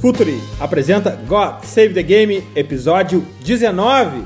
Futuri 0.00 0.40
apresenta 0.58 1.10
God 1.28 1.62
Save 1.62 1.92
the 1.92 2.02
Game, 2.02 2.42
episódio 2.56 3.22
19. 3.44 4.24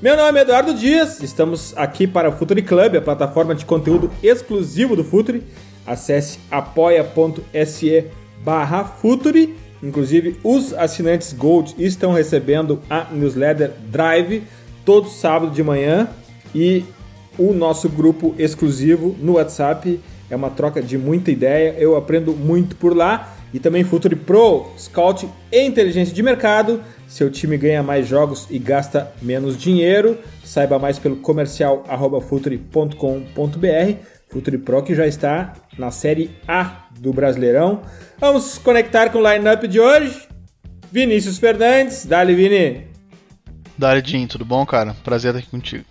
Meu 0.00 0.16
nome 0.16 0.38
é 0.38 0.42
Eduardo 0.42 0.72
Dias, 0.72 1.22
estamos 1.22 1.74
aqui 1.76 2.06
para 2.06 2.30
o 2.30 2.32
Futuri 2.32 2.62
Club, 2.62 2.96
a 2.96 3.02
plataforma 3.02 3.54
de 3.54 3.66
conteúdo 3.66 4.10
exclusivo 4.22 4.96
do 4.96 5.04
Futuri. 5.04 5.42
Acesse 5.86 6.38
apoia.se 6.50 8.06
barra 8.42 8.82
Futuri. 8.82 9.54
Inclusive, 9.82 10.40
os 10.42 10.72
assinantes 10.72 11.34
Gold 11.34 11.74
estão 11.76 12.14
recebendo 12.14 12.80
a 12.88 13.04
newsletter 13.12 13.72
Drive 13.90 14.44
todo 14.86 15.10
sábado 15.10 15.52
de 15.52 15.62
manhã 15.62 16.08
e 16.54 16.82
o 17.38 17.52
nosso 17.52 17.90
grupo 17.90 18.34
exclusivo 18.38 19.14
no 19.20 19.34
WhatsApp 19.34 20.00
é 20.30 20.36
uma 20.36 20.48
troca 20.48 20.80
de 20.80 20.96
muita 20.96 21.30
ideia. 21.30 21.74
Eu 21.76 21.94
aprendo 21.94 22.32
muito 22.32 22.74
por 22.74 22.96
lá 22.96 23.36
e 23.52 23.58
também 23.58 23.84
Futuri 23.84 24.16
Pro, 24.16 24.70
Scout 24.78 25.28
e 25.50 25.60
inteligência 25.62 26.14
de 26.14 26.22
mercado. 26.22 26.82
Seu 27.08 27.30
time 27.30 27.56
ganha 27.56 27.82
mais 27.82 28.06
jogos 28.06 28.46
e 28.50 28.58
gasta 28.58 29.12
menos 29.20 29.56
dinheiro. 29.56 30.18
Saiba 30.44 30.78
mais 30.78 30.98
pelo 30.98 31.16
comercial 31.16 31.84
futuri.com.br. 32.28 32.96
Futuri 34.28 34.58
Pro 34.58 34.82
que 34.82 34.94
já 34.94 35.06
está 35.06 35.54
na 35.76 35.90
série 35.90 36.30
A 36.46 36.88
do 36.98 37.12
Brasileirão. 37.12 37.82
Vamos 38.18 38.58
conectar 38.58 39.10
com 39.10 39.18
o 39.18 39.32
lineup 39.32 39.64
de 39.64 39.80
hoje. 39.80 40.28
Vinícius 40.92 41.38
Fernandes, 41.38 42.04
dali 42.04 42.34
Vini. 42.34 42.86
Dali 43.76 44.02
Jim, 44.04 44.26
tudo 44.26 44.44
bom, 44.44 44.64
cara? 44.66 44.94
Prazer 45.02 45.30
estar 45.30 45.40
aqui 45.40 45.50
contigo. 45.50 45.84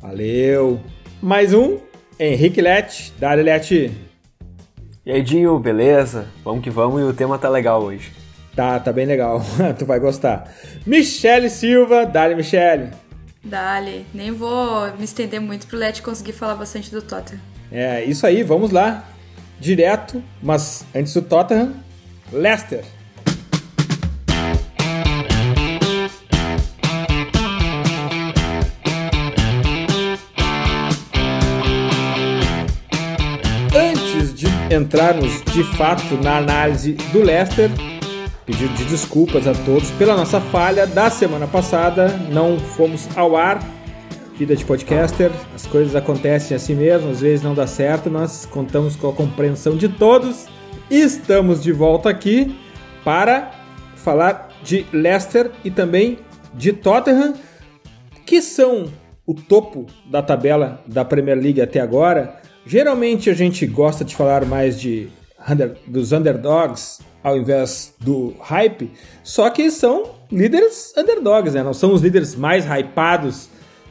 Valeu. 0.00 0.80
Mais 1.20 1.52
um, 1.52 1.78
Henrique 2.18 2.60
Lete, 2.60 3.12
dali 3.18 3.42
Lete. 3.42 3.92
E 5.06 5.12
aí, 5.12 5.22
Dinho, 5.22 5.56
beleza? 5.60 6.26
Vamos 6.42 6.64
que 6.64 6.68
vamos 6.68 7.00
e 7.00 7.04
o 7.04 7.12
tema 7.12 7.38
tá 7.38 7.48
legal 7.48 7.80
hoje. 7.80 8.10
Tá, 8.56 8.80
tá 8.80 8.92
bem 8.92 9.06
legal. 9.06 9.40
tu 9.78 9.86
vai 9.86 10.00
gostar. 10.00 10.52
Michele 10.84 11.48
Silva, 11.48 12.04
dali 12.04 12.34
Michele. 12.34 12.90
Dali, 13.44 14.04
nem 14.12 14.32
vou 14.32 14.92
me 14.98 15.04
estender 15.04 15.40
muito 15.40 15.68
pro 15.68 15.78
Let 15.78 16.00
conseguir 16.02 16.32
falar 16.32 16.56
bastante 16.56 16.90
do 16.90 17.00
Tottenham. 17.00 17.40
É, 17.70 18.02
isso 18.02 18.26
aí, 18.26 18.42
vamos 18.42 18.72
lá. 18.72 19.04
Direto, 19.60 20.20
mas 20.42 20.84
antes 20.92 21.14
do 21.14 21.22
Tottenham, 21.22 21.74
Leicester. 22.32 22.84
Entrarmos 34.70 35.42
de 35.52 35.62
fato 35.76 36.16
na 36.22 36.38
análise 36.38 36.92
do 37.12 37.22
Leicester, 37.22 37.70
pedido 38.44 38.74
de 38.74 38.84
desculpas 38.84 39.46
a 39.46 39.52
todos 39.52 39.90
pela 39.92 40.16
nossa 40.16 40.40
falha 40.40 40.86
da 40.86 41.10
semana 41.10 41.46
passada, 41.46 42.08
não 42.30 42.58
fomos 42.58 43.08
ao 43.16 43.36
ar. 43.36 43.60
Vida 44.36 44.54
de 44.54 44.64
podcaster, 44.64 45.30
as 45.54 45.66
coisas 45.66 45.94
acontecem 45.94 46.56
assim 46.56 46.74
mesmo, 46.74 47.10
às 47.10 47.20
vezes 47.20 47.42
não 47.42 47.54
dá 47.54 47.66
certo, 47.66 48.10
mas 48.10 48.44
contamos 48.44 48.94
com 48.94 49.08
a 49.08 49.12
compreensão 49.12 49.76
de 49.76 49.88
todos. 49.88 50.46
E 50.90 51.00
estamos 51.00 51.62
de 51.62 51.72
volta 51.72 52.10
aqui 52.10 52.54
para 53.04 53.50
falar 53.94 54.48
de 54.62 54.84
Leicester 54.92 55.50
e 55.64 55.70
também 55.70 56.18
de 56.52 56.72
Tottenham, 56.72 57.34
que 58.26 58.42
são 58.42 58.86
o 59.24 59.34
topo 59.34 59.86
da 60.10 60.22
tabela 60.22 60.82
da 60.86 61.04
Premier 61.04 61.38
League 61.38 61.60
até 61.60 61.80
agora. 61.80 62.45
Geralmente 62.66 63.30
a 63.30 63.34
gente 63.34 63.64
gosta 63.64 64.04
de 64.04 64.16
falar 64.16 64.44
mais 64.44 64.80
de 64.80 65.08
under, 65.48 65.76
dos 65.86 66.10
underdogs 66.10 66.98
ao 67.22 67.36
invés 67.36 67.94
do 68.00 68.34
hype, 68.40 68.90
só 69.22 69.48
que 69.50 69.70
são 69.70 70.10
líderes 70.30 70.92
underdogs, 70.96 71.54
né? 71.54 71.62
Não 71.62 71.74
são 71.74 71.92
os 71.92 72.02
líderes 72.02 72.34
mais 72.34 72.64
hypados 72.64 73.48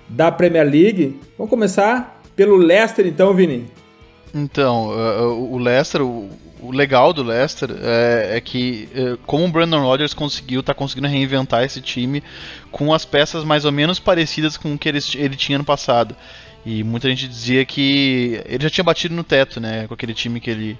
da 0.10 0.32
Premier 0.32 0.70
League. 0.70 1.20
Vamos 1.38 1.50
começar 1.50 2.22
pelo 2.36 2.58
Leicester, 2.58 3.08
então, 3.08 3.34
Vini. 3.34 3.66
Então, 4.34 4.90
uh, 4.90 5.54
o 5.54 5.58
Leicester, 5.58 6.02
o, 6.02 6.30
legal 6.72 7.14
do 7.14 7.24
Leicester 7.24 7.70
é, 7.82 8.38
é 8.38 8.42
que, 8.42 8.90
como 9.26 9.46
o 9.46 9.52
Brandon 9.52 9.84
Rodgers 9.84 10.14
conseguiu, 10.14 10.64
tá 10.64 10.74
conseguindo 10.74 11.08
reinventar 11.08 11.64
esse 11.64 11.80
time 11.80 12.24
com 12.72 12.94
as 12.94 13.06
peças 13.06 13.44
mais 13.44 13.66
ou 13.66 13.72
menos 13.72 14.00
parecidas 14.00 14.58
com 14.58 14.74
o 14.74 14.78
que 14.78 14.90
ele, 14.90 15.00
ele 15.16 15.36
tinha 15.36 15.58
no 15.58 15.64
passado. 15.64 16.16
E 16.66 16.84
muita 16.84 17.08
gente 17.08 17.28
dizia 17.28 17.64
que 17.64 18.42
ele 18.46 18.64
já 18.64 18.70
tinha 18.72 18.84
batido 18.84 19.14
no 19.14 19.24
teto, 19.24 19.60
né? 19.60 19.88
Com 19.88 19.94
aquele 19.94 20.16
time 20.16 20.40
que 20.40 20.50
ele. 20.50 20.78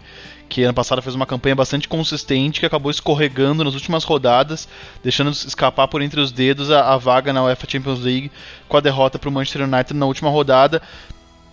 que 0.50 0.64
ano 0.64 0.74
passado 0.74 1.00
fez 1.00 1.14
uma 1.14 1.28
campanha 1.28 1.56
bastante 1.56 1.88
consistente, 1.88 2.60
que 2.60 2.66
acabou 2.66 2.90
escorregando 2.90 3.64
nas 3.64 3.76
últimas 3.76 4.04
rodadas, 4.04 4.68
deixando 5.04 5.30
escapar 5.30 5.88
por 5.88 6.02
entre 6.02 6.20
os 6.20 6.32
dedos 6.32 6.72
a, 6.72 6.92
a 6.94 6.98
vaga 6.98 7.32
na 7.32 7.44
UEFA 7.44 7.70
Champions 7.70 8.00
League 8.00 8.32
com 8.68 8.78
a 8.78 8.82
derrota 8.82 9.20
para 9.20 9.30
o 9.30 9.32
Manchester 9.32 9.62
United 9.62 9.94
na 9.94 10.08
última 10.08 10.32
rodada 10.32 10.82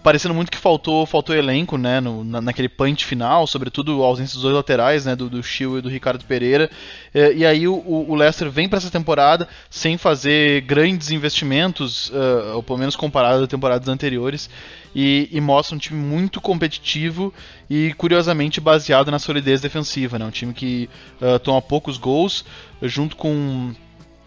parecendo 0.03 0.35
muito 0.35 0.51
que 0.51 0.59
faltou 0.59 1.07
faltou 1.07 1.35
elenco, 1.35 1.79
né, 1.79 2.01
no, 2.01 2.25
na, 2.25 2.41
naquele 2.41 2.69
punch 2.69 3.05
final, 3.05 3.47
sobretudo 3.47 4.03
a 4.03 4.07
ausência 4.07 4.35
dos 4.35 4.43
dois 4.43 4.55
laterais, 4.55 5.07
né, 5.07 5.15
do, 5.15 5.29
do 5.29 5.41
e 5.41 5.81
do 5.81 5.89
Ricardo 5.89 6.25
Pereira. 6.25 6.71
É, 7.15 7.33
e 7.33 7.47
aí 7.47 7.69
o, 7.69 7.75
o 7.85 8.15
Leicester 8.15 8.51
vem 8.51 8.69
para 8.69 8.79
essa 8.79 8.91
temporada 8.91 9.49
sem 9.71 9.97
fazer 9.97 10.63
grandes 10.63 11.11
investimentos, 11.11 12.11
uh, 12.11 12.57
ou 12.57 12.63
pelo 12.63 12.79
menos 12.79 12.97
comparado 12.97 13.45
a 13.45 13.47
temporadas 13.47 13.89
anteriores, 13.89 14.51
e, 14.95 15.29
e, 15.33 15.41
mostra 15.41 15.75
um 15.75 15.79
time 15.79 15.99
muito 15.99 16.41
competitivo 16.41 17.33
e 17.71 17.95
curiosamente 17.95 18.61
baseado 18.61 19.11
na 19.11 19.19
solidez 19.19 19.61
defensiva, 19.61 20.19
né, 20.19 20.25
um 20.25 20.31
time 20.31 20.53
que 20.53 20.89
uh, 21.21 21.39
toma 21.39 21.63
poucos 21.63 21.97
gols, 21.97 22.45
junto 22.83 23.17
com 23.17 23.73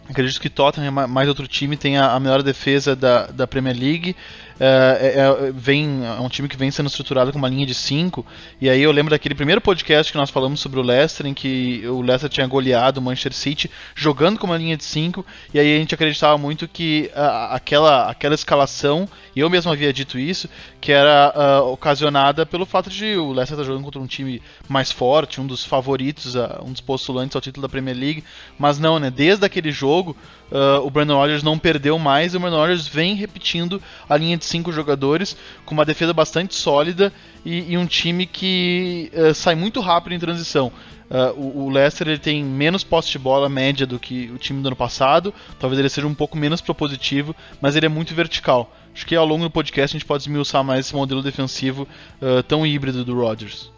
Acredito 0.08 0.40
que 0.40 0.50
Tottenham, 0.50 0.92
mais 0.92 1.28
outro 1.28 1.48
time, 1.48 1.76
tem 1.76 1.98
a, 1.98 2.14
a 2.14 2.20
melhor 2.20 2.44
defesa 2.44 2.96
da, 2.96 3.26
da 3.26 3.48
Premier 3.48 3.76
League. 3.76 4.16
É, 4.60 5.16
é, 5.48 5.52
vem, 5.52 6.06
é 6.06 6.22
um 6.22 6.30
time 6.30 6.48
que 6.48 6.56
vem 6.56 6.72
sendo 6.72 6.88
estruturado 6.88 7.32
com 7.32 7.38
uma 7.38 7.50
linha 7.50 7.66
de 7.66 7.74
5. 7.74 8.26
E 8.62 8.70
aí 8.70 8.82
eu 8.82 8.92
lembro 8.92 9.12
daquele 9.12 9.36
primeiro 9.36 9.60
podcast 9.60 10.12
que 10.12 10.18
nós 10.18 10.30
falamos 10.30 10.60
sobre 10.60 10.80
o 10.80 10.84
Leicester, 10.84 11.26
em 11.26 11.34
que 11.34 11.84
o 11.88 12.02
Leicester 12.02 12.30
tinha 12.30 12.48
goleado 12.48 13.00
o 13.00 13.04
Manchester 13.04 13.34
City 13.34 13.70
jogando 13.94 14.40
com 14.40 14.48
uma 14.48 14.58
linha 14.58 14.78
de 14.78 14.84
5. 14.84 15.26
E 15.54 15.60
aí 15.60 15.76
a 15.76 15.80
gente 15.80 15.94
acreditava 15.94 16.38
muito 16.38 16.68
que 16.68 17.12
a, 17.14 17.56
aquela, 17.56 18.10
aquela 18.10 18.36
escalação, 18.36 19.08
e 19.36 19.40
eu 19.40 19.50
mesmo 19.50 19.72
havia 19.72 19.92
dito 19.92 20.18
isso, 20.18 20.50
que 20.80 20.92
era 20.92 21.34
uh, 21.36 21.72
ocasionada 21.72 22.46
pelo 22.46 22.66
fato 22.66 22.90
de 22.90 23.16
o 23.18 23.32
Leicester 23.34 23.60
estar 23.60 23.64
jogando 23.66 23.84
contra 23.84 24.02
um 24.02 24.08
time 24.08 24.42
mais 24.70 24.92
forte, 24.92 25.42
um 25.42 25.48
dos 25.48 25.66
favoritos, 25.66 26.36
uh, 26.36 26.64
um 26.64 26.72
dos 26.72 26.82
postulantes 26.82 27.36
ao 27.36 27.42
título 27.42 27.64
da 27.64 27.70
Premier 27.70 27.98
League. 27.98 28.24
Mas 28.58 28.80
não, 28.80 29.00
né? 29.00 29.12
Desde 29.12 29.46
aquele 29.46 29.72
jogo 29.72 30.16
uh, 30.52 30.86
o 30.86 30.90
Brandon 30.90 31.16
Rodgers 31.16 31.44
não 31.44 31.58
perdeu 31.58 31.98
mais 31.98 32.34
e 32.34 32.38
o 32.38 32.40
Brandon 32.40 32.58
Rodgers 32.58 32.88
vem 32.88 33.16
repetindo 33.16 33.82
a 34.08 34.18
linha 34.18 34.38
de 34.38 34.45
cinco 34.46 34.72
jogadores 34.72 35.36
com 35.66 35.74
uma 35.74 35.86
defesa 35.86 36.14
bastante 36.14 36.56
sólida 36.56 37.12
e, 37.44 37.74
e 37.74 37.78
um 37.78 37.86
time 37.86 38.26
que 38.26 39.12
uh, 39.14 39.34
sai 39.34 39.56
muito 39.56 39.80
rápido 39.80 40.14
em 40.14 40.20
transição. 40.20 40.72
Uh, 41.10 41.40
o, 41.40 41.66
o, 41.66 41.70
Leicester 41.70 42.08
ele 42.08 42.18
tem 42.18 42.44
menos 42.44 42.84
posse 42.84 43.12
de 43.12 43.20
bola 43.20 43.48
média 43.48 43.86
do 43.86 44.00
que 44.00 44.32
o 44.34 44.38
time 44.38 44.62
do 44.62 44.68
ano 44.68 44.76
passado, 44.76 45.34
talvez 45.60 45.80
ele 45.80 45.90
seja 45.90 46.08
um 46.08 46.16
pouco 46.16 46.36
menos 46.36 46.62
propositivo, 46.62 47.36
mas 47.62 47.76
ele 47.76 47.86
é 47.86 47.90
muito 47.90 48.16
vertical. 48.16 48.74
Acho 48.94 49.06
que 49.06 49.16
ao 49.16 49.26
longo 49.26 49.44
do 49.44 49.52
podcast 49.52 49.96
a 49.96 50.00
gente 50.00 50.08
pode 50.08 50.24
esmiuçar 50.24 50.64
mais 50.64 50.88
esse 50.88 50.96
modelo 50.96 51.22
defensivo 51.22 51.88
uh, 52.22 52.42
tão 52.44 52.66
híbrido 52.66 53.06
do 53.06 53.14
Rodgers. 53.14 53.72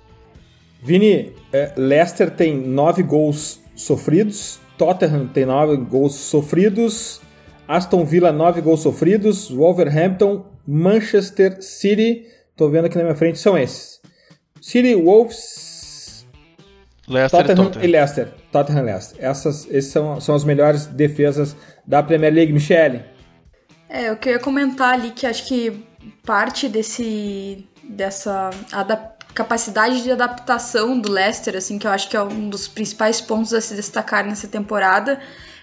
Vini, 0.82 1.34
é, 1.52 1.74
Leicester 1.76 2.32
tem 2.32 2.56
nove 2.56 3.04
gols 3.04 3.60
sofridos, 3.76 4.60
Tottenham 4.78 5.28
tem 5.28 5.46
9 5.46 5.78
gols 5.78 6.14
sofridos, 6.14 7.20
Aston 7.68 8.06
Villa 8.06 8.32
9 8.32 8.62
gols 8.62 8.82
sofridos, 8.82 9.50
Wolverhampton, 9.50 10.46
Manchester 10.68 11.62
City, 11.62 12.28
tô 12.56 12.70
vendo 12.70 12.86
aqui 12.86 12.98
na 12.98 13.04
minha 13.04 13.16
frente, 13.16 13.40
são 13.40 13.58
esses. 13.58 14.02
City, 14.62 14.96
Wolves, 14.96 16.28
Leicester 17.08 17.40
Tottenham, 17.40 17.64
e, 17.64 17.66
Tottenham. 17.68 17.86
e 17.86 17.92
Leicester. 17.92 18.34
Tottenham 18.52 18.84
e 18.84 18.86
Leicester. 18.86 19.18
Essas, 19.24 19.68
essas 19.70 19.86
são, 19.86 20.20
são 20.20 20.36
as 20.36 20.44
melhores 20.44 20.86
defesas 20.88 21.56
da 21.86 22.04
Premier 22.04 22.34
League. 22.34 22.52
Michele? 22.52 23.04
É, 23.90 24.10
eu 24.10 24.18
queria 24.18 24.40
comentar 24.40 24.94
ali 24.94 25.12
que 25.12 25.26
acho 25.26 25.48
que 25.48 25.86
parte 26.26 26.68
desse 26.68 27.66
dessa 27.90 28.50
capacidade 29.34 30.04
de 30.04 30.12
adaptação 30.12 31.00
do 31.00 31.10
Leicester, 31.10 31.56
assim, 31.56 31.78
que 31.78 31.88
eu 31.88 31.92
acho 31.92 32.10
que 32.10 32.18
é 32.18 32.22
um 32.22 32.50
dos 32.50 32.68
principais 32.68 33.22
pontos 33.22 33.54
a 33.54 33.62
se 33.62 33.76
destacar 33.76 34.26
nessa 34.26 34.48
temporada. 34.48 35.20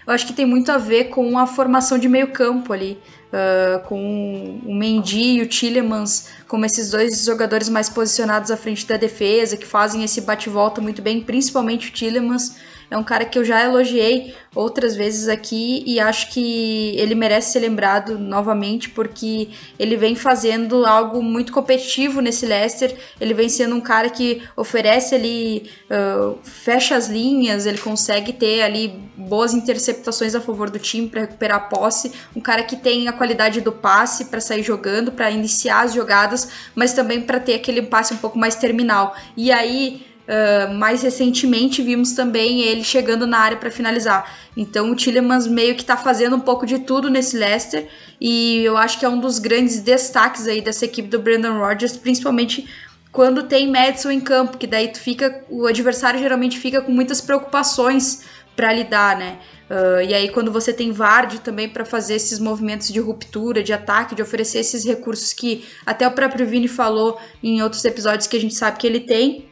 Eu 0.07 0.13
acho 0.13 0.25
que 0.25 0.33
tem 0.33 0.45
muito 0.45 0.71
a 0.71 0.77
ver 0.77 1.05
com 1.05 1.37
a 1.37 1.45
formação 1.45 1.97
de 1.97 2.07
meio 2.07 2.31
campo 2.31 2.73
ali, 2.73 2.99
uh, 3.31 3.79
com 3.87 4.59
o 4.65 4.73
Mendy 4.73 5.37
e 5.37 5.41
o 5.41 5.47
Tillemans 5.47 6.29
como 6.47 6.65
esses 6.65 6.91
dois 6.91 7.25
jogadores 7.25 7.69
mais 7.69 7.89
posicionados 7.89 8.51
à 8.51 8.57
frente 8.57 8.85
da 8.85 8.97
defesa, 8.97 9.57
que 9.57 9.65
fazem 9.65 10.03
esse 10.03 10.21
bate-volta 10.21 10.81
muito 10.81 11.01
bem, 11.01 11.21
principalmente 11.21 11.89
o 11.89 11.91
Tillemans. 11.91 12.55
É 12.89 12.97
um 12.97 13.03
cara 13.03 13.25
que 13.25 13.37
eu 13.37 13.43
já 13.43 13.63
elogiei 13.63 14.33
outras 14.53 14.95
vezes 14.95 15.27
aqui 15.27 15.83
e 15.85 15.99
acho 15.99 16.31
que 16.31 16.95
ele 16.97 17.13
merece 17.13 17.51
ser 17.51 17.59
lembrado 17.59 18.17
novamente 18.17 18.89
porque 18.89 19.49
ele 19.77 19.97
vem 19.97 20.15
fazendo 20.15 20.85
algo 20.85 21.21
muito 21.21 21.51
competitivo 21.51 22.21
nesse 22.21 22.45
Leicester. 22.45 22.95
Ele 23.19 23.33
vem 23.33 23.49
sendo 23.49 23.75
um 23.75 23.81
cara 23.81 24.09
que 24.09 24.41
oferece 24.55 25.15
ali, 25.15 25.69
uh, 25.89 26.37
fecha 26.43 26.95
as 26.95 27.07
linhas, 27.07 27.65
ele 27.65 27.77
consegue 27.77 28.31
ter 28.31 28.61
ali 28.61 28.87
boas 29.17 29.53
interceptações 29.53 30.35
a 30.35 30.41
favor 30.41 30.69
do 30.69 30.79
time 30.79 31.07
para 31.07 31.21
recuperar 31.21 31.57
a 31.57 31.61
posse. 31.61 32.13
Um 32.35 32.41
cara 32.41 32.63
que 32.63 32.75
tem 32.75 33.07
a 33.07 33.13
qualidade 33.13 33.61
do 33.61 33.71
passe 33.71 34.25
para 34.25 34.39
sair 34.39 34.63
jogando, 34.63 35.11
para 35.11 35.29
iniciar 35.31 35.81
as 35.81 35.93
jogadas, 35.93 36.49
mas 36.73 36.93
também 36.93 37.21
para 37.21 37.39
ter 37.39 37.55
aquele 37.55 37.81
passe 37.81 38.13
um 38.13 38.17
pouco 38.17 38.37
mais 38.37 38.55
terminal. 38.55 39.15
E 39.35 39.51
aí 39.51 40.14
Uh, 40.25 40.73
mais 40.73 41.03
recentemente 41.03 41.83
vimos 41.83 42.13
também 42.13 42.61
ele 42.61 42.83
chegando 42.83 43.27
na 43.27 43.37
área 43.37 43.57
para 43.57 43.69
finalizar. 43.69 44.35
Então 44.57 44.89
o 44.89 44.95
Tillemans 44.95 45.45
meio 45.45 45.75
que 45.75 45.81
está 45.81 45.95
fazendo 45.95 46.35
um 46.35 46.39
pouco 46.39 46.65
de 46.65 46.79
tudo 46.79 47.11
nesse 47.11 47.37
Leicester 47.37 47.87
e 48.19 48.63
eu 48.63 48.75
acho 48.75 48.97
que 48.97 49.05
é 49.05 49.09
um 49.09 49.19
dos 49.19 49.37
grandes 49.37 49.81
destaques 49.81 50.47
aí 50.47 50.61
dessa 50.61 50.85
equipe 50.85 51.07
do 51.07 51.19
Brandon 51.19 51.59
Rodgers, 51.59 51.95
principalmente 51.95 52.67
quando 53.11 53.43
tem 53.43 53.71
Madison 53.71 54.11
em 54.11 54.19
campo, 54.19 54.57
que 54.57 54.67
daí 54.67 54.89
tu 54.89 54.99
fica, 54.99 55.45
o 55.49 55.67
adversário 55.67 56.19
geralmente 56.19 56.59
fica 56.59 56.81
com 56.81 56.91
muitas 56.91 57.21
preocupações 57.21 58.23
para 58.55 58.73
lidar, 58.73 59.17
né? 59.17 59.37
Uh, 59.69 60.01
e 60.01 60.13
aí 60.13 60.29
quando 60.29 60.51
você 60.51 60.73
tem 60.73 60.91
Vard 60.91 61.39
também 61.39 61.67
para 61.67 61.85
fazer 61.85 62.15
esses 62.15 62.39
movimentos 62.39 62.89
de 62.89 62.99
ruptura, 62.99 63.63
de 63.63 63.73
ataque, 63.73 64.15
de 64.15 64.21
oferecer 64.21 64.59
esses 64.59 64.83
recursos 64.83 65.33
que 65.33 65.65
até 65.85 66.07
o 66.07 66.11
próprio 66.11 66.45
Vini 66.45 66.67
falou 66.67 67.17
em 67.41 67.63
outros 67.63 67.83
episódios 67.85 68.27
que 68.27 68.37
a 68.37 68.39
gente 68.39 68.53
sabe 68.53 68.77
que 68.77 68.85
ele 68.85 68.99
tem, 68.99 69.49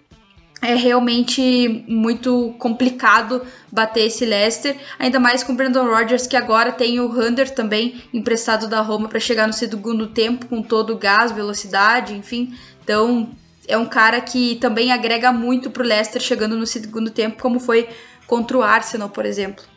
é 0.64 0.76
realmente 0.76 1.84
muito 1.88 2.56
complicado 2.58 3.42
bater 3.70 4.06
esse 4.06 4.26
Leicester, 4.26 4.78
ainda 4.98 5.20
mais 5.20 5.44
com 5.44 5.52
o 5.52 5.56
Brandon 5.56 5.86
Rodgers, 5.86 6.26
que 6.26 6.38
agora 6.38 6.72
tem 6.72 7.00
o 7.02 7.08
Hunter 7.08 7.54
também 7.54 8.02
emprestado 8.14 8.68
da 8.68 8.80
Roma 8.80 9.10
para 9.10 9.20
chegar 9.20 9.46
no 9.46 9.54
segundo 9.54 10.08
tempo 10.08 10.46
com 10.46 10.62
todo 10.62 10.94
o 10.94 10.98
gás, 10.98 11.32
velocidade, 11.32 12.16
enfim. 12.16 12.58
Então, 12.82 13.30
é 13.68 13.78
um 13.78 13.86
cara 13.86 14.22
que 14.22 14.56
também 14.56 14.92
agrega 14.92 15.32
muito 15.34 15.70
pro 15.70 15.84
Leicester 15.84 16.22
chegando 16.22 16.56
no 16.56 16.66
segundo 16.66 17.12
tempo, 17.12 17.42
como 17.42 17.60
foi 17.60 17.90
contra 18.26 18.58
o 18.58 18.64
Arsenal, 18.64 19.10
por 19.10 19.26
exemplo. 19.26 19.73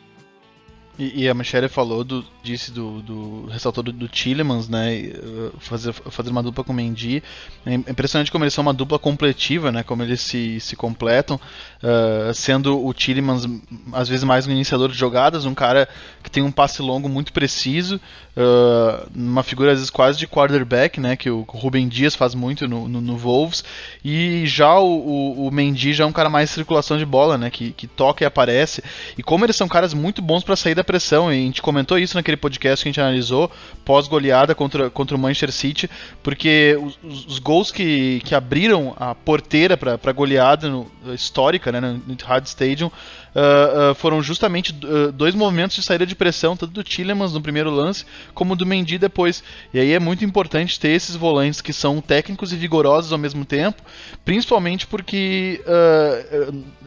E, 0.97 1.23
e, 1.23 1.29
a 1.29 1.33
Michelle 1.33 1.67
falou 1.67 2.03
do, 2.03 2.25
disse 2.41 2.71
do, 2.71 3.01
do 3.03 3.45
ressaltou 3.47 3.83
do, 3.83 3.91
do 3.91 4.07
Tillemans, 4.07 4.67
né, 4.67 5.11
fazer, 5.59 5.93
fazer 5.93 6.31
uma 6.31 6.41
dupla 6.41 6.63
com 6.63 6.73
o 6.73 6.75
Mendy. 6.75 7.21
É 7.65 7.73
impressionante 7.73 8.31
como 8.31 8.43
eles 8.43 8.53
são 8.53 8.63
uma 8.63 8.73
dupla 8.73 8.97
completiva, 8.97 9.71
né, 9.71 9.83
como 9.83 10.01
eles 10.01 10.21
se, 10.21 10.59
se 10.59 10.75
completam, 10.75 11.39
uh, 11.83 12.33
sendo 12.33 12.83
o 12.83 12.93
Tillemans 12.93 13.45
às 13.93 14.09
vezes 14.09 14.23
mais 14.23 14.47
um 14.47 14.51
iniciador 14.51 14.89
de 14.89 14.97
jogadas, 14.97 15.45
um 15.45 15.53
cara 15.53 15.87
que 16.23 16.31
tem 16.31 16.41
um 16.41 16.51
passe 16.51 16.81
longo 16.81 17.07
muito 17.07 17.31
preciso, 17.31 17.97
uh, 18.35 19.07
uma 19.15 19.43
figura 19.43 19.73
às 19.73 19.77
vezes 19.77 19.89
quase 19.91 20.17
de 20.17 20.27
quarterback, 20.27 20.99
né, 20.99 21.15
que 21.15 21.29
o, 21.29 21.45
o 21.47 21.57
Rubem 21.57 21.87
Dias 21.87 22.15
faz 22.15 22.33
muito 22.33 22.67
no, 22.67 22.87
no, 22.87 23.01
no 23.01 23.17
Wolves, 23.17 23.63
e 24.03 24.47
já 24.47 24.79
o, 24.79 24.87
o, 24.87 25.47
o, 25.47 25.51
Mendy 25.51 25.93
já 25.93 26.03
é 26.03 26.07
um 26.07 26.11
cara 26.11 26.29
mais 26.29 26.49
circulação 26.49 26.97
de 26.97 27.05
bola, 27.05 27.37
né, 27.37 27.49
que, 27.49 27.71
que 27.71 27.85
toca 27.85 28.23
e 28.23 28.25
aparece, 28.25 28.83
e 29.17 29.21
como 29.21 29.45
eles 29.45 29.55
são 29.55 29.67
caras 29.67 29.93
muito 29.93 30.21
bons 30.21 30.43
para 30.43 30.55
sair 30.55 30.73
da 30.73 30.83
pressão, 30.87 31.31
e 31.31 31.35
a 31.35 31.39
gente 31.39 31.61
comentou 31.61 31.99
isso 31.99 32.15
naquele 32.15 32.37
podcast 32.37 32.81
que 32.81 32.87
a 32.87 32.91
gente 32.91 33.01
analisou, 33.01 33.51
pós-goleada 33.85 34.55
contra, 34.55 34.89
contra 34.89 35.15
o 35.15 35.19
Manchester 35.19 35.51
City, 35.51 35.89
porque 36.23 36.79
os, 36.81 37.25
os 37.27 37.39
gols 37.39 37.71
que, 37.71 38.21
que 38.23 38.33
abriram 38.33 38.95
a 38.97 39.13
porteira 39.13 39.77
para 39.77 39.99
a 40.01 40.11
goleada 40.11 40.69
no, 40.69 40.89
histórica 41.13 41.71
né, 41.71 41.81
no 41.81 42.13
Etihad 42.13 42.43
Stadium 42.45 42.89
uh, 43.37 43.95
foram 43.95 44.21
justamente 44.21 44.73
uh, 44.83 45.11
dois 45.11 45.35
movimentos 45.35 45.75
de 45.75 45.83
saída 45.83 46.05
de 46.05 46.15
pressão, 46.15 46.57
tanto 46.57 46.73
do 46.73 46.83
Tillemans 46.83 47.33
no 47.33 47.41
primeiro 47.41 47.69
lance, 47.69 48.05
como 48.33 48.55
do 48.55 48.65
Mendy 48.65 48.97
depois. 48.97 49.43
E 49.73 49.79
aí 49.79 49.93
é 49.93 49.99
muito 49.99 50.25
importante 50.25 50.79
ter 50.79 50.89
esses 50.89 51.15
volantes 51.15 51.61
que 51.61 51.71
são 51.71 52.01
técnicos 52.01 52.51
e 52.51 52.55
vigorosos 52.55 53.11
ao 53.11 53.17
mesmo 53.17 53.45
tempo, 53.45 53.81
principalmente 54.25 54.87
porque 54.87 55.61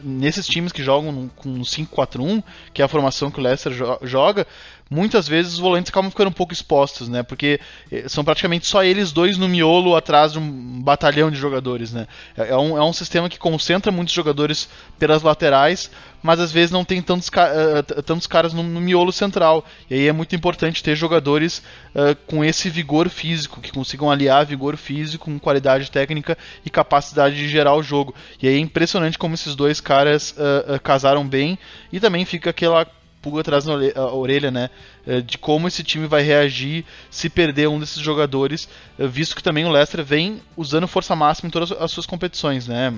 nesses 0.03 0.45
times 0.47 0.71
que 0.71 0.83
jogam 0.83 1.29
com 1.35 1.61
5-4-1, 1.61 2.43
que 2.73 2.81
é 2.81 2.85
a 2.85 2.87
formação 2.87 3.31
que 3.31 3.39
o 3.39 3.43
Leicester 3.43 3.71
jo 3.71 3.97
joga, 4.03 4.45
muitas 4.91 5.25
vezes 5.25 5.53
os 5.53 5.59
volantes 5.59 5.89
acabam 5.89 6.11
ficando 6.11 6.27
um 6.27 6.33
pouco 6.33 6.51
expostos, 6.51 7.07
né? 7.07 7.23
Porque 7.23 7.61
eh, 7.89 8.09
são 8.09 8.25
praticamente 8.25 8.67
só 8.67 8.83
eles 8.83 9.13
dois 9.13 9.37
no 9.37 9.47
miolo 9.47 9.95
atrás 9.95 10.33
de 10.33 10.39
um 10.39 10.81
batalhão 10.81 11.31
de 11.31 11.37
jogadores, 11.37 11.93
né? 11.93 12.07
É, 12.37 12.49
é 12.49 12.57
um, 12.57 12.77
é 12.77 12.83
um 12.83 12.91
sistema 12.91 13.29
que 13.29 13.39
concentra 13.39 13.89
muitos 13.89 14.13
jogadores 14.13 14.67
pelas 14.99 15.21
laterais, 15.21 15.89
mas 16.21 16.41
às 16.41 16.51
vezes 16.51 16.71
não 16.71 16.83
tem 16.83 17.01
tantos, 17.01 17.29
uh, 17.29 18.01
tantos 18.03 18.27
caras 18.27 18.53
no, 18.53 18.61
no, 18.63 18.81
miolo 18.81 19.13
central. 19.13 19.65
E 19.89 19.93
aí 19.93 20.07
é 20.09 20.11
muito 20.11 20.35
importante 20.35 20.83
ter 20.83 20.93
jogadores 20.93 21.59
uh, 21.95 22.13
com 22.27 22.43
esse 22.43 22.69
vigor 22.69 23.07
físico, 23.07 23.61
que 23.61 23.71
consigam 23.71 24.11
aliar 24.11 24.45
vigor 24.45 24.75
físico 24.75 25.23
com 25.23 25.39
qualidade 25.39 25.89
técnica 25.89 26.37
e 26.65 26.69
capacidade 26.69 27.37
de 27.37 27.47
gerar 27.47 27.75
o 27.75 27.81
jogo. 27.81 28.13
E 28.41 28.47
aí 28.47 28.55
é 28.55 28.59
impressionante 28.59 29.17
como 29.17 29.35
esses 29.35 29.55
dois 29.55 29.79
caras 29.79 30.31
uh, 30.31 30.77
casaram 30.81 31.25
bem 31.25 31.57
e 31.93 31.99
também 31.99 32.25
fica 32.25 32.49
aquela 32.49 32.85
pulga 33.21 33.41
atrás 33.41 33.65
na 33.65 33.73
orelha, 34.13 34.49
né? 34.49 34.69
Eh, 35.05 35.21
de 35.21 35.37
como 35.37 35.67
esse 35.67 35.83
time 35.83 36.07
vai 36.07 36.23
reagir 36.23 36.83
se 37.09 37.29
perder 37.29 37.69
um 37.69 37.79
desses 37.79 38.01
jogadores, 38.01 38.67
eh, 38.97 39.07
visto 39.07 39.35
que 39.35 39.43
também 39.43 39.65
o 39.65 39.69
Leicester 39.69 40.03
vem 40.03 40.41
usando 40.57 40.87
força 40.87 41.15
máxima 41.15 41.47
em 41.47 41.51
todas 41.51 41.71
as 41.71 41.91
suas 41.91 42.05
competições, 42.05 42.67
né? 42.67 42.93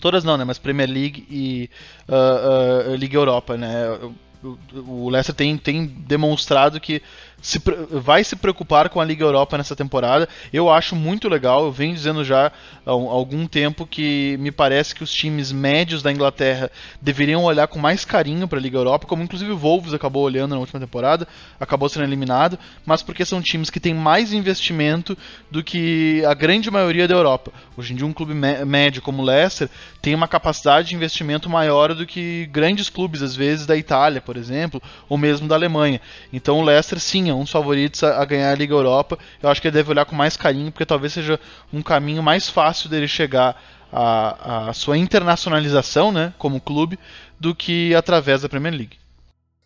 Todas 0.00 0.24
não, 0.24 0.36
né? 0.36 0.44
Mas 0.44 0.58
Premier 0.58 0.88
League 0.90 1.26
e 1.30 1.70
uh, 2.08 2.90
uh, 2.90 2.96
Liga 2.96 3.16
Europa, 3.16 3.56
né? 3.56 3.84
O 4.74 5.08
Leicester 5.08 5.34
tem, 5.34 5.56
tem 5.56 5.86
demonstrado 5.86 6.80
que 6.80 7.00
se, 7.42 7.60
vai 7.90 8.22
se 8.22 8.36
preocupar 8.36 8.88
com 8.88 9.00
a 9.00 9.04
Liga 9.04 9.24
Europa 9.24 9.58
nessa 9.58 9.74
temporada. 9.74 10.28
Eu 10.52 10.70
acho 10.70 10.94
muito 10.94 11.28
legal, 11.28 11.64
eu 11.64 11.72
venho 11.72 11.92
dizendo 11.92 12.24
já 12.24 12.52
há 12.86 12.90
algum 12.90 13.46
tempo 13.46 13.84
que 13.84 14.36
me 14.38 14.52
parece 14.52 14.94
que 14.94 15.02
os 15.02 15.12
times 15.12 15.50
médios 15.50 16.02
da 16.02 16.12
Inglaterra 16.12 16.70
deveriam 17.00 17.42
olhar 17.42 17.66
com 17.66 17.80
mais 17.80 18.04
carinho 18.04 18.46
para 18.46 18.58
a 18.58 18.62
Liga 18.62 18.78
Europa, 18.78 19.06
como 19.06 19.24
inclusive 19.24 19.50
o 19.50 19.58
Wolves 19.58 19.92
acabou 19.92 20.22
olhando 20.22 20.52
na 20.52 20.60
última 20.60 20.78
temporada, 20.78 21.26
acabou 21.58 21.88
sendo 21.88 22.04
eliminado, 22.04 22.58
mas 22.86 23.02
porque 23.02 23.24
são 23.24 23.42
times 23.42 23.70
que 23.70 23.80
têm 23.80 23.92
mais 23.92 24.32
investimento 24.32 25.18
do 25.50 25.64
que 25.64 26.24
a 26.24 26.34
grande 26.34 26.70
maioria 26.70 27.08
da 27.08 27.14
Europa. 27.14 27.52
Hoje 27.76 27.92
em 27.92 27.96
dia 27.96 28.06
um 28.06 28.12
clube 28.12 28.34
médio 28.34 29.02
como 29.02 29.20
o 29.20 29.24
Leicester 29.24 29.68
tem 30.00 30.14
uma 30.14 30.28
capacidade 30.28 30.88
de 30.88 30.94
investimento 30.94 31.50
maior 31.50 31.92
do 31.94 32.06
que 32.06 32.46
grandes 32.52 32.88
clubes 32.88 33.20
às 33.20 33.34
vezes 33.34 33.66
da 33.66 33.76
Itália, 33.76 34.20
por 34.20 34.36
exemplo, 34.36 34.80
ou 35.08 35.18
mesmo 35.18 35.48
da 35.48 35.56
Alemanha. 35.56 36.00
Então 36.32 36.60
o 36.60 36.62
Leicester 36.62 37.00
sim 37.00 37.31
é 37.32 37.36
um 37.36 37.42
dos 37.42 37.50
favoritos 37.50 38.02
a, 38.02 38.24
ganhar 38.24 38.50
a 38.50 38.54
Liga 38.54 38.74
Europa. 38.74 39.18
Eu 39.42 39.48
acho 39.48 39.60
que 39.60 39.68
ele 39.68 39.74
deve 39.74 39.90
olhar 39.90 40.04
com 40.04 40.14
mais 40.14 40.36
carinho, 40.36 40.70
porque 40.70 40.86
talvez 40.86 41.12
seja 41.12 41.38
um 41.72 41.82
caminho 41.82 42.22
mais 42.22 42.48
fácil 42.48 42.88
dele 42.88 43.08
chegar 43.08 43.60
à, 43.92 44.68
à 44.68 44.72
sua 44.72 44.96
internacionalização, 44.96 46.12
né, 46.12 46.32
como 46.38 46.60
clube, 46.60 46.98
do 47.38 47.54
que 47.54 47.94
através 47.94 48.42
da 48.42 48.48
Premier 48.48 48.74
League. 48.74 49.02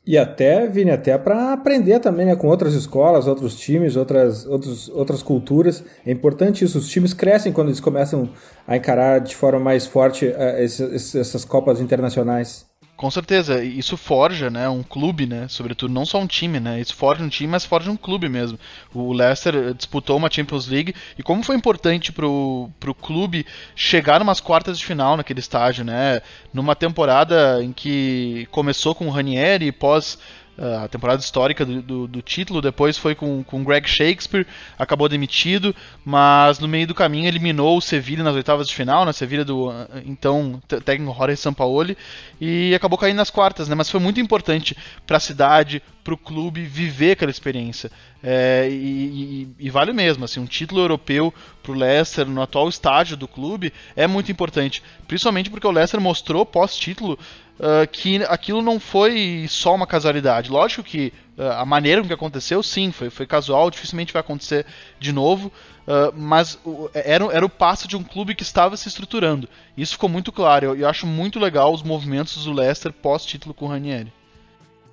E 0.06 0.16
até, 0.16 0.68
Vini, 0.68 0.92
até 0.92 1.18
para 1.18 1.52
aprender 1.52 1.98
também 1.98 2.26
né, 2.26 2.36
com 2.36 2.46
outras 2.46 2.74
escolas, 2.74 3.26
outros 3.26 3.56
times, 3.56 3.96
outras, 3.96 4.46
outros, 4.46 4.88
outras 4.90 5.20
culturas. 5.20 5.82
É 6.06 6.12
importante 6.12 6.64
isso. 6.64 6.78
Os 6.78 6.88
times 6.88 7.12
crescem 7.12 7.52
quando 7.52 7.68
eles 7.68 7.80
começam 7.80 8.28
a 8.68 8.76
encarar 8.76 9.18
de 9.18 9.34
forma 9.34 9.58
mais 9.58 9.84
forte 9.84 10.26
uh, 10.26 10.58
esses, 10.58 11.12
essas 11.16 11.44
Copas 11.44 11.80
internacionais. 11.80 12.64
Com 12.96 13.10
certeza, 13.10 13.62
isso 13.62 13.94
forja, 13.94 14.48
né, 14.48 14.70
um 14.70 14.82
clube, 14.82 15.26
né, 15.26 15.46
sobretudo 15.48 15.92
não 15.92 16.06
só 16.06 16.18
um 16.18 16.26
time, 16.26 16.58
né, 16.58 16.80
isso 16.80 16.94
forja 16.94 17.22
um 17.22 17.28
time, 17.28 17.50
mas 17.50 17.62
forja 17.62 17.90
um 17.90 17.96
clube 17.96 18.26
mesmo. 18.26 18.58
O 18.94 19.12
Leicester 19.12 19.74
disputou 19.74 20.16
uma 20.16 20.30
Champions 20.30 20.66
League 20.66 20.94
e 21.18 21.22
como 21.22 21.42
foi 21.42 21.56
importante 21.56 22.10
pro, 22.10 22.70
pro 22.80 22.94
clube 22.94 23.44
chegar 23.74 24.18
numas 24.18 24.40
quartas 24.40 24.78
de 24.78 24.86
final 24.86 25.14
naquele 25.14 25.40
estágio, 25.40 25.84
né, 25.84 26.22
numa 26.54 26.74
temporada 26.74 27.62
em 27.62 27.70
que 27.70 28.48
começou 28.50 28.94
com 28.94 29.08
o 29.08 29.10
Ranieri 29.10 29.66
e 29.66 29.72
pós 29.72 30.18
a 30.58 30.88
temporada 30.88 31.20
histórica 31.20 31.64
do, 31.64 31.82
do, 31.82 32.06
do, 32.06 32.22
título, 32.22 32.62
depois 32.62 32.96
foi 32.96 33.14
com, 33.14 33.42
com 33.44 33.62
Greg 33.62 33.88
Shakespeare, 33.88 34.46
acabou 34.78 35.08
demitido, 35.08 35.74
mas 36.04 36.58
no 36.58 36.66
meio 36.66 36.86
do 36.86 36.94
caminho 36.94 37.28
eliminou 37.28 37.76
o 37.76 37.82
Sevilla 37.82 38.24
nas 38.24 38.34
oitavas 38.34 38.68
de 38.68 38.74
final, 38.74 39.04
na 39.04 39.12
Sevilla 39.12 39.44
do 39.44 39.70
então 40.04 40.60
técnico 40.84 41.14
Jorge 41.16 41.36
Sampaoli, 41.36 41.96
e 42.40 42.74
acabou 42.74 42.98
caindo 42.98 43.18
nas 43.18 43.30
quartas, 43.30 43.68
né? 43.68 43.74
Mas 43.74 43.90
foi 43.90 44.00
muito 44.00 44.20
importante 44.20 44.76
para 45.06 45.18
a 45.18 45.20
cidade, 45.20 45.82
para 46.02 46.14
o 46.14 46.18
clube 46.18 46.62
viver 46.62 47.12
aquela 47.12 47.30
experiência. 47.30 47.90
É, 48.22 48.66
e, 48.70 48.74
e, 48.74 49.66
e, 49.66 49.70
vale 49.70 49.92
mesmo, 49.92 50.24
assim, 50.24 50.40
um 50.40 50.46
título 50.46 50.80
europeu 50.80 51.32
para 51.62 51.72
o 51.72 51.74
Leicester 51.74 52.26
no 52.26 52.40
atual 52.40 52.68
estágio 52.68 53.16
do 53.16 53.28
clube 53.28 53.72
é 53.94 54.06
muito 54.06 54.32
importante, 54.32 54.82
principalmente 55.06 55.50
porque 55.50 55.66
o 55.66 55.70
Leicester 55.70 56.00
mostrou 56.00 56.46
pós-título 56.46 57.18
uh, 57.58 57.86
que 57.90 58.22
aquilo 58.24 58.62
não 58.62 58.78
foi 58.78 59.46
só 59.48 59.74
uma 59.74 59.86
casualidade. 59.86 60.50
Lógico 60.50 60.82
que 60.82 61.12
uh, 61.38 61.42
a 61.42 61.64
maneira 61.64 62.00
com 62.00 62.08
que 62.08 62.14
aconteceu, 62.14 62.62
sim, 62.62 62.92
foi, 62.92 63.10
foi 63.10 63.26
casual, 63.26 63.70
dificilmente 63.70 64.12
vai 64.12 64.20
acontecer 64.20 64.66
de 64.98 65.12
novo. 65.12 65.52
Uh, 65.86 66.12
mas 66.16 66.58
era, 66.92 67.24
era 67.26 67.46
o 67.46 67.50
passo 67.50 67.86
de 67.86 67.96
um 67.96 68.02
clube 68.02 68.34
que 68.34 68.42
estava 68.42 68.76
se 68.76 68.88
estruturando. 68.88 69.48
Isso 69.76 69.92
ficou 69.92 70.08
muito 70.08 70.32
claro. 70.32 70.66
Eu, 70.66 70.76
eu 70.76 70.88
acho 70.88 71.06
muito 71.06 71.38
legal 71.38 71.72
os 71.72 71.82
movimentos 71.82 72.44
do 72.44 72.52
Leicester 72.52 72.92
pós-título 72.92 73.54
com 73.54 73.66
o 73.66 73.68
Ranieri. 73.68 74.12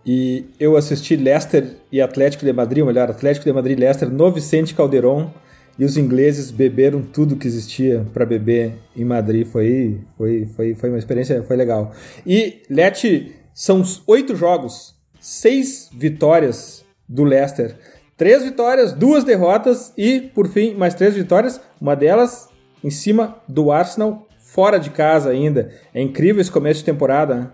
E 0.05 0.45
eu 0.59 0.75
assisti 0.75 1.15
Leicester 1.15 1.77
e 1.91 2.01
Atlético 2.01 2.45
de 2.45 2.51
Madrid, 2.51 2.81
ou 2.81 2.87
melhor, 2.87 3.09
Atlético 3.09 3.45
de 3.45 3.53
Madrid 3.53 3.77
e 3.77 3.81
Leicester 3.81 4.09
no 4.09 4.31
Vicente 4.31 4.73
Calderon. 4.73 5.31
E 5.77 5.85
os 5.85 5.97
ingleses 5.97 6.51
beberam 6.51 7.01
tudo 7.01 7.35
que 7.35 7.47
existia 7.47 8.05
para 8.13 8.25
beber 8.25 8.75
em 8.95 9.03
Madrid. 9.03 9.47
Foi, 9.47 9.99
foi, 10.17 10.45
foi, 10.55 10.75
foi 10.75 10.89
uma 10.89 10.99
experiência, 10.99 11.41
foi 11.43 11.55
legal. 11.55 11.91
E 12.25 12.61
Leti, 12.69 13.35
são 13.53 13.83
oito 14.07 14.35
jogos, 14.35 14.95
seis 15.19 15.89
vitórias 15.93 16.85
do 17.07 17.23
Leicester. 17.23 17.75
Três 18.15 18.43
vitórias, 18.43 18.93
duas 18.93 19.23
derrotas 19.23 19.91
e, 19.97 20.21
por 20.21 20.47
fim, 20.47 20.75
mais 20.75 20.93
três 20.93 21.15
vitórias. 21.15 21.59
Uma 21.81 21.95
delas 21.95 22.47
em 22.83 22.91
cima 22.91 23.37
do 23.47 23.71
Arsenal, 23.71 24.27
fora 24.37 24.77
de 24.77 24.91
casa 24.91 25.31
ainda. 25.31 25.71
É 25.93 26.01
incrível 26.01 26.39
esse 26.39 26.51
começo 26.51 26.79
de 26.81 26.85
temporada, 26.85 27.35
né? 27.35 27.49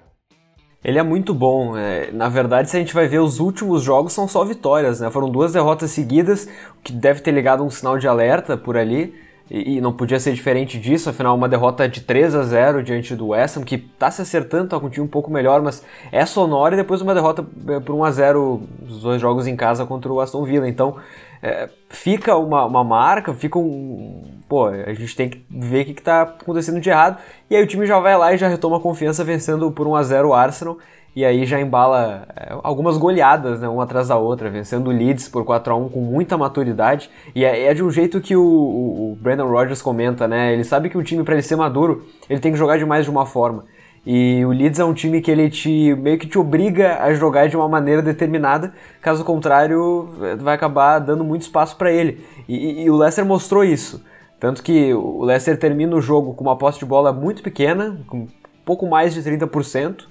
Ele 0.83 0.97
é 0.97 1.03
muito 1.03 1.33
bom. 1.33 1.77
É, 1.77 2.11
na 2.11 2.29
verdade, 2.29 2.69
se 2.69 2.77
a 2.77 2.79
gente 2.79 2.93
vai 2.93 3.07
ver 3.07 3.19
os 3.19 3.39
últimos 3.39 3.83
jogos, 3.83 4.13
são 4.13 4.27
só 4.27 4.43
vitórias, 4.45 4.99
né? 4.99 5.09
Foram 5.09 5.29
duas 5.29 5.51
derrotas 5.53 5.91
seguidas, 5.91 6.47
o 6.79 6.81
que 6.81 6.93
deve 6.93 7.21
ter 7.21 7.31
ligado 7.31 7.63
um 7.63 7.69
sinal 7.69 7.97
de 7.97 8.07
alerta 8.07 8.55
por 8.55 8.77
ali. 8.77 9.13
E, 9.51 9.77
e, 9.77 9.81
não 9.81 9.91
podia 9.91 10.19
ser 10.19 10.31
diferente 10.33 10.79
disso, 10.79 11.09
afinal, 11.09 11.35
uma 11.35 11.49
derrota 11.49 11.89
de 11.89 12.01
3 12.01 12.35
a 12.35 12.43
0 12.43 12.83
diante 12.83 13.15
do 13.15 13.29
West 13.29 13.57
Ham, 13.57 13.63
que 13.63 13.79
tá 13.79 14.11
se 14.11 14.21
acertando, 14.21 14.69
tá 14.69 14.79
com 14.79 14.85
um 14.85 14.89
time 14.91 15.03
um 15.03 15.09
pouco 15.09 15.31
melhor, 15.31 15.59
mas 15.63 15.83
é 16.11 16.23
sonora, 16.23 16.75
e 16.75 16.77
depois 16.77 17.01
uma 17.01 17.15
derrota 17.15 17.43
é, 17.67 17.79
por 17.79 17.95
1 17.95 18.03
a 18.03 18.11
0 18.11 18.61
os 18.87 19.01
dois 19.01 19.19
jogos 19.19 19.47
em 19.47 19.55
casa 19.55 19.87
contra 19.87 20.13
o 20.13 20.19
Aston 20.19 20.43
Villa. 20.43 20.69
Então, 20.69 20.97
é, 21.41 21.69
fica 21.89 22.35
uma, 22.35 22.65
uma 22.65 22.83
marca, 22.83 23.33
fica 23.33 23.57
um. 23.57 24.23
Pô, 24.47 24.67
a 24.67 24.93
gente 24.93 25.15
tem 25.15 25.29
que 25.29 25.45
ver 25.49 25.83
o 25.83 25.85
que, 25.85 25.93
que 25.95 26.01
tá 26.01 26.23
acontecendo 26.23 26.79
de 26.79 26.89
errado. 26.89 27.21
E 27.49 27.55
aí 27.55 27.63
o 27.63 27.67
time 27.67 27.85
já 27.85 27.99
vai 27.99 28.17
lá 28.17 28.33
e 28.33 28.37
já 28.37 28.47
retoma 28.47 28.77
a 28.77 28.81
confiança 28.81 29.23
vencendo 29.23 29.71
por 29.71 29.87
1 29.87 29.95
a 29.95 30.03
0 30.03 30.29
o 30.29 30.33
Arsenal 30.33 30.77
e 31.15 31.25
aí 31.25 31.45
já 31.45 31.59
embala 31.59 32.27
é, 32.35 32.55
algumas 32.63 32.97
goleadas, 32.97 33.59
né, 33.59 33.67
uma 33.67 33.83
atrás 33.83 34.07
da 34.07 34.17
outra, 34.17 34.49
vencendo 34.49 34.87
o 34.87 34.91
Leeds 34.91 35.27
por 35.27 35.43
4 35.43 35.73
a 35.73 35.75
1 35.75 35.89
com 35.89 35.99
muita 35.99 36.37
maturidade. 36.37 37.09
E 37.35 37.43
é, 37.43 37.65
é 37.65 37.73
de 37.73 37.83
um 37.83 37.89
jeito 37.89 38.21
que 38.21 38.35
o, 38.35 38.41
o, 38.41 39.11
o, 39.11 39.15
Brandon 39.15 39.49
Rodgers 39.49 39.81
comenta, 39.81 40.27
né? 40.27 40.53
Ele 40.53 40.63
sabe 40.63 40.89
que 40.89 40.97
o 40.97 41.03
time, 41.03 41.23
para 41.23 41.33
ele 41.33 41.41
ser 41.41 41.55
maduro, 41.55 42.05
ele 42.29 42.39
tem 42.39 42.51
que 42.51 42.57
jogar 42.57 42.77
de 42.77 42.85
mais 42.85 43.05
de 43.05 43.11
uma 43.11 43.25
forma. 43.25 43.65
E 44.05 44.43
o 44.45 44.49
Leeds 44.49 44.79
é 44.79 44.85
um 44.85 44.93
time 44.93 45.21
que 45.21 45.29
ele 45.29 45.49
te 45.49 45.93
meio 45.95 46.17
que 46.17 46.27
te 46.27 46.37
obriga 46.37 47.01
a 47.03 47.13
jogar 47.13 47.47
de 47.47 47.55
uma 47.55 47.67
maneira 47.67 48.01
determinada, 48.01 48.73
caso 49.01 49.23
contrário, 49.23 50.09
vai 50.39 50.55
acabar 50.55 50.99
dando 50.99 51.23
muito 51.23 51.43
espaço 51.43 51.75
para 51.75 51.91
ele. 51.91 52.25
E, 52.47 52.83
e 52.83 52.89
o 52.89 52.95
Leicester 52.95 53.25
mostrou 53.25 53.63
isso. 53.63 54.03
Tanto 54.39 54.63
que 54.63 54.93
o 54.93 55.23
Leicester 55.23 55.59
termina 55.59 55.95
o 55.95 56.01
jogo 56.01 56.33
com 56.33 56.43
uma 56.43 56.57
posse 56.57 56.79
de 56.79 56.85
bola 56.85 57.11
muito 57.11 57.43
pequena, 57.43 57.99
com 58.07 58.27
pouco 58.63 58.87
mais 58.87 59.13
de 59.13 59.21
30%, 59.21 60.05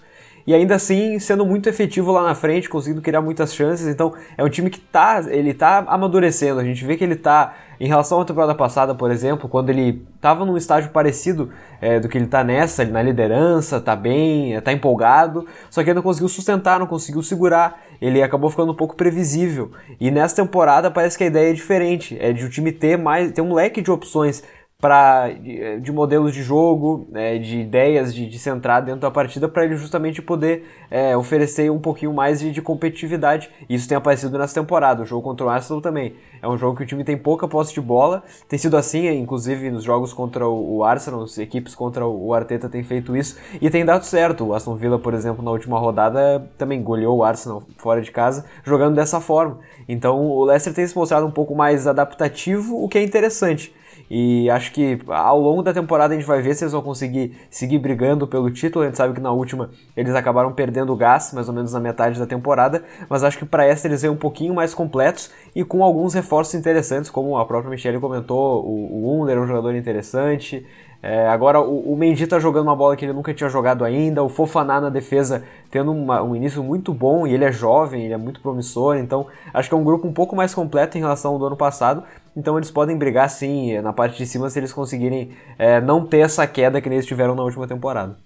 e 0.46 0.54
ainda 0.54 0.74
assim 0.74 1.18
sendo 1.18 1.46
muito 1.46 1.68
efetivo 1.68 2.12
lá 2.12 2.22
na 2.22 2.34
frente, 2.34 2.68
conseguindo 2.68 3.00
criar 3.00 3.22
muitas 3.22 3.54
chances. 3.54 3.86
Então 3.86 4.14
é 4.36 4.44
um 4.44 4.48
time 4.48 4.68
que 4.68 4.80
tá, 4.80 5.24
ele 5.28 5.54
tá 5.54 5.84
amadurecendo. 5.86 6.60
A 6.60 6.64
gente 6.64 6.84
vê 6.84 6.96
que 6.96 7.04
ele 7.04 7.16
tá 7.16 7.54
em 7.80 7.86
relação 7.86 8.20
à 8.20 8.24
temporada 8.24 8.54
passada, 8.54 8.94
por 8.94 9.10
exemplo, 9.10 9.48
quando 9.48 9.70
ele 9.70 10.04
estava 10.16 10.44
num 10.44 10.56
estágio 10.56 10.90
parecido 10.90 11.50
é, 11.80 12.00
do 12.00 12.08
que 12.08 12.18
ele 12.18 12.24
está 12.24 12.42
nessa, 12.42 12.84
na 12.84 13.00
liderança, 13.00 13.80
tá 13.80 13.94
bem, 13.94 14.56
é, 14.56 14.60
tá 14.60 14.72
empolgado, 14.72 15.46
só 15.70 15.82
que 15.82 15.90
ele 15.90 15.94
não 15.94 16.02
conseguiu 16.02 16.28
sustentar, 16.28 16.80
não 16.80 16.86
conseguiu 16.86 17.22
segurar, 17.22 17.80
ele 18.00 18.22
acabou 18.22 18.50
ficando 18.50 18.72
um 18.72 18.76
pouco 18.76 18.96
previsível. 18.96 19.70
E 20.00 20.10
nessa 20.10 20.36
temporada 20.36 20.90
parece 20.90 21.16
que 21.16 21.24
a 21.24 21.28
ideia 21.28 21.50
é 21.50 21.52
diferente, 21.52 22.16
é 22.20 22.32
de 22.32 22.44
o 22.44 22.50
time 22.50 22.72
ter 22.72 22.96
mais, 22.98 23.30
ter 23.32 23.42
um 23.42 23.54
leque 23.54 23.80
de 23.80 23.90
opções 23.90 24.42
para 24.80 25.30
de, 25.30 25.80
de, 25.80 25.90
modelos 25.90 26.32
de 26.32 26.40
jogo, 26.40 27.08
né, 27.10 27.36
de 27.36 27.58
ideias 27.58 28.14
de, 28.14 28.28
de 28.28 28.38
centrar 28.38 28.80
dentro 28.80 29.00
da 29.00 29.10
partida 29.10 29.48
para 29.48 29.64
ele 29.64 29.76
justamente 29.76 30.22
poder 30.22 30.66
é, 30.88 31.16
oferecer 31.16 31.68
um 31.68 31.80
pouquinho 31.80 32.14
mais 32.14 32.38
de, 32.38 32.52
de, 32.52 32.62
competitividade. 32.62 33.50
Isso 33.68 33.88
tem 33.88 33.98
aparecido 33.98 34.38
nessa 34.38 34.54
temporada. 34.54 35.02
O 35.02 35.04
jogo 35.04 35.20
contra 35.20 35.44
o 35.44 35.48
Arsenal 35.48 35.82
também 35.82 36.14
é 36.40 36.46
um 36.46 36.56
jogo 36.56 36.76
que 36.76 36.84
o 36.84 36.86
time 36.86 37.02
tem 37.02 37.18
pouca 37.18 37.48
posse 37.48 37.74
de 37.74 37.80
bola. 37.80 38.22
Tem 38.48 38.56
sido 38.56 38.76
assim, 38.76 39.08
inclusive 39.08 39.68
nos 39.68 39.82
jogos 39.82 40.12
contra 40.12 40.46
o, 40.46 40.76
o 40.76 40.84
Arsenal, 40.84 41.24
as 41.24 41.36
equipes 41.38 41.74
contra 41.74 42.06
o 42.06 42.32
Arteta 42.32 42.68
têm 42.68 42.84
feito 42.84 43.16
isso 43.16 43.36
e 43.60 43.68
tem 43.68 43.84
dado 43.84 44.04
certo. 44.04 44.44
O 44.44 44.54
Aston 44.54 44.76
Villa, 44.76 44.96
por 44.96 45.12
exemplo, 45.12 45.44
na 45.44 45.50
última 45.50 45.76
rodada 45.76 46.48
também 46.56 46.80
goleou 46.80 47.16
o 47.16 47.24
Arsenal 47.24 47.64
fora 47.78 48.00
de 48.00 48.12
casa 48.12 48.44
jogando 48.62 48.94
dessa 48.94 49.20
forma. 49.20 49.58
Então 49.88 50.24
o 50.24 50.44
Leicester 50.44 50.72
tem 50.72 50.86
se 50.86 50.96
mostrado 50.96 51.26
um 51.26 51.32
pouco 51.32 51.52
mais 51.52 51.88
adaptativo, 51.88 52.80
o 52.80 52.88
que 52.88 52.96
é 52.96 53.02
interessante. 53.02 53.76
E 54.10 54.48
acho 54.50 54.72
que 54.72 54.98
ao 55.08 55.38
longo 55.40 55.62
da 55.62 55.72
temporada 55.72 56.14
a 56.14 56.16
gente 56.16 56.26
vai 56.26 56.40
ver 56.40 56.54
se 56.54 56.64
eles 56.64 56.72
vão 56.72 56.82
conseguir 56.82 57.36
seguir 57.50 57.78
brigando 57.78 58.26
pelo 58.26 58.50
título. 58.50 58.84
A 58.84 58.88
gente 58.88 58.96
sabe 58.96 59.14
que 59.14 59.20
na 59.20 59.30
última 59.30 59.70
eles 59.96 60.14
acabaram 60.14 60.52
perdendo 60.52 60.92
o 60.92 60.96
gás, 60.96 61.32
mais 61.32 61.48
ou 61.48 61.54
menos 61.54 61.72
na 61.72 61.80
metade 61.80 62.18
da 62.18 62.26
temporada. 62.26 62.82
Mas 63.08 63.22
acho 63.22 63.38
que 63.38 63.44
para 63.44 63.66
essa 63.66 63.86
eles 63.86 64.02
vêm 64.02 64.10
um 64.10 64.16
pouquinho 64.16 64.54
mais 64.54 64.74
completos 64.74 65.30
e 65.54 65.64
com 65.64 65.84
alguns 65.84 66.14
reforços 66.14 66.54
interessantes, 66.54 67.10
como 67.10 67.36
a 67.36 67.44
própria 67.44 67.70
Michelle 67.70 68.00
comentou. 68.00 68.64
O, 68.64 69.04
o 69.04 69.22
Under 69.22 69.36
é 69.36 69.40
um 69.40 69.46
jogador 69.46 69.74
interessante. 69.74 70.64
É, 71.00 71.28
agora 71.28 71.60
o, 71.60 71.92
o 71.92 71.96
Mendy 71.96 72.26
tá 72.26 72.40
jogando 72.40 72.66
uma 72.66 72.74
bola 72.74 72.96
que 72.96 73.04
ele 73.04 73.12
nunca 73.12 73.32
tinha 73.32 73.48
jogado 73.48 73.84
ainda, 73.84 74.22
o 74.22 74.28
Fofaná 74.28 74.80
na 74.80 74.90
defesa 74.90 75.44
tendo 75.70 75.92
uma, 75.92 76.20
um 76.22 76.34
início 76.34 76.62
muito 76.62 76.92
bom 76.92 77.24
e 77.24 77.32
ele 77.32 77.44
é 77.44 77.52
jovem, 77.52 78.04
ele 78.04 78.14
é 78.14 78.16
muito 78.16 78.40
promissor, 78.40 78.96
então 78.96 79.26
acho 79.54 79.68
que 79.68 79.74
é 79.74 79.78
um 79.78 79.84
grupo 79.84 80.08
um 80.08 80.12
pouco 80.12 80.34
mais 80.34 80.52
completo 80.52 80.98
em 80.98 81.00
relação 81.00 81.32
ao 81.34 81.38
do 81.38 81.46
ano 81.46 81.56
passado, 81.56 82.02
então 82.36 82.56
eles 82.56 82.70
podem 82.70 82.96
brigar 82.96 83.30
sim 83.30 83.80
na 83.80 83.92
parte 83.92 84.18
de 84.18 84.26
cima 84.26 84.50
se 84.50 84.58
eles 84.58 84.72
conseguirem 84.72 85.36
é, 85.56 85.80
não 85.80 86.04
ter 86.04 86.18
essa 86.18 86.46
queda 86.48 86.80
que 86.80 86.88
eles 86.88 87.06
tiveram 87.06 87.36
na 87.36 87.44
última 87.44 87.68
temporada. 87.68 88.18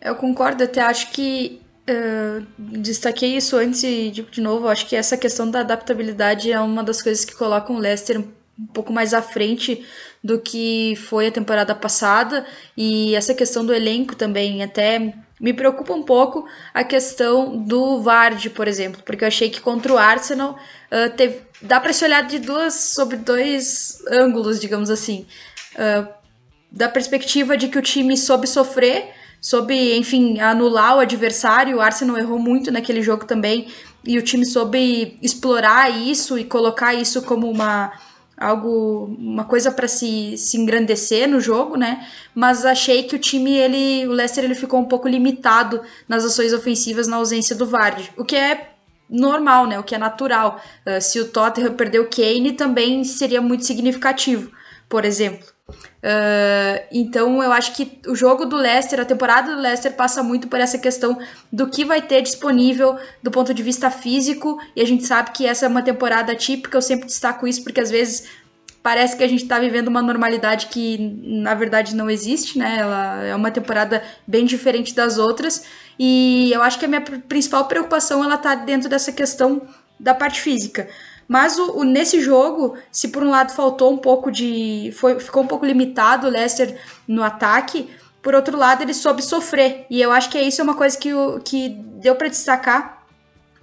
Eu 0.00 0.14
concordo, 0.14 0.64
até 0.64 0.80
acho 0.80 1.10
que 1.10 1.60
uh, 1.88 2.46
destaquei 2.58 3.36
isso 3.36 3.56
antes 3.56 3.80
de, 3.80 4.10
de 4.10 4.40
novo, 4.40 4.68
acho 4.68 4.86
que 4.86 4.96
essa 4.96 5.16
questão 5.16 5.50
da 5.50 5.60
adaptabilidade 5.60 6.50
é 6.50 6.60
uma 6.60 6.82
das 6.82 7.02
coisas 7.02 7.24
que 7.24 7.34
colocam 7.34 7.76
o 7.76 7.78
Leicester 7.78 8.22
um 8.58 8.66
pouco 8.66 8.92
mais 8.92 9.12
à 9.12 9.20
frente 9.20 9.84
do 10.22 10.38
que 10.38 10.96
foi 11.08 11.26
a 11.26 11.32
temporada 11.32 11.74
passada 11.74 12.46
e 12.76 13.14
essa 13.14 13.34
questão 13.34 13.64
do 13.64 13.74
elenco 13.74 14.16
também 14.16 14.62
até 14.62 15.14
me 15.40 15.52
preocupa 15.52 15.92
um 15.92 16.02
pouco 16.02 16.46
a 16.72 16.84
questão 16.84 17.56
do 17.56 18.00
Vard, 18.00 18.48
por 18.50 18.68
exemplo, 18.68 19.02
porque 19.04 19.24
eu 19.24 19.28
achei 19.28 19.50
que 19.50 19.60
contra 19.60 19.92
o 19.92 19.98
Arsenal 19.98 20.52
uh, 20.52 21.14
teve, 21.16 21.42
dá 21.60 21.80
para 21.80 21.92
se 21.92 22.04
olhar 22.04 22.22
de 22.22 22.38
duas 22.38 22.74
sobre 22.74 23.16
dois 23.16 24.02
ângulos, 24.10 24.60
digamos 24.60 24.90
assim, 24.90 25.26
uh, 25.74 26.08
da 26.70 26.88
perspectiva 26.88 27.56
de 27.56 27.68
que 27.68 27.78
o 27.78 27.82
time 27.82 28.16
soube 28.16 28.46
sofrer, 28.46 29.10
soube, 29.40 29.96
enfim, 29.96 30.40
anular 30.40 30.96
o 30.96 31.00
adversário. 31.00 31.76
O 31.76 31.80
Arsenal 31.80 32.16
errou 32.16 32.38
muito 32.38 32.70
naquele 32.70 33.02
jogo 33.02 33.26
também 33.26 33.68
e 34.06 34.18
o 34.18 34.22
time 34.22 34.46
soube 34.46 35.18
explorar 35.20 35.90
isso 35.90 36.38
e 36.38 36.44
colocar 36.44 36.94
isso 36.94 37.22
como 37.22 37.50
uma 37.50 37.92
algo 38.36 39.06
uma 39.18 39.44
coisa 39.44 39.70
para 39.70 39.86
se, 39.86 40.36
se 40.36 40.56
engrandecer 40.56 41.28
no 41.28 41.40
jogo, 41.40 41.76
né? 41.76 42.06
Mas 42.34 42.64
achei 42.64 43.04
que 43.04 43.16
o 43.16 43.18
time 43.18 43.56
ele 43.56 44.06
o 44.06 44.12
Leicester 44.12 44.44
ele 44.44 44.54
ficou 44.54 44.80
um 44.80 44.84
pouco 44.84 45.08
limitado 45.08 45.82
nas 46.08 46.24
ações 46.24 46.52
ofensivas 46.52 47.06
na 47.06 47.16
ausência 47.16 47.54
do 47.54 47.66
Vardy, 47.66 48.12
o 48.16 48.24
que 48.24 48.36
é 48.36 48.70
normal, 49.08 49.66
né? 49.66 49.78
O 49.78 49.84
que 49.84 49.94
é 49.94 49.98
natural. 49.98 50.60
Uh, 50.86 51.00
se 51.00 51.20
o 51.20 51.28
Tottenham 51.28 51.74
perder 51.74 52.00
o 52.00 52.08
Kane 52.08 52.52
também 52.52 53.04
seria 53.04 53.40
muito 53.40 53.64
significativo, 53.64 54.50
por 54.88 55.04
exemplo. 55.04 55.53
Uh, 56.04 56.84
então 56.92 57.42
eu 57.42 57.50
acho 57.50 57.72
que 57.72 57.98
o 58.06 58.14
jogo 58.14 58.44
do 58.44 58.56
Leicester, 58.56 59.00
a 59.00 59.06
temporada 59.06 59.56
do 59.56 59.62
Leicester 59.62 59.90
passa 59.94 60.22
muito 60.22 60.48
por 60.48 60.60
essa 60.60 60.76
questão 60.76 61.18
do 61.50 61.66
que 61.66 61.82
vai 61.82 62.02
ter 62.02 62.20
disponível 62.20 62.98
do 63.22 63.30
ponto 63.30 63.54
de 63.54 63.62
vista 63.62 63.90
físico, 63.90 64.60
e 64.76 64.82
a 64.82 64.86
gente 64.86 65.06
sabe 65.06 65.30
que 65.30 65.46
essa 65.46 65.64
é 65.64 65.68
uma 65.68 65.80
temporada 65.80 66.34
típica, 66.34 66.76
eu 66.76 66.82
sempre 66.82 67.06
destaco 67.06 67.48
isso 67.48 67.64
porque 67.64 67.80
às 67.80 67.90
vezes 67.90 68.28
parece 68.82 69.16
que 69.16 69.24
a 69.24 69.26
gente 69.26 69.44
está 69.44 69.58
vivendo 69.58 69.88
uma 69.88 70.02
normalidade 70.02 70.66
que 70.66 70.98
na 71.22 71.54
verdade 71.54 71.96
não 71.96 72.10
existe, 72.10 72.58
né? 72.58 72.76
Ela 72.80 73.22
é 73.22 73.34
uma 73.34 73.50
temporada 73.50 74.02
bem 74.26 74.44
diferente 74.44 74.94
das 74.94 75.16
outras, 75.16 75.64
e 75.98 76.52
eu 76.52 76.62
acho 76.62 76.78
que 76.78 76.84
a 76.84 76.88
minha 76.88 77.00
principal 77.00 77.64
preocupação 77.64 78.22
ela 78.22 78.36
tá 78.36 78.54
dentro 78.54 78.90
dessa 78.90 79.10
questão 79.10 79.62
da 79.98 80.12
parte 80.12 80.42
física. 80.42 80.86
Mas 81.28 81.58
o, 81.58 81.78
o, 81.78 81.84
nesse 81.84 82.20
jogo, 82.20 82.76
se 82.90 83.08
por 83.08 83.22
um 83.22 83.30
lado 83.30 83.52
faltou 83.52 83.92
um 83.92 83.96
pouco 83.96 84.30
de. 84.30 84.92
Foi, 84.96 85.18
ficou 85.18 85.42
um 85.42 85.46
pouco 85.46 85.66
limitado 85.66 86.26
o 86.26 86.30
Leicester 86.30 86.78
no 87.08 87.22
ataque, 87.22 87.88
por 88.22 88.34
outro 88.34 88.56
lado, 88.56 88.82
ele 88.82 88.94
soube 88.94 89.22
sofrer. 89.22 89.86
E 89.90 90.00
eu 90.00 90.10
acho 90.10 90.30
que 90.30 90.40
isso 90.40 90.60
é 90.60 90.64
uma 90.64 90.74
coisa 90.74 90.96
que, 90.96 91.10
que 91.44 91.68
deu 91.68 92.14
para 92.16 92.28
destacar 92.28 93.04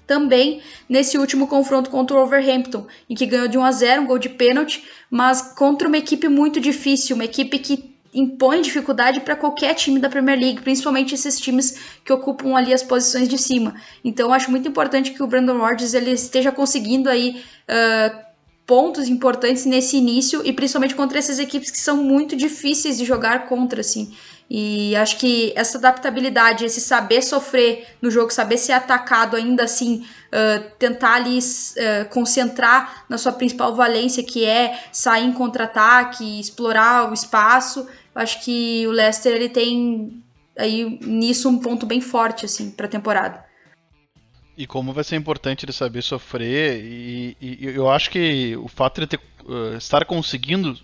também 0.05 0.61
nesse 0.89 1.17
último 1.17 1.47
confronto 1.47 1.89
contra 1.89 2.17
o 2.17 2.21
Overhampton, 2.21 2.85
em 3.09 3.15
que 3.15 3.25
ganhou 3.25 3.47
de 3.47 3.57
1 3.57 3.63
a 3.63 3.71
0 3.71 4.01
um 4.01 4.05
gol 4.05 4.19
de 4.19 4.29
pênalti, 4.29 4.83
mas 5.09 5.41
contra 5.53 5.87
uma 5.87 5.97
equipe 5.97 6.27
muito 6.27 6.59
difícil, 6.59 7.15
uma 7.15 7.25
equipe 7.25 7.57
que 7.59 7.90
impõe 8.13 8.61
dificuldade 8.61 9.21
para 9.21 9.35
qualquer 9.35 9.73
time 9.73 9.99
da 9.99 10.09
Premier 10.09 10.37
League, 10.37 10.61
principalmente 10.61 11.15
esses 11.15 11.39
times 11.39 11.77
que 12.03 12.11
ocupam 12.11 12.55
ali 12.55 12.73
as 12.73 12.83
posições 12.83 13.27
de 13.27 13.37
cima. 13.37 13.75
Então 14.03 14.27
eu 14.27 14.33
acho 14.33 14.51
muito 14.51 14.67
importante 14.67 15.11
que 15.11 15.23
o 15.23 15.27
Brandon 15.27 15.57
Rodgers 15.57 15.93
ele 15.93 16.11
esteja 16.11 16.51
conseguindo 16.51 17.09
aí 17.09 17.41
uh, 17.69 18.31
pontos 18.65 19.07
importantes 19.07 19.65
nesse 19.65 19.97
início 19.97 20.41
e 20.45 20.53
principalmente 20.53 20.95
contra 20.95 21.19
essas 21.19 21.39
equipes 21.39 21.71
que 21.71 21.77
são 21.77 21.97
muito 21.97 22.35
difíceis 22.35 22.97
de 22.97 23.05
jogar 23.05 23.47
contra, 23.47 23.81
assim. 23.81 24.13
E 24.53 24.93
acho 24.97 25.17
que 25.17 25.53
essa 25.55 25.77
adaptabilidade, 25.77 26.65
esse 26.65 26.81
saber 26.81 27.21
sofrer 27.21 27.87
no 28.01 28.11
jogo, 28.11 28.33
saber 28.33 28.57
ser 28.57 28.73
atacado 28.73 29.37
ainda 29.37 29.63
assim, 29.63 30.05
uh, 30.27 30.71
tentar 30.77 31.13
ali 31.13 31.39
uh, 31.39 32.09
concentrar 32.09 33.05
na 33.07 33.17
sua 33.17 33.31
principal 33.31 33.73
valência, 33.73 34.21
que 34.21 34.43
é 34.43 34.77
sair 34.91 35.25
em 35.25 35.31
contra-ataque, 35.31 36.37
explorar 36.37 37.09
o 37.09 37.13
espaço. 37.13 37.87
Acho 38.13 38.43
que 38.43 38.85
o 38.87 38.91
Leicester 38.91 39.33
ele 39.33 39.49
tem 39.49 40.23
aí 40.57 40.99
nisso 41.01 41.47
um 41.49 41.59
ponto 41.59 41.85
bem 41.85 42.01
forte 42.01 42.45
assim 42.45 42.71
para 42.71 42.85
a 42.85 42.89
temporada. 42.89 43.43
E 44.57 44.67
como 44.67 44.93
vai 44.93 45.03
ser 45.03 45.15
importante 45.15 45.65
ele 45.65 45.71
saber 45.71 46.01
sofrer, 46.01 46.83
e, 46.83 47.37
e 47.41 47.65
eu 47.65 47.89
acho 47.89 48.11
que 48.11 48.55
o 48.57 48.67
fato 48.67 48.99
de 49.01 49.07
ter, 49.07 49.19
uh, 49.45 49.77
estar 49.77 50.05
conseguindo 50.05 50.77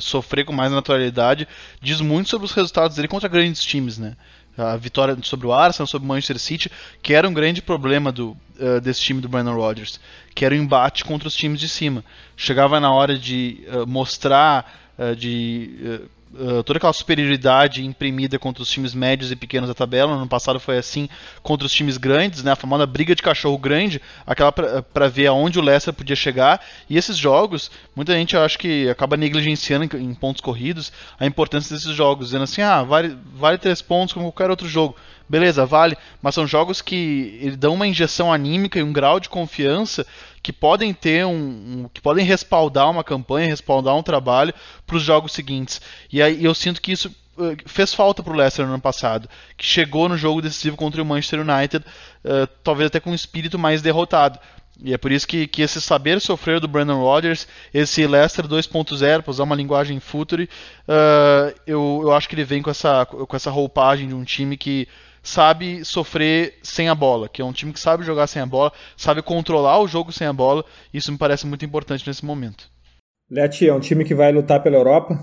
sofrer 0.00 0.44
com 0.44 0.52
mais 0.52 0.72
naturalidade 0.72 1.46
diz 1.80 2.00
muito 2.00 2.30
sobre 2.30 2.46
os 2.46 2.52
resultados 2.52 2.96
dele 2.96 3.08
contra 3.08 3.28
grandes 3.28 3.62
times, 3.62 3.98
né? 3.98 4.16
A 4.56 4.76
vitória 4.76 5.16
sobre 5.22 5.46
o 5.46 5.52
Arsenal, 5.52 5.86
sobre 5.86 6.06
o 6.06 6.08
Manchester 6.08 6.38
City, 6.38 6.70
que 7.02 7.12
era 7.12 7.28
um 7.28 7.34
grande 7.34 7.60
problema 7.60 8.12
do, 8.12 8.36
uh, 8.60 8.80
desse 8.80 9.00
time 9.00 9.20
do 9.20 9.28
Brandon 9.28 9.56
Rodgers, 9.56 9.98
que 10.34 10.44
era 10.44 10.54
o 10.54 10.58
embate 10.58 11.04
contra 11.04 11.26
os 11.26 11.34
times 11.34 11.58
de 11.58 11.68
cima. 11.68 12.04
Chegava 12.36 12.78
na 12.78 12.92
hora 12.92 13.18
de 13.18 13.64
uh, 13.68 13.86
mostrar, 13.86 14.82
de 15.18 16.04
uh, 16.38 16.62
toda 16.62 16.78
aquela 16.78 16.92
superioridade 16.92 17.84
imprimida 17.84 18.38
contra 18.38 18.62
os 18.62 18.70
times 18.70 18.94
médios 18.94 19.30
e 19.30 19.36
pequenos 19.36 19.68
da 19.68 19.74
tabela. 19.74 20.12
No 20.12 20.18
ano 20.18 20.28
passado 20.28 20.60
foi 20.60 20.78
assim 20.78 21.08
contra 21.42 21.66
os 21.66 21.72
times 21.72 21.96
grandes, 21.96 22.42
né? 22.42 22.52
A 22.52 22.56
famosa 22.56 22.86
briga 22.86 23.14
de 23.14 23.22
cachorro 23.22 23.58
grande, 23.58 24.00
aquela 24.26 24.52
para 24.52 25.08
ver 25.08 25.26
aonde 25.26 25.58
o 25.58 25.62
Leicester 25.62 25.92
podia 25.92 26.16
chegar. 26.16 26.60
E 26.88 26.96
esses 26.96 27.16
jogos, 27.16 27.70
muita 27.94 28.12
gente 28.14 28.36
acho 28.36 28.58
que 28.58 28.88
acaba 28.88 29.16
negligenciando 29.16 29.96
em, 29.96 30.02
em 30.02 30.14
pontos 30.14 30.40
corridos 30.40 30.92
a 31.18 31.26
importância 31.26 31.74
desses 31.74 31.94
jogos, 31.94 32.26
dizendo 32.26 32.44
assim: 32.44 32.62
ah, 32.62 32.82
vale, 32.82 33.16
vale 33.34 33.58
três 33.58 33.80
pontos 33.80 34.12
como 34.12 34.30
qualquer 34.32 34.50
outro 34.50 34.68
jogo. 34.68 34.96
Beleza, 35.28 35.64
vale, 35.64 35.96
mas 36.20 36.34
são 36.34 36.46
jogos 36.46 36.82
que 36.82 37.54
dão 37.58 37.74
uma 37.74 37.86
injeção 37.86 38.32
anímica 38.32 38.78
e 38.78 38.82
um 38.82 38.92
grau 38.92 39.18
de 39.18 39.28
confiança 39.28 40.06
que 40.42 40.52
podem 40.52 40.92
ter 40.92 41.24
um, 41.24 41.32
um, 41.32 41.90
que 41.92 42.00
podem 42.02 42.26
respaldar 42.26 42.90
uma 42.90 43.02
campanha, 43.02 43.48
respaldar 43.48 43.96
um 43.96 44.02
trabalho 44.02 44.52
para 44.86 44.96
os 44.96 45.02
jogos 45.02 45.32
seguintes. 45.32 45.80
E 46.12 46.20
aí 46.20 46.44
eu 46.44 46.54
sinto 46.54 46.82
que 46.82 46.92
isso 46.92 47.08
uh, 47.38 47.56
fez 47.64 47.94
falta 47.94 48.22
para 48.22 48.34
o 48.34 48.36
Leicester 48.36 48.66
no 48.66 48.72
ano 48.72 48.82
passado, 48.82 49.26
que 49.56 49.64
chegou 49.64 50.10
no 50.10 50.18
jogo 50.18 50.42
decisivo 50.42 50.76
contra 50.76 51.00
o 51.00 51.06
Manchester 51.06 51.40
United, 51.40 51.84
uh, 52.24 52.46
talvez 52.62 52.88
até 52.88 53.00
com 53.00 53.10
um 53.10 53.14
espírito 53.14 53.58
mais 53.58 53.80
derrotado. 53.80 54.38
E 54.82 54.92
é 54.92 54.98
por 54.98 55.10
isso 55.10 55.26
que, 55.26 55.46
que 55.46 55.62
esse 55.62 55.80
saber 55.80 56.20
sofrer 56.20 56.60
do 56.60 56.68
Brandon 56.68 57.00
Rodgers, 57.00 57.46
esse 57.72 58.06
Leicester 58.06 58.46
2.0, 58.46 59.22
para 59.22 59.30
usar 59.30 59.44
uma 59.44 59.54
linguagem 59.54 59.98
future, 60.00 60.48
uh, 60.88 61.54
eu, 61.66 62.00
eu 62.02 62.12
acho 62.12 62.28
que 62.28 62.34
ele 62.34 62.44
vem 62.44 62.60
com 62.60 62.70
essa, 62.70 63.06
com 63.06 63.36
essa 63.36 63.50
roupagem 63.50 64.08
de 64.08 64.14
um 64.14 64.24
time 64.24 64.58
que 64.58 64.86
sabe 65.24 65.84
sofrer 65.84 66.58
sem 66.62 66.88
a 66.88 66.94
bola, 66.94 67.28
que 67.28 67.42
é 67.42 67.44
um 67.44 67.52
time 67.52 67.72
que 67.72 67.80
sabe 67.80 68.04
jogar 68.04 68.28
sem 68.28 68.40
a 68.40 68.46
bola, 68.46 68.72
sabe 68.96 69.22
controlar 69.22 69.80
o 69.80 69.88
jogo 69.88 70.12
sem 70.12 70.26
a 70.26 70.32
bola. 70.32 70.64
Isso 70.92 71.10
me 71.10 71.18
parece 71.18 71.46
muito 71.46 71.64
importante 71.64 72.06
nesse 72.06 72.24
momento. 72.24 72.70
Leti, 73.28 73.68
é 73.68 73.74
um 73.74 73.80
time 73.80 74.04
que 74.04 74.14
vai 74.14 74.30
lutar 74.30 74.62
pela 74.62 74.76
Europa? 74.76 75.18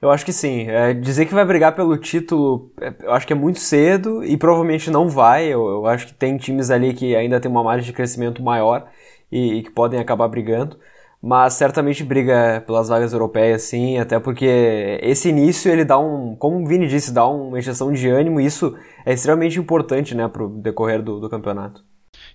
Eu 0.00 0.10
acho 0.10 0.24
que 0.24 0.32
sim. 0.32 0.68
É, 0.68 0.94
dizer 0.94 1.26
que 1.26 1.34
vai 1.34 1.44
brigar 1.44 1.74
pelo 1.74 1.98
título, 1.98 2.72
é, 2.80 2.94
eu 3.02 3.12
acho 3.12 3.26
que 3.26 3.32
é 3.32 3.36
muito 3.36 3.58
cedo 3.58 4.24
e 4.24 4.36
provavelmente 4.36 4.90
não 4.90 5.08
vai. 5.08 5.46
Eu, 5.46 5.66
eu 5.68 5.86
acho 5.86 6.06
que 6.06 6.14
tem 6.14 6.36
times 6.36 6.70
ali 6.70 6.94
que 6.94 7.16
ainda 7.16 7.40
tem 7.40 7.50
uma 7.50 7.64
margem 7.64 7.84
de 7.84 7.92
crescimento 7.92 8.40
maior 8.40 8.88
e, 9.30 9.54
e 9.54 9.62
que 9.64 9.70
podem 9.70 9.98
acabar 9.98 10.28
brigando 10.28 10.78
mas 11.20 11.54
certamente 11.54 12.04
briga 12.04 12.62
pelas 12.66 12.88
vagas 12.88 13.12
europeias, 13.12 13.62
sim, 13.62 13.98
até 13.98 14.20
porque 14.20 14.98
esse 15.02 15.28
início 15.28 15.70
ele 15.70 15.84
dá 15.84 15.98
um, 15.98 16.36
como 16.36 16.62
o 16.62 16.66
Vini 16.66 16.86
disse, 16.86 17.12
dá 17.12 17.26
uma 17.26 17.58
injeção 17.58 17.92
de 17.92 18.08
ânimo 18.08 18.40
e 18.40 18.46
isso 18.46 18.76
é 19.04 19.12
extremamente 19.12 19.58
importante, 19.58 20.14
né, 20.14 20.28
pro 20.28 20.48
decorrer 20.48 21.02
do, 21.02 21.18
do 21.18 21.28
campeonato. 21.28 21.84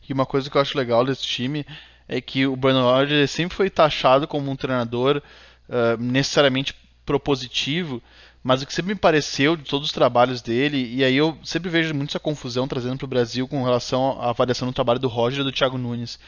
E 0.07 0.11
uma 0.11 0.25
coisa 0.25 0.49
que 0.49 0.57
eu 0.57 0.61
acho 0.61 0.77
legal 0.77 1.05
desse 1.05 1.23
time 1.23 1.65
é 2.07 2.19
que 2.19 2.45
o 2.45 2.55
Bruno 2.57 2.81
Rodgers 2.81 3.31
sempre 3.31 3.55
foi 3.55 3.69
taxado 3.69 4.27
como 4.27 4.51
um 4.51 4.55
treinador 4.55 5.21
uh, 5.69 6.01
necessariamente 6.01 6.75
propositivo, 7.05 8.01
mas 8.43 8.61
o 8.61 8.65
que 8.65 8.73
sempre 8.73 8.93
me 8.93 8.99
pareceu 8.99 9.55
de 9.55 9.63
todos 9.63 9.87
os 9.87 9.93
trabalhos 9.93 10.41
dele, 10.41 10.93
e 10.93 11.03
aí 11.05 11.15
eu 11.15 11.37
sempre 11.45 11.69
vejo 11.69 11.93
muito 11.93 12.09
essa 12.09 12.19
confusão 12.19 12.67
trazendo 12.67 12.97
para 12.97 13.05
o 13.05 13.09
Brasil 13.09 13.47
com 13.47 13.63
relação 13.63 14.21
à 14.21 14.29
avaliação 14.29 14.67
do 14.67 14.73
trabalho 14.73 14.99
do 14.99 15.07
Roger 15.07 15.39
e 15.39 15.43
do 15.45 15.51
Thiago 15.51 15.77
Nunes 15.77 16.19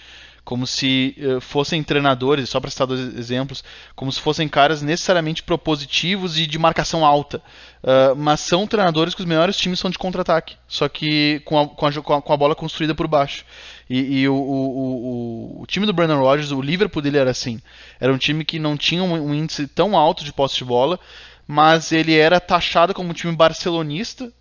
como 0.46 0.68
se 0.68 1.16
uh, 1.18 1.42
fossem 1.42 1.84
treinadores, 1.84 2.50
só 2.50 2.60
para 2.60 2.70
citar 2.70 2.86
dois 2.86 3.18
exemplos, 3.18 3.64
como 3.96 4.12
se 4.12 4.22
fossem 4.22 4.48
caras 4.48 4.84
necessariamente 4.84 5.42
propositivos 5.42 6.38
e 6.38 6.46
de 6.46 6.60
marcação 6.60 7.04
alta. 7.04 7.42
Uh, 7.84 8.16
mas 8.16 8.42
são 8.42 8.68
treinadores 8.68 9.16
que 9.16 9.22
os 9.22 9.28
melhores 9.28 9.58
times 9.58 9.80
são 9.80 9.90
de 9.90 9.98
contra-ataque, 9.98 10.56
só 10.68 10.88
que 10.88 11.42
com 11.46 11.60
a, 11.60 11.68
com, 11.68 11.86
a, 11.88 12.22
com 12.22 12.34
a, 12.34 12.38
bola 12.38 12.56
construída 12.56 12.94
por 12.94 13.08
baixo. 13.08 13.44
E, 13.90 14.22
e 14.22 14.30
o, 14.30 14.36
o, 14.36 15.58
o, 15.58 15.62
o, 15.62 15.66
time 15.66 15.88
do 15.88 15.94
Brandon 15.94 16.20
Rodgers, 16.20 16.52
o 16.52 16.62
Liverpool 16.62 17.02
dele 17.02 17.18
era 17.18 17.32
assim. 17.32 17.60
Era 18.00 18.14
um 18.14 18.18
time 18.18 18.46
que 18.46 18.60
não 18.60 18.78
tinha 18.78 19.04
um, 19.04 19.14
um 19.14 19.34
índice 19.34 19.68
tão 19.68 19.98
alto 19.98 20.24
de 20.24 20.32
posse 20.32 20.58
de 20.58 20.64
bola, 20.64 21.00
mas 21.48 21.92
ele 21.92 22.16
era 22.16 22.40
taxado 22.40 22.94
como 22.94 23.10
um 23.10 23.14
time 23.14 23.36
barcelonista, 23.36 24.32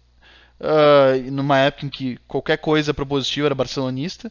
uh, 0.60 1.30
numa 1.30 1.58
época 1.58 1.86
em 1.86 1.88
que 1.88 2.18
qualquer 2.28 2.58
coisa 2.58 2.92
propositiva 2.92 3.48
era 3.48 3.54
barcelonista. 3.54 4.30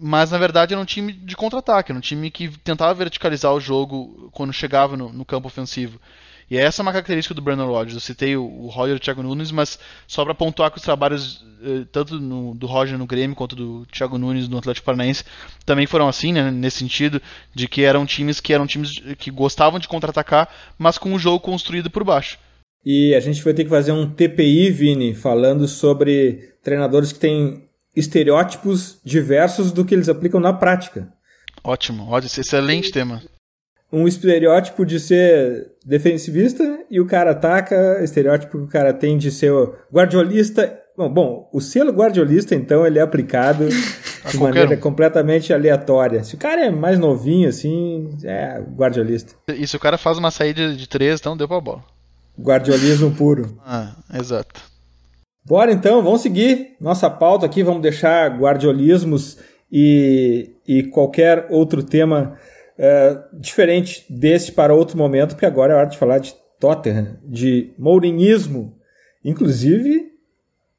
Mas 0.00 0.30
na 0.30 0.38
verdade 0.38 0.74
era 0.74 0.82
um 0.82 0.86
time 0.86 1.12
de 1.12 1.36
contra-ataque, 1.36 1.92
era 1.92 1.98
um 1.98 2.02
time 2.02 2.30
que 2.30 2.48
tentava 2.58 2.92
verticalizar 2.94 3.52
o 3.52 3.60
jogo 3.60 4.30
quando 4.32 4.52
chegava 4.52 4.96
no, 4.96 5.12
no 5.12 5.24
campo 5.24 5.48
ofensivo. 5.48 6.00
E 6.50 6.56
essa 6.56 6.80
é 6.80 6.82
uma 6.82 6.90
característica 6.90 7.32
do 7.32 7.40
Brandon 7.40 7.66
Rodgers. 7.66 7.94
Eu 7.94 8.00
citei 8.00 8.36
o, 8.36 8.42
o 8.42 8.66
Roger 8.66 8.94
e 8.94 8.96
o 8.96 9.00
Thiago 9.00 9.22
Nunes, 9.22 9.52
mas 9.52 9.78
só 10.06 10.24
para 10.24 10.34
pontuar 10.34 10.70
que 10.72 10.78
os 10.78 10.82
trabalhos, 10.82 11.44
eh, 11.62 11.84
tanto 11.92 12.18
no, 12.18 12.54
do 12.56 12.66
Roger 12.66 12.98
no 12.98 13.06
Grêmio 13.06 13.36
quanto 13.36 13.54
do 13.54 13.86
Thiago 13.86 14.18
Nunes 14.18 14.48
no 14.48 14.58
Atlético 14.58 14.84
Paranaense, 14.84 15.22
também 15.64 15.86
foram 15.86 16.08
assim, 16.08 16.32
né, 16.32 16.50
nesse 16.50 16.78
sentido, 16.78 17.22
de 17.54 17.68
que 17.68 17.82
eram 17.82 18.04
times 18.04 18.40
que 18.40 18.52
eram 18.52 18.66
times 18.66 19.00
que 19.16 19.30
gostavam 19.30 19.78
de 19.78 19.86
contra-atacar, 19.86 20.48
mas 20.76 20.98
com 20.98 21.14
o 21.14 21.18
jogo 21.20 21.38
construído 21.38 21.88
por 21.88 22.02
baixo. 22.02 22.36
E 22.84 23.14
a 23.14 23.20
gente 23.20 23.42
vai 23.44 23.54
ter 23.54 23.62
que 23.62 23.70
fazer 23.70 23.92
um 23.92 24.10
TPI, 24.10 24.70
Vini, 24.70 25.14
falando 25.14 25.68
sobre 25.68 26.54
treinadores 26.64 27.12
que 27.12 27.20
têm 27.20 27.69
estereótipos 27.94 28.98
diversos 29.04 29.72
do 29.72 29.84
que 29.84 29.94
eles 29.94 30.08
aplicam 30.08 30.40
na 30.40 30.52
prática. 30.52 31.08
Ótimo, 31.62 32.08
ótimo, 32.08 32.40
excelente 32.40 32.90
tema. 32.90 33.22
Um 33.92 34.06
estereótipo 34.06 34.86
de 34.86 35.00
ser 35.00 35.72
defensivista 35.84 36.78
e 36.90 37.00
o 37.00 37.06
cara 37.06 37.32
ataca, 37.32 38.02
estereótipo 38.02 38.58
que 38.58 38.64
o 38.64 38.68
cara 38.68 38.94
tem 38.94 39.18
de 39.18 39.30
ser 39.30 39.52
guardiolista. 39.92 40.78
Bom, 40.96 41.08
bom 41.08 41.50
o 41.52 41.60
selo 41.60 41.92
guardiolista, 41.92 42.54
então, 42.54 42.86
ele 42.86 42.98
é 42.98 43.02
aplicado 43.02 43.68
de 44.30 44.38
maneira 44.38 44.74
um. 44.74 44.80
completamente 44.80 45.52
aleatória. 45.52 46.22
Se 46.22 46.36
o 46.36 46.38
cara 46.38 46.66
é 46.66 46.70
mais 46.70 46.98
novinho, 46.98 47.48
assim, 47.48 48.16
é 48.22 48.60
guardiolista. 48.60 49.34
E 49.48 49.66
se 49.66 49.76
o 49.76 49.80
cara 49.80 49.98
faz 49.98 50.18
uma 50.18 50.30
saída 50.30 50.72
de 50.72 50.88
três, 50.88 51.18
então 51.18 51.36
deu 51.36 51.48
pra 51.48 51.60
bola. 51.60 51.82
Guardiolismo 52.38 53.10
puro. 53.10 53.58
Ah, 53.66 53.96
exato. 54.14 54.69
Bora 55.44 55.72
então, 55.72 56.02
vamos 56.02 56.20
seguir 56.20 56.76
nossa 56.80 57.08
pauta 57.08 57.46
aqui, 57.46 57.62
vamos 57.62 57.82
deixar 57.82 58.38
guardiolismos 58.38 59.38
e, 59.72 60.50
e 60.66 60.82
qualquer 60.84 61.46
outro 61.50 61.82
tema 61.82 62.36
uh, 62.78 63.40
diferente 63.40 64.04
desse 64.08 64.52
para 64.52 64.74
outro 64.74 64.98
momento, 64.98 65.30
porque 65.30 65.46
agora 65.46 65.72
é 65.72 65.76
hora 65.76 65.86
de 65.86 65.98
falar 65.98 66.18
de 66.18 66.34
Tottenham, 66.58 67.18
de 67.24 67.72
Mourinhismo. 67.78 68.76
Inclusive, 69.24 70.10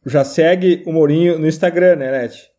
já 0.06 0.24
segue 0.24 0.84
o 0.86 0.94
Mourinho 0.94 1.40
no 1.40 1.48
Instagram, 1.48 1.96
né, 1.98 2.12
Net? 2.12 2.51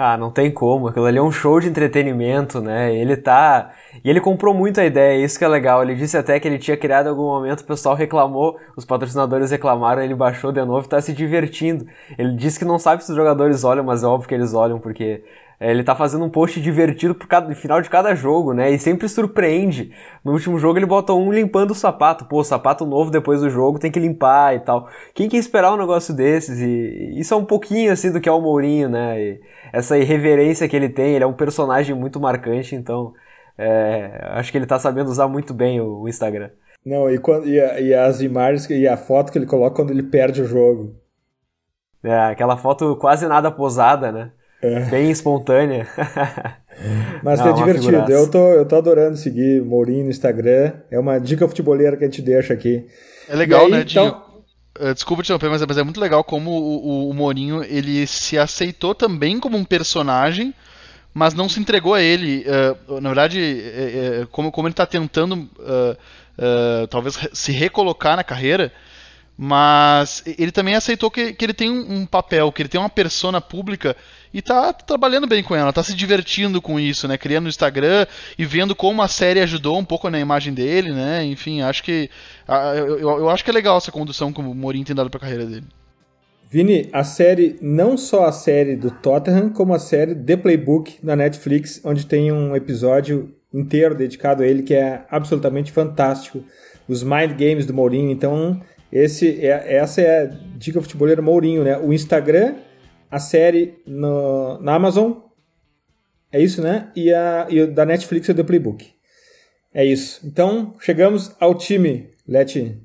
Ah, 0.00 0.16
não 0.16 0.30
tem 0.30 0.48
como. 0.48 0.86
Aquilo 0.86 1.06
ali 1.06 1.18
é 1.18 1.22
um 1.22 1.32
show 1.32 1.58
de 1.58 1.68
entretenimento, 1.68 2.60
né? 2.60 2.94
Ele 2.94 3.16
tá. 3.16 3.72
E 4.04 4.08
ele 4.08 4.20
comprou 4.20 4.54
muito 4.54 4.80
a 4.80 4.84
ideia, 4.84 5.24
isso 5.24 5.36
que 5.36 5.44
é 5.44 5.48
legal. 5.48 5.82
Ele 5.82 5.96
disse 5.96 6.16
até 6.16 6.38
que 6.38 6.46
ele 6.46 6.56
tinha 6.56 6.76
criado 6.76 7.06
em 7.06 7.08
algum 7.08 7.24
momento, 7.24 7.60
o 7.62 7.64
pessoal 7.64 7.96
reclamou, 7.96 8.56
os 8.76 8.84
patrocinadores 8.84 9.50
reclamaram, 9.50 10.00
ele 10.00 10.14
baixou 10.14 10.52
de 10.52 10.64
novo 10.64 10.86
e 10.86 10.88
tá 10.88 11.00
se 11.00 11.12
divertindo. 11.12 11.84
Ele 12.16 12.36
disse 12.36 12.60
que 12.60 12.64
não 12.64 12.78
sabe 12.78 13.02
se 13.02 13.10
os 13.10 13.16
jogadores 13.16 13.64
olham, 13.64 13.82
mas 13.82 14.04
é 14.04 14.06
óbvio 14.06 14.28
que 14.28 14.34
eles 14.36 14.54
olham, 14.54 14.78
porque 14.78 15.24
ele 15.60 15.82
tá 15.82 15.94
fazendo 15.94 16.24
um 16.24 16.30
post 16.30 16.60
divertido 16.60 17.14
por 17.14 17.26
cada, 17.26 17.48
no 17.48 17.54
final 17.54 17.82
de 17.82 17.90
cada 17.90 18.14
jogo, 18.14 18.52
né? 18.52 18.70
E 18.70 18.78
sempre 18.78 19.08
surpreende. 19.08 19.92
No 20.24 20.32
último 20.32 20.58
jogo 20.58 20.78
ele 20.78 20.86
botou 20.86 21.20
um 21.20 21.32
limpando 21.32 21.72
o 21.72 21.74
sapato. 21.74 22.26
Pô, 22.26 22.44
sapato 22.44 22.86
novo 22.86 23.10
depois 23.10 23.40
do 23.40 23.50
jogo 23.50 23.78
tem 23.78 23.90
que 23.90 23.98
limpar 23.98 24.54
e 24.54 24.60
tal. 24.60 24.88
Quem 25.14 25.28
quer 25.28 25.38
esperar 25.38 25.72
um 25.72 25.76
negócio 25.76 26.14
desses? 26.14 26.60
E 26.60 27.18
isso 27.18 27.34
é 27.34 27.36
um 27.36 27.44
pouquinho 27.44 27.92
assim 27.92 28.12
do 28.12 28.20
que 28.20 28.28
é 28.28 28.32
o 28.32 28.40
Mourinho, 28.40 28.88
né? 28.88 29.20
E 29.20 29.40
essa 29.72 29.98
irreverência 29.98 30.68
que 30.68 30.76
ele 30.76 30.88
tem, 30.88 31.14
ele 31.14 31.24
é 31.24 31.26
um 31.26 31.32
personagem 31.32 31.94
muito 31.94 32.20
marcante, 32.20 32.76
então 32.76 33.12
é, 33.58 34.28
acho 34.34 34.52
que 34.52 34.58
ele 34.58 34.66
tá 34.66 34.78
sabendo 34.78 35.10
usar 35.10 35.26
muito 35.26 35.52
bem 35.52 35.80
o, 35.80 36.02
o 36.02 36.08
Instagram. 36.08 36.50
Não, 36.86 37.10
e, 37.10 37.18
quando, 37.18 37.48
e, 37.48 37.60
a, 37.60 37.80
e, 37.80 37.92
as 37.92 38.20
imagens 38.20 38.70
e 38.70 38.86
a 38.86 38.96
foto 38.96 39.32
que 39.32 39.38
ele 39.38 39.46
coloca 39.46 39.74
quando 39.74 39.90
ele 39.90 40.04
perde 40.04 40.40
o 40.40 40.44
jogo. 40.44 40.94
É, 42.02 42.16
aquela 42.16 42.56
foto 42.56 42.94
quase 42.96 43.26
nada 43.26 43.50
posada, 43.50 44.12
né? 44.12 44.30
É. 44.62 44.80
Bem 44.86 45.10
espontânea. 45.10 45.86
Mas 47.22 47.40
Não, 47.40 47.48
é 47.48 47.52
divertido. 47.52 48.12
Eu 48.12 48.30
tô, 48.30 48.52
eu 48.52 48.64
tô 48.64 48.76
adorando 48.76 49.16
seguir 49.16 49.62
Mourinho 49.62 50.04
no 50.04 50.10
Instagram. 50.10 50.72
É 50.90 50.98
uma 50.98 51.18
dica 51.18 51.46
futebolera 51.46 51.96
que 51.96 52.04
a 52.04 52.06
gente 52.06 52.22
deixa 52.22 52.54
aqui. 52.54 52.86
É 53.28 53.36
legal, 53.36 53.66
aí, 53.66 53.70
né, 53.70 53.84
então... 53.88 54.24
Uh, 54.80 54.94
desculpa 54.94 55.24
te 55.24 55.26
interromper, 55.26 55.50
mas, 55.50 55.66
mas, 55.66 55.78
é 55.78 55.82
muito 55.82 56.00
legal 56.00 56.22
como 56.22 56.52
o, 56.52 56.86
o, 56.86 57.10
o 57.10 57.14
Mourinho 57.14 57.64
ele 57.64 58.06
se 58.06 58.38
aceitou 58.38 58.94
também 58.94 59.40
como 59.40 59.56
um 59.56 59.64
personagem, 59.64 60.54
mas 61.12 61.34
não 61.34 61.48
se 61.48 61.58
entregou 61.58 61.94
a 61.94 62.00
ele. 62.00 62.44
Uh, 62.88 63.00
na 63.00 63.08
verdade, 63.08 63.40
é, 63.40 64.20
é, 64.20 64.26
como, 64.30 64.52
como 64.52 64.68
ele 64.68 64.72
está 64.72 64.86
tentando 64.86 65.34
uh, 65.58 66.86
talvez 66.88 67.18
se 67.32 67.50
recolocar 67.50 68.16
na 68.16 68.22
carreira, 68.22 68.72
mas 69.36 70.22
ele 70.26 70.52
também 70.52 70.74
aceitou 70.74 71.10
que, 71.10 71.32
que 71.32 71.44
ele 71.44 71.54
tem 71.54 71.70
um, 71.70 72.00
um, 72.00 72.06
papel, 72.06 72.50
que 72.52 72.62
ele 72.62 72.68
tem 72.68 72.80
uma 72.80 72.88
persona 72.88 73.40
pública 73.40 73.96
e 74.32 74.42
tá 74.42 74.72
trabalhando 74.72 75.26
bem 75.26 75.42
com 75.42 75.54
ela, 75.54 75.72
tá 75.72 75.82
se 75.82 75.94
divertindo 75.94 76.60
com 76.60 76.78
isso, 76.78 77.08
né? 77.08 77.16
Criando 77.16 77.46
o 77.46 77.48
Instagram 77.48 78.06
e 78.38 78.44
vendo 78.44 78.74
como 78.74 79.02
a 79.02 79.08
série 79.08 79.40
ajudou 79.40 79.78
um 79.78 79.84
pouco 79.84 80.10
na 80.10 80.18
imagem 80.18 80.52
dele, 80.52 80.92
né? 80.92 81.24
Enfim, 81.24 81.62
acho 81.62 81.82
que. 81.82 82.10
Eu, 82.76 82.98
eu, 82.98 83.30
acho 83.30 83.44
que 83.44 83.50
é 83.50 83.54
legal 83.54 83.76
essa 83.76 83.92
condução 83.92 84.32
que 84.32 84.40
o 84.40 84.54
Mourinho 84.54 84.84
tem 84.84 84.96
dado 84.96 85.10
pra 85.10 85.20
carreira 85.20 85.46
dele. 85.46 85.64
Vini, 86.50 86.88
a 86.92 87.04
série, 87.04 87.58
não 87.60 87.98
só 87.98 88.24
a 88.24 88.32
série 88.32 88.74
do 88.74 88.90
Tottenham, 88.90 89.50
como 89.50 89.74
a 89.74 89.78
série 89.78 90.14
The 90.14 90.36
Playbook 90.36 90.98
na 91.02 91.14
Netflix, 91.14 91.80
onde 91.84 92.06
tem 92.06 92.32
um 92.32 92.56
episódio 92.56 93.34
inteiro 93.52 93.94
dedicado 93.94 94.42
a 94.42 94.46
ele 94.46 94.62
que 94.62 94.74
é 94.74 95.04
absolutamente 95.10 95.70
fantástico. 95.70 96.42
Os 96.88 97.02
Mind 97.02 97.32
Games 97.32 97.66
do 97.66 97.74
Mourinho. 97.74 98.10
Então, 98.10 98.60
esse 98.90 99.44
é, 99.44 99.76
essa 99.76 100.00
é 100.00 100.22
a 100.22 100.30
dica 100.56 100.80
futebolera 100.80 101.20
Mourinho, 101.20 101.64
né? 101.64 101.76
O 101.76 101.92
Instagram, 101.92 102.54
a 103.10 103.18
série 103.18 103.82
no, 103.86 104.58
na 104.60 104.74
Amazon, 104.74 105.12
é 106.30 106.40
isso, 106.40 106.62
né? 106.62 106.90
E, 106.94 107.12
a, 107.12 107.46
e 107.48 107.66
da 107.66 107.84
Netflix 107.84 108.28
é 108.28 108.34
The 108.34 108.42
Playbook. 108.42 108.92
É 109.72 109.84
isso. 109.84 110.26
Então, 110.26 110.74
chegamos 110.80 111.34
ao 111.40 111.54
time, 111.54 112.10
Leti. 112.26 112.82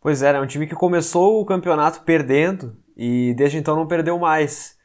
Pois 0.00 0.22
é, 0.22 0.30
é 0.30 0.40
um 0.40 0.46
time 0.46 0.66
que 0.66 0.74
começou 0.74 1.40
o 1.40 1.44
campeonato 1.44 2.02
perdendo 2.02 2.76
e 2.96 3.34
desde 3.34 3.58
então 3.58 3.76
não 3.76 3.86
perdeu 3.86 4.18
mais. 4.18 4.78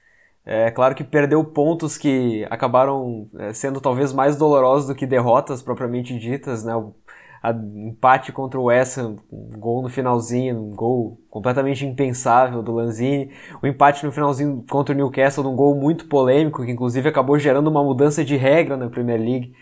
É 0.45 0.69
claro 0.69 0.93
que 0.93 1.03
perdeu 1.03 1.43
pontos 1.43 1.97
que 1.97 2.45
acabaram 2.49 3.27
é, 3.39 3.51
sendo 3.51 3.81
talvez 3.81 4.13
mais 4.13 4.35
dolorosos 4.35 4.87
do 4.87 4.93
que 4.93 5.07
derrotas 5.07 5.63
propriamente 5.63 6.17
ditas, 6.19 6.63
né? 6.63 6.75
O 6.75 6.93
empate 7.51 8.31
contra 8.31 8.59
o 8.59 8.65
West 8.65 8.97
Ham, 8.97 9.17
um 9.31 9.59
gol 9.59 9.81
no 9.81 9.89
finalzinho, 9.89 10.57
um 10.57 10.69
gol 10.75 11.19
completamente 11.29 11.85
impensável 11.85 12.63
do 12.63 12.73
Lanzini. 12.73 13.29
O 13.61 13.67
empate 13.67 14.05
no 14.05 14.11
finalzinho 14.11 14.63
contra 14.69 14.93
o 14.93 14.97
Newcastle, 14.97 15.47
um 15.47 15.55
gol 15.55 15.75
muito 15.75 16.07
polêmico, 16.07 16.65
que 16.65 16.71
inclusive 16.71 17.09
acabou 17.09 17.37
gerando 17.37 17.67
uma 17.67 17.83
mudança 17.83 18.23
de 18.23 18.35
regra 18.35 18.77
na 18.77 18.89
Premier 18.89 19.19
League. 19.19 19.53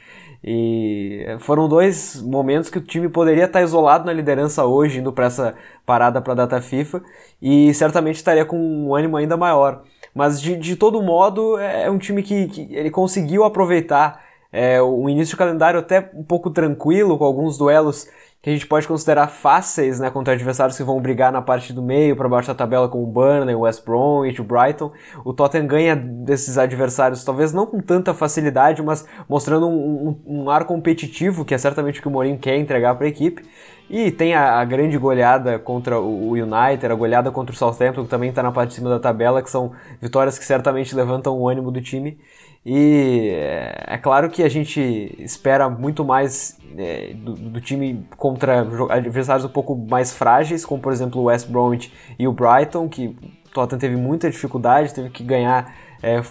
E 0.45 1.25
foram 1.39 1.69
dois 1.69 2.21
momentos 2.21 2.69
que 2.69 2.77
o 2.77 2.81
time 2.81 3.07
poderia 3.07 3.45
estar 3.45 3.61
isolado 3.61 4.05
na 4.05 4.11
liderança 4.11 4.65
hoje, 4.65 4.99
indo 4.99 5.13
para 5.13 5.27
essa 5.27 5.55
parada 5.85 6.21
para 6.21 6.33
a 6.33 6.35
data 6.35 6.61
FIFA, 6.61 7.01
e 7.41 7.73
certamente 7.73 8.17
estaria 8.17 8.43
com 8.43 8.57
um 8.57 8.93
ânimo 8.93 9.15
ainda 9.15 9.37
maior. 9.37 9.83
Mas 10.13 10.41
de, 10.41 10.57
de 10.57 10.75
todo 10.75 11.01
modo, 11.01 11.57
é 11.57 11.89
um 11.89 11.97
time 11.97 12.21
que, 12.21 12.47
que 12.47 12.75
ele 12.75 12.91
conseguiu 12.91 13.45
aproveitar 13.45 14.21
é, 14.53 14.79
o 14.79 15.09
início 15.09 15.33
de 15.33 15.37
calendário 15.37 15.79
até 15.79 16.11
um 16.13 16.23
pouco 16.23 16.51
tranquilo, 16.51 17.17
com 17.17 17.25
alguns 17.25 17.57
duelos 17.57 18.07
que 18.39 18.49
a 18.49 18.53
gente 18.53 18.67
pode 18.67 18.85
considerar 18.85 19.29
fáceis, 19.29 20.01
né, 20.01 20.11
contra 20.11 20.33
adversários 20.33 20.75
que 20.75 20.83
vão 20.83 20.99
brigar 21.01 21.31
na 21.31 21.41
parte 21.41 21.71
do 21.71 21.81
meio, 21.81 22.13
para 22.13 22.27
baixo 22.27 22.49
da 22.49 22.53
tabela, 22.53 22.89
como 22.89 23.03
o 23.03 23.07
Burnley, 23.07 23.55
o 23.55 23.61
West 23.61 23.83
Bromwich, 23.85 24.41
o 24.41 24.43
Brighton. 24.43 24.91
O 25.23 25.33
Tottenham 25.33 25.65
ganha 25.65 25.95
desses 25.95 26.57
adversários, 26.57 27.23
talvez 27.23 27.53
não 27.53 27.65
com 27.65 27.79
tanta 27.79 28.13
facilidade, 28.13 28.83
mas 28.83 29.07
mostrando 29.29 29.67
um, 29.69 30.19
um, 30.27 30.41
um 30.41 30.49
ar 30.49 30.65
competitivo, 30.65 31.45
que 31.45 31.55
é 31.55 31.57
certamente 31.57 31.99
o 31.99 32.01
que 32.01 32.07
o 32.09 32.11
Mourinho 32.11 32.37
quer 32.37 32.57
entregar 32.57 32.95
para 32.95 33.05
a 33.05 33.09
equipe. 33.09 33.43
E 33.89 34.11
tem 34.11 34.33
a, 34.33 34.59
a, 34.59 34.65
grande 34.65 34.97
goleada 34.97 35.57
contra 35.57 35.99
o 35.99 36.31
United, 36.31 36.85
a 36.85 36.95
goleada 36.95 37.31
contra 37.31 37.53
o 37.53 37.57
Southampton, 37.57 38.03
que 38.03 38.09
também 38.09 38.29
está 38.29 38.43
na 38.43 38.51
parte 38.51 38.69
de 38.69 38.75
cima 38.75 38.89
da 38.89 38.99
tabela, 38.99 39.41
que 39.41 39.49
são 39.49 39.71
vitórias 40.01 40.37
que 40.37 40.43
certamente 40.43 40.93
levantam 40.93 41.37
o 41.37 41.47
ânimo 41.47 41.71
do 41.71 41.81
time. 41.81 42.19
E 42.65 43.29
é, 43.35 43.85
é 43.87 43.97
claro 43.97 44.29
que 44.29 44.41
a 44.41 44.47
gente 44.47 44.79
espera 45.19 45.69
muito 45.69 46.05
mais 46.05 46.57
é, 46.77 47.13
do, 47.13 47.33
do, 47.33 47.59
time 47.59 48.05
contra 48.15 48.65
adversários 48.89 49.43
um 49.45 49.49
pouco 49.49 49.75
mais 49.75 50.13
frágeis, 50.13 50.65
como 50.65 50.81
por 50.81 50.93
exemplo 50.93 51.21
o 51.21 51.25
West 51.25 51.49
Bromwich 51.49 51.91
e 52.17 52.25
o 52.25 52.31
Brighton, 52.31 52.87
que 52.87 53.07
o 53.07 53.53
Tottenham 53.53 53.79
teve 53.79 53.95
muita 53.97 54.29
dificuldade, 54.29 54.93
teve 54.93 55.09
que 55.09 55.23
ganhar 55.23 55.75
é, 56.01 56.21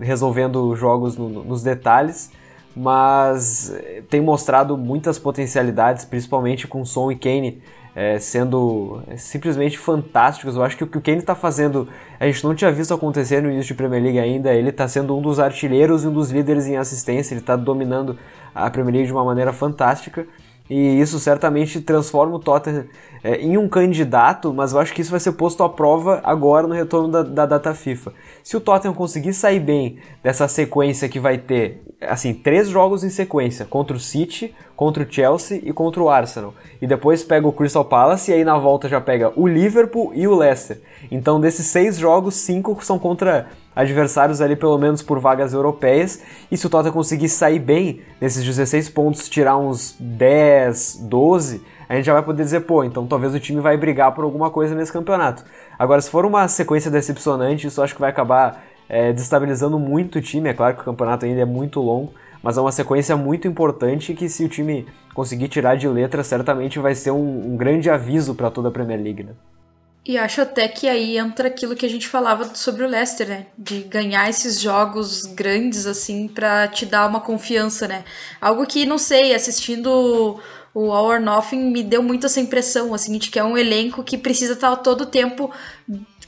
resolvendo 0.00 0.74
jogos 0.76 1.16
no, 1.16 1.28
nos 1.28 1.64
detalhes, 1.64 2.30
mas 2.74 3.74
é, 3.74 4.02
tem 4.08 4.20
mostrado 4.20 4.76
muitas 4.76 5.18
potencialidades, 5.18 6.04
principalmente 6.04 6.68
com 6.68 6.84
Son 6.84 7.10
e 7.10 7.16
Kane 7.16 7.60
é, 7.96 8.18
sendo 8.18 9.00
simplesmente 9.16 9.78
fantásticos. 9.78 10.54
Eu 10.54 10.62
acho 10.62 10.76
que 10.76 10.84
o 10.84 10.86
que 10.86 10.98
o 10.98 11.00
Kane 11.00 11.16
está 11.16 11.34
fazendo, 11.34 11.88
a 12.20 12.26
gente 12.26 12.44
não 12.44 12.54
tinha 12.54 12.70
visto 12.70 12.92
acontecer 12.92 13.42
no 13.42 13.50
início 13.50 13.68
de 13.68 13.74
Premier 13.74 14.02
League 14.02 14.18
ainda. 14.18 14.52
Ele 14.52 14.68
está 14.68 14.86
sendo 14.86 15.16
um 15.16 15.22
dos 15.22 15.40
artilheiros 15.40 16.04
e 16.04 16.08
um 16.08 16.12
dos 16.12 16.30
líderes 16.30 16.66
em 16.66 16.76
assistência. 16.76 17.32
Ele 17.32 17.40
está 17.40 17.56
dominando 17.56 18.18
a 18.54 18.68
Premier 18.68 18.96
League 18.96 19.06
de 19.06 19.14
uma 19.14 19.24
maneira 19.24 19.50
fantástica. 19.50 20.26
E 20.68 21.00
isso 21.00 21.18
certamente 21.18 21.80
transforma 21.80 22.36
o 22.36 22.38
Tottenham 22.38 22.84
é, 23.24 23.36
em 23.36 23.56
um 23.56 23.68
candidato, 23.68 24.52
mas 24.52 24.72
eu 24.72 24.80
acho 24.80 24.92
que 24.92 25.00
isso 25.00 25.12
vai 25.12 25.20
ser 25.20 25.32
posto 25.32 25.62
à 25.62 25.68
prova 25.68 26.20
agora 26.22 26.66
no 26.66 26.74
retorno 26.74 27.08
da, 27.08 27.22
da 27.22 27.46
data 27.46 27.72
FIFA. 27.72 28.12
Se 28.42 28.56
o 28.56 28.60
Tottenham 28.60 28.92
conseguir 28.92 29.32
sair 29.32 29.60
bem 29.60 29.98
dessa 30.22 30.46
sequência 30.48 31.08
que 31.08 31.20
vai 31.20 31.38
ter, 31.38 31.82
assim, 32.00 32.34
três 32.34 32.68
jogos 32.68 33.02
em 33.02 33.10
sequência, 33.10 33.64
contra 33.64 33.96
o 33.96 34.00
City, 34.00 34.54
contra 34.74 35.02
o 35.02 35.06
Chelsea 35.10 35.60
e 35.64 35.72
contra 35.72 36.02
o 36.02 36.10
Arsenal, 36.10 36.54
e 36.80 36.86
depois 36.86 37.24
pega 37.24 37.48
o 37.48 37.52
Crystal 37.52 37.84
Palace 37.84 38.30
e 38.30 38.34
aí 38.34 38.44
na 38.44 38.58
volta 38.58 38.88
já 38.88 39.00
pega 39.00 39.32
o 39.34 39.46
Liverpool 39.46 40.12
e 40.14 40.28
o 40.28 40.34
Leicester. 40.36 40.80
Então 41.10 41.40
desses 41.40 41.66
seis 41.66 41.96
jogos, 41.96 42.34
cinco 42.34 42.76
são 42.84 42.98
contra 42.98 43.46
adversários 43.74 44.40
ali 44.40 44.56
pelo 44.56 44.78
menos 44.78 45.02
por 45.02 45.18
vagas 45.18 45.52
europeias. 45.52 46.22
E 46.50 46.56
se 46.56 46.66
o 46.66 46.70
Tottenham 46.70 46.94
conseguir 46.94 47.28
sair 47.28 47.58
bem 47.58 48.00
nesses 48.20 48.42
16 48.42 48.88
pontos, 48.88 49.28
tirar 49.28 49.56
uns 49.58 49.94
10, 50.00 51.00
12, 51.02 51.62
a 51.88 51.94
gente 51.94 52.06
já 52.06 52.14
vai 52.14 52.22
poder 52.22 52.42
dizer, 52.42 52.60
pô, 52.60 52.82
então 52.82 53.06
talvez 53.06 53.34
o 53.34 53.38
time 53.38 53.60
vai 53.60 53.76
brigar 53.76 54.12
por 54.14 54.24
alguma 54.24 54.50
coisa 54.50 54.74
nesse 54.74 54.92
campeonato. 54.92 55.44
Agora, 55.78 56.00
se 56.00 56.10
for 56.10 56.24
uma 56.24 56.48
sequência 56.48 56.90
decepcionante, 56.90 57.66
isso 57.66 57.82
acho 57.82 57.94
que 57.94 58.00
vai 58.00 58.10
acabar 58.10 58.64
é, 58.88 59.12
destabilizando 59.12 59.78
muito 59.78 60.18
o 60.18 60.22
time. 60.22 60.48
É 60.48 60.54
claro 60.54 60.74
que 60.74 60.82
o 60.82 60.84
campeonato 60.84 61.24
ainda 61.24 61.40
é 61.40 61.44
muito 61.44 61.80
longo, 61.80 62.12
mas 62.42 62.56
é 62.56 62.60
uma 62.60 62.72
sequência 62.72 63.16
muito 63.16 63.48
importante 63.48 64.14
que 64.14 64.28
se 64.28 64.44
o 64.44 64.48
time 64.48 64.86
conseguir 65.14 65.48
tirar 65.48 65.76
de 65.76 65.88
letra, 65.88 66.22
certamente 66.22 66.78
vai 66.78 66.94
ser 66.94 67.10
um, 67.10 67.52
um 67.52 67.56
grande 67.56 67.90
aviso 67.90 68.34
para 68.34 68.50
toda 68.50 68.68
a 68.68 68.72
Premier 68.72 69.00
League, 69.00 69.22
né? 69.22 69.32
E 70.06 70.16
acho 70.16 70.40
até 70.40 70.68
que 70.68 70.88
aí 70.88 71.18
entra 71.18 71.48
aquilo 71.48 71.74
que 71.74 71.84
a 71.84 71.88
gente 71.88 72.06
falava 72.06 72.54
sobre 72.54 72.84
o 72.84 72.88
Leicester, 72.88 73.26
né? 73.26 73.46
De 73.58 73.80
ganhar 73.80 74.30
esses 74.30 74.60
jogos 74.60 75.26
grandes, 75.26 75.84
assim, 75.84 76.28
para 76.28 76.68
te 76.68 76.86
dar 76.86 77.08
uma 77.08 77.20
confiança, 77.20 77.88
né? 77.88 78.04
Algo 78.40 78.64
que, 78.66 78.86
não 78.86 78.98
sei, 78.98 79.34
assistindo 79.34 80.38
o 80.72 80.92
All 80.92 81.06
or 81.06 81.20
Nothing 81.20 81.72
me 81.72 81.82
deu 81.82 82.04
muito 82.04 82.26
essa 82.26 82.38
impressão, 82.38 82.94
assim, 82.94 83.18
de 83.18 83.30
que 83.30 83.38
é 83.38 83.42
um 83.42 83.58
elenco 83.58 84.04
que 84.04 84.16
precisa 84.16 84.52
estar 84.52 84.76
todo 84.76 85.00
o 85.00 85.06
tempo 85.06 85.50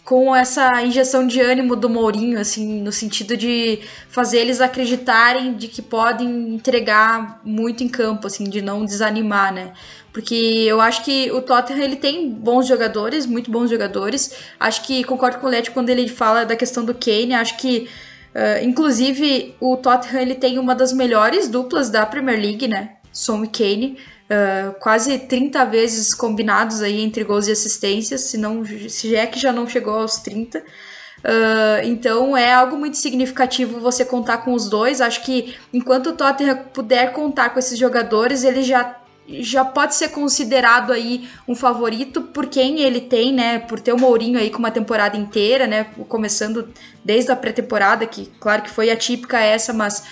com 0.09 0.35
essa 0.35 0.83
injeção 0.83 1.27
de 1.27 1.39
ânimo 1.39 1.77
do 1.77 1.87
Mourinho, 1.87 2.41
assim, 2.41 2.81
no 2.81 2.91
sentido 2.91 3.37
de 3.37 3.81
fazer 4.09 4.39
eles 4.39 4.59
acreditarem 4.59 5.53
de 5.53 5.69
que 5.69 5.83
podem 5.83 6.55
entregar 6.55 7.43
muito 7.45 7.85
em 7.85 7.89
campo, 7.91 8.27
assim, 8.27 8.45
de 8.45 8.63
não 8.63 8.87
desanimar, 8.87 9.53
né? 9.53 9.75
Porque 10.11 10.35
eu 10.67 10.81
acho 10.81 11.05
que 11.05 11.31
o 11.31 11.43
Tottenham 11.43 11.83
ele 11.83 11.97
tem 11.97 12.31
bons 12.31 12.67
jogadores, 12.67 13.27
muito 13.27 13.51
bons 13.51 13.69
jogadores. 13.69 14.35
Acho 14.59 14.83
que 14.87 15.05
concordo 15.05 15.41
com 15.41 15.47
o 15.47 15.51
Leti 15.51 15.71
quando 15.73 15.91
ele 15.91 16.09
fala 16.09 16.47
da 16.47 16.57
questão 16.57 16.87
do 16.87 16.95
Kane. 16.95 17.35
Acho 17.35 17.59
que, 17.59 17.87
uh, 18.35 18.65
inclusive, 18.65 19.55
o 19.61 19.77
Tottenham 19.77 20.23
ele 20.23 20.37
tem 20.37 20.59
uma 20.59 20.75
das 20.75 20.91
melhores 20.91 21.51
duplas 21.51 21.91
da 21.91 22.07
Premier 22.07 22.41
League, 22.41 22.67
né? 22.67 22.93
Son 23.13 23.45
e 23.45 23.49
Kane. 23.49 23.99
Uh, 24.29 24.79
quase 24.79 25.19
30 25.19 25.65
vezes 25.65 26.13
combinados 26.13 26.83
aí 26.83 27.01
entre 27.01 27.25
gols 27.25 27.49
e 27.49 27.53
assistências, 27.53 28.21
se, 28.23 28.37
não, 28.37 28.63
se 28.65 29.17
é 29.17 29.27
que 29.27 29.39
já 29.39 29.53
não 29.53 29.67
chegou 29.67 29.95
aos 29.95 30.19
30. 30.19 30.59
Uh, 30.59 31.83
então 31.85 32.37
é 32.37 32.53
algo 32.53 32.77
muito 32.77 32.99
significativo 32.99 33.81
você 33.81 34.05
contar 34.05 34.39
com 34.39 34.53
os 34.53 34.69
dois. 34.69 35.01
Acho 35.01 35.25
que 35.25 35.57
enquanto 35.73 36.11
o 36.11 36.13
Tottenham 36.13 36.59
puder 36.75 37.13
contar 37.13 37.51
com 37.51 37.59
esses 37.59 37.79
jogadores, 37.79 38.45
ele 38.45 38.63
já 38.63 38.97
já 39.31 39.63
pode 39.63 39.95
ser 39.95 40.09
considerado 40.09 40.91
aí 40.91 41.29
um 41.47 41.55
favorito 41.55 42.23
por 42.23 42.47
quem 42.47 42.81
ele 42.81 43.01
tem, 43.01 43.31
né? 43.31 43.59
Por 43.59 43.79
ter 43.79 43.93
o 43.93 43.99
Mourinho 43.99 44.39
aí 44.39 44.49
com 44.49 44.59
uma 44.59 44.71
temporada 44.71 45.19
inteira, 45.19 45.67
né? 45.67 45.85
Começando 46.09 46.69
desde 47.05 47.31
a 47.31 47.37
pré-temporada, 47.37 48.07
que 48.07 48.27
claro 48.41 48.63
que 48.63 48.71
foi 48.71 48.91
atípica 48.91 49.39
essa, 49.39 49.73
mas 49.75 50.05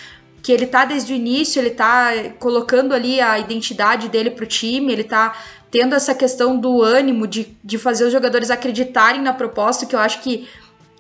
que 0.43 0.53
ele 0.53 0.67
tá 0.67 0.85
desde 0.85 1.13
o 1.13 1.17
início, 1.17 1.61
ele 1.61 1.71
tá 1.71 2.11
colocando 2.39 2.95
ali 2.95 3.21
a 3.21 3.39
identidade 3.39 4.09
dele 4.09 4.31
pro 4.31 4.47
time, 4.47 4.93
ele 4.93 5.05
tá 5.05 5.37
tendo 5.71 5.95
essa 5.95 6.15
questão 6.15 6.59
do 6.59 6.83
ânimo 6.83 7.27
de, 7.27 7.57
de 7.63 7.79
fazer 7.79 8.05
os 8.05 8.13
jogadores 8.13 8.51
acreditarem 8.51 9.21
na 9.21 9.33
proposta, 9.33 9.85
que 9.85 9.95
eu 9.95 10.01
acho 10.01 10.23
que 10.23 10.49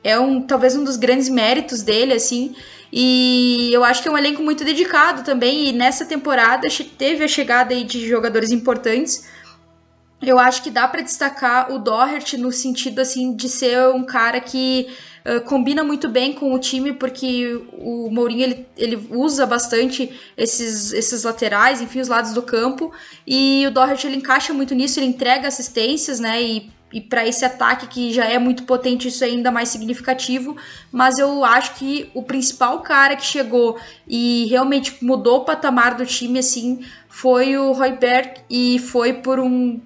é 0.02 0.18
um 0.18 0.40
talvez 0.40 0.76
um 0.76 0.84
dos 0.84 0.96
grandes 0.96 1.28
méritos 1.28 1.82
dele, 1.82 2.12
assim. 2.12 2.54
E 2.92 3.70
eu 3.72 3.82
acho 3.82 4.02
que 4.02 4.08
é 4.08 4.12
um 4.12 4.18
elenco 4.18 4.42
muito 4.42 4.64
dedicado 4.64 5.24
também. 5.24 5.68
E 5.68 5.72
nessa 5.72 6.04
temporada 6.04 6.68
teve 6.96 7.24
a 7.24 7.28
chegada 7.28 7.74
aí 7.74 7.84
de 7.84 8.06
jogadores 8.08 8.50
importantes. 8.50 9.28
Eu 10.22 10.38
acho 10.38 10.62
que 10.62 10.70
dá 10.70 10.86
para 10.86 11.02
destacar 11.02 11.72
o 11.72 11.78
Doherty 11.78 12.36
no 12.36 12.52
sentido 12.52 13.00
assim 13.00 13.34
de 13.34 13.48
ser 13.48 13.88
um 13.88 14.04
cara 14.04 14.40
que 14.40 14.88
uh, 15.26 15.40
combina 15.42 15.82
muito 15.82 16.08
bem 16.08 16.32
com 16.32 16.54
o 16.54 16.58
time, 16.58 16.92
porque 16.92 17.60
o 17.72 18.08
Mourinho 18.10 18.44
ele, 18.44 18.66
ele 18.76 19.08
usa 19.10 19.44
bastante 19.44 20.10
esses, 20.36 20.92
esses 20.92 21.24
laterais, 21.24 21.80
enfim, 21.80 22.00
os 22.00 22.08
lados 22.08 22.32
do 22.32 22.42
campo. 22.42 22.92
E 23.26 23.64
o 23.66 23.70
Doherty 23.70 24.06
ele 24.06 24.16
encaixa 24.16 24.54
muito 24.54 24.74
nisso, 24.74 25.00
ele 25.00 25.06
entrega 25.06 25.48
assistências, 25.48 26.20
né? 26.20 26.42
E 26.42 26.76
e 26.92 27.00
para 27.00 27.26
esse 27.26 27.44
ataque 27.44 27.88
que 27.88 28.12
já 28.12 28.24
é 28.24 28.38
muito 28.38 28.62
potente, 28.62 29.08
isso 29.08 29.24
é 29.24 29.26
ainda 29.26 29.50
mais 29.50 29.68
significativo. 29.68 30.56
Mas 30.92 31.18
eu 31.18 31.44
acho 31.44 31.74
que 31.74 32.10
o 32.14 32.22
principal 32.22 32.80
cara 32.80 33.16
que 33.16 33.24
chegou 33.24 33.78
e 34.06 34.46
realmente 34.48 35.04
mudou 35.04 35.38
o 35.38 35.44
patamar 35.44 35.96
do 35.96 36.06
time 36.06 36.38
assim 36.38 36.84
foi 37.08 37.56
o 37.56 37.72
Royberg 37.72 38.40
e 38.48 38.78
foi 38.78 39.14
por 39.14 39.40
um 39.40 39.80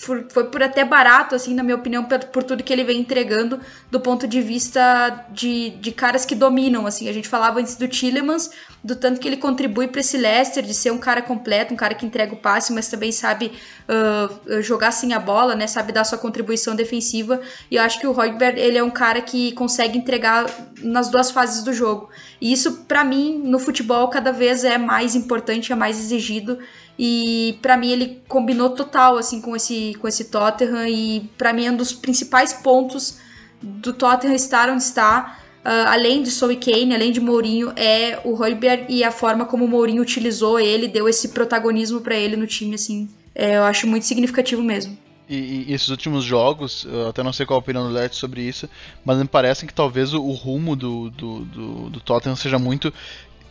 foi, 0.00 0.24
foi 0.30 0.44
por 0.44 0.62
até 0.62 0.82
barato, 0.82 1.34
assim, 1.34 1.54
na 1.54 1.62
minha 1.62 1.76
opinião, 1.76 2.04
por, 2.04 2.18
por, 2.24 2.42
tudo 2.42 2.64
que 2.64 2.72
ele 2.72 2.82
vem 2.82 3.00
entregando 3.00 3.60
do 3.90 4.00
ponto 4.00 4.26
de 4.26 4.40
vista 4.40 5.26
de, 5.30 5.70
de 5.78 5.92
caras 5.92 6.24
que 6.24 6.34
dominam, 6.34 6.86
assim. 6.86 7.06
A 7.06 7.12
gente 7.12 7.28
falava 7.28 7.60
antes 7.60 7.76
do 7.76 7.86
Tillemans, 7.86 8.50
do 8.82 8.96
tanto 8.96 9.20
que 9.20 9.28
ele 9.28 9.36
contribui 9.36 9.88
para 9.88 10.00
esse 10.00 10.16
Leicester, 10.16 10.64
de 10.64 10.72
ser 10.72 10.90
um 10.90 10.96
cara 10.96 11.20
completo, 11.20 11.74
um 11.74 11.76
cara 11.76 11.94
que 11.94 12.06
entrega 12.06 12.32
o 12.32 12.38
passe, 12.38 12.72
mas 12.72 12.88
também 12.88 13.12
sabe 13.12 13.52
uh, 13.90 14.62
jogar 14.62 14.90
sem 14.90 15.12
a 15.12 15.18
bola, 15.18 15.54
né? 15.54 15.66
Sabe 15.66 15.92
dar 15.92 16.04
sua 16.04 16.16
contribuição 16.16 16.74
defensiva. 16.74 17.38
E 17.70 17.76
eu 17.76 17.82
acho 17.82 18.00
que 18.00 18.06
o 18.06 18.12
Royberg, 18.12 18.58
ele 18.58 18.78
é 18.78 18.82
um 18.82 18.90
cara 18.90 19.20
que 19.20 19.52
consegue 19.52 19.98
entregar 19.98 20.46
nas 20.78 21.10
duas 21.10 21.30
fases 21.30 21.62
do 21.62 21.74
jogo. 21.74 22.08
E 22.40 22.50
isso, 22.50 22.84
para 22.88 23.04
mim, 23.04 23.38
no 23.44 23.58
futebol, 23.58 24.08
cada 24.08 24.32
vez 24.32 24.64
é 24.64 24.78
mais 24.78 25.14
importante, 25.14 25.72
é 25.72 25.76
mais 25.76 25.98
exigido. 25.98 26.58
E 27.02 27.58
para 27.62 27.78
mim 27.78 27.92
ele 27.92 28.20
combinou 28.28 28.68
total 28.68 29.16
assim 29.16 29.40
com 29.40 29.56
esse 29.56 29.96
com 29.98 30.06
esse 30.06 30.26
Tottenham 30.26 30.86
e 30.86 31.30
para 31.38 31.50
mim 31.50 31.64
é 31.64 31.70
um 31.70 31.76
dos 31.76 31.94
principais 31.94 32.52
pontos 32.52 33.18
do 33.62 33.94
Tottenham 33.94 34.34
estar 34.34 34.68
onde 34.68 34.82
está, 34.82 35.38
uh, 35.64 35.88
além 35.88 36.22
de 36.22 36.30
Soul 36.30 36.54
Kane, 36.56 36.94
além 36.94 37.10
de 37.10 37.18
Mourinho, 37.18 37.72
é 37.74 38.20
o 38.22 38.34
Højbjerg 38.34 38.84
e 38.90 39.02
a 39.02 39.10
forma 39.10 39.46
como 39.46 39.64
o 39.64 39.68
Mourinho 39.68 40.02
utilizou 40.02 40.60
ele, 40.60 40.88
deu 40.88 41.08
esse 41.08 41.28
protagonismo 41.28 42.02
para 42.02 42.16
ele 42.16 42.36
no 42.36 42.46
time 42.46 42.74
assim. 42.74 43.08
É, 43.34 43.56
eu 43.56 43.62
acho 43.62 43.86
muito 43.86 44.04
significativo 44.04 44.62
mesmo. 44.62 44.98
E, 45.26 45.64
e, 45.68 45.72
esses 45.72 45.88
últimos 45.88 46.22
jogos, 46.22 46.84
eu 46.84 47.08
até 47.08 47.22
não 47.22 47.32
sei 47.32 47.46
qual 47.46 47.56
a 47.56 47.60
opinião 47.60 47.88
do 47.88 47.94
Let 47.94 48.12
sobre 48.12 48.42
isso, 48.42 48.68
mas 49.02 49.16
me 49.16 49.26
parece 49.26 49.64
que 49.64 49.72
talvez 49.72 50.12
o, 50.12 50.22
o 50.22 50.32
rumo 50.32 50.76
do, 50.76 51.08
do, 51.08 51.44
do, 51.46 51.90
do, 51.90 52.00
Tottenham 52.00 52.36
seja 52.36 52.58
muito 52.58 52.92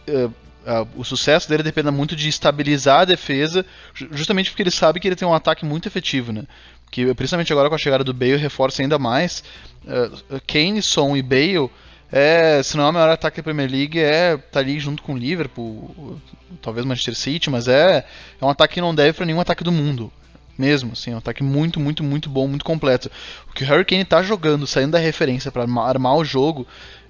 uh, 0.08 0.32
Uh, 0.66 1.00
o 1.00 1.06
sucesso 1.06 1.48
dele 1.48 1.64
depende 1.64 1.90
muito 1.90 2.16
de 2.16 2.28
estabilizar 2.28 3.02
a 3.02 3.06
defesa, 3.06 3.66
justamente 3.94 4.50
porque 4.50 4.64
ele 4.64 4.72
sabe 4.72 5.00
que 5.00 5.08
ele 5.08 5.16
tem 5.16 5.28
um 5.28 5.34
ataque 5.34 5.66
muito 5.66 5.88
efetivo, 5.88 6.32
né? 6.32 6.44
Que 6.92 7.14
principalmente 7.14 7.52
agora 7.52 7.70
com 7.70 7.76
a 7.76 7.78
chegada 7.78 8.04
do 8.04 8.14
Bale 8.14 8.36
reforça 8.36 8.82
ainda 8.82 9.00
mais. 9.00 9.44
Uh, 9.86 10.42
Kane, 10.46 10.82
Son 10.82 11.16
e 11.16 11.22
Bale, 11.22 11.70
é, 12.12 12.62
se 12.64 12.76
não 12.76 12.86
é 12.86 12.90
o 12.90 12.94
maior 12.94 13.10
ataque 13.10 13.38
da 13.38 13.44
Premier 13.44 13.70
League, 13.70 14.00
é 14.00 14.36
tá 14.36 14.60
ali 14.60 14.80
junto 14.80 15.04
com 15.04 15.14
o 15.14 15.18
Liverpool, 15.18 16.20
talvez 16.62 16.86
Manchester 16.86 17.16
City, 17.16 17.50
mas 17.50 17.68
é, 17.68 18.06
é 18.42 18.46
um 18.46 18.50
ataque 18.50 18.76
que 18.76 18.82
não 18.82 18.94
deve 18.96 19.14
para 19.14 19.26
nenhum 19.26 19.40
ataque 19.40 19.64
do 19.64 19.72
mundo. 19.72 20.12
Mesmo, 20.58 20.92
assim, 20.92 21.12
é 21.12 21.16
um 21.16 21.20
ataque 21.20 21.42
muito, 21.42 21.80
muito, 21.80 22.04
muito 22.04 22.30
bom, 22.30 22.46
muito 22.46 22.66
completo. 22.66 23.10
O 23.50 23.54
que 23.54 23.64
o 23.64 23.68
Harry 23.68 23.86
Kane 23.86 24.04
tá 24.04 24.22
jogando, 24.22 24.68
saindo 24.68 24.92
da 24.92 25.00
referência 25.00 25.50
para 25.52 25.64
armar 25.64 26.18
o 26.18 26.26
jogo, 26.26 26.68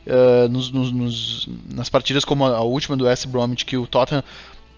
uh, 0.10 0.50
nos, 0.50 0.72
nos, 0.72 1.48
nas 1.72 1.90
partidas 1.90 2.26
como 2.26 2.46
a, 2.46 2.62
última 2.62 2.98
do 2.98 3.06
West 3.06 3.28
Bromwich, 3.28 3.66
que 3.66 3.78
o 3.78 3.88
Tottenham 3.88 4.24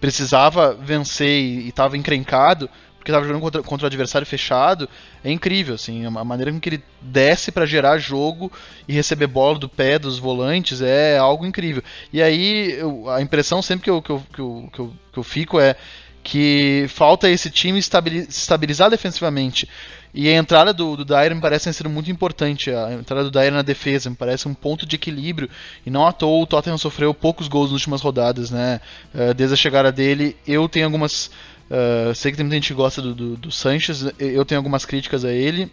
precisava 0.00 0.74
vencer 0.74 1.28
e 1.28 1.68
estava 1.68 1.96
encrencado, 1.96 2.68
porque 2.98 3.10
estava 3.10 3.26
jogando 3.26 3.42
contra, 3.42 3.62
contra 3.62 3.84
o 3.84 3.88
adversário 3.88 4.26
fechado, 4.26 4.88
é 5.24 5.30
incrível, 5.30 5.74
assim, 5.74 6.06
a 6.06 6.24
maneira 6.24 6.52
com 6.52 6.60
que 6.60 6.68
ele 6.68 6.84
desce 7.00 7.50
para 7.50 7.66
gerar 7.66 7.98
jogo 7.98 8.50
e 8.86 8.92
receber 8.92 9.26
bola 9.26 9.58
do 9.58 9.68
pé 9.68 9.98
dos 9.98 10.18
volantes 10.18 10.80
é 10.80 11.18
algo 11.18 11.44
incrível. 11.44 11.82
E 12.12 12.22
aí, 12.22 12.72
eu, 12.78 13.10
a 13.10 13.20
impressão 13.20 13.60
sempre 13.60 13.84
que 13.84 13.90
eu, 13.90 14.00
que 14.00 14.10
eu, 14.10 14.22
que 14.32 14.40
eu, 14.40 14.70
que 14.72 14.78
eu, 14.78 14.92
que 15.12 15.18
eu 15.18 15.24
fico 15.24 15.58
é 15.58 15.74
que 16.22 16.86
falta 16.88 17.28
esse 17.28 17.50
time 17.50 17.80
estabilizar 17.80 18.88
defensivamente. 18.88 19.68
E 20.14 20.28
a 20.28 20.36
entrada 20.36 20.74
do, 20.74 20.96
do 20.96 21.04
Dyer 21.04 21.34
me 21.34 21.40
parece 21.40 21.72
sido 21.72 21.88
muito 21.88 22.10
importante. 22.10 22.70
A 22.70 22.92
entrada 22.92 23.24
do 23.24 23.30
Dyer 23.30 23.52
na 23.52 23.62
defesa 23.62 24.10
me 24.10 24.16
parece 24.16 24.46
um 24.46 24.52
ponto 24.52 24.84
de 24.84 24.96
equilíbrio. 24.96 25.48
E 25.86 25.90
não 25.90 26.06
à 26.06 26.12
toa 26.12 26.42
o 26.42 26.46
Tottenham 26.46 26.76
sofreu 26.76 27.14
poucos 27.14 27.48
gols 27.48 27.70
nas 27.70 27.80
últimas 27.80 28.02
rodadas, 28.02 28.50
né? 28.50 28.80
Uh, 29.14 29.32
desde 29.32 29.54
a 29.54 29.56
chegada 29.56 29.90
dele, 29.90 30.36
eu 30.46 30.68
tenho 30.68 30.84
algumas. 30.84 31.30
Uh, 31.70 32.14
sei 32.14 32.30
que 32.30 32.36
tem 32.36 32.44
muita 32.44 32.56
gente 32.56 32.68
que 32.68 32.74
gosta 32.74 33.00
do, 33.00 33.14
do, 33.14 33.36
do 33.36 33.50
Sanches, 33.50 34.04
eu 34.18 34.44
tenho 34.44 34.58
algumas 34.58 34.84
críticas 34.84 35.24
a 35.24 35.32
ele. 35.32 35.72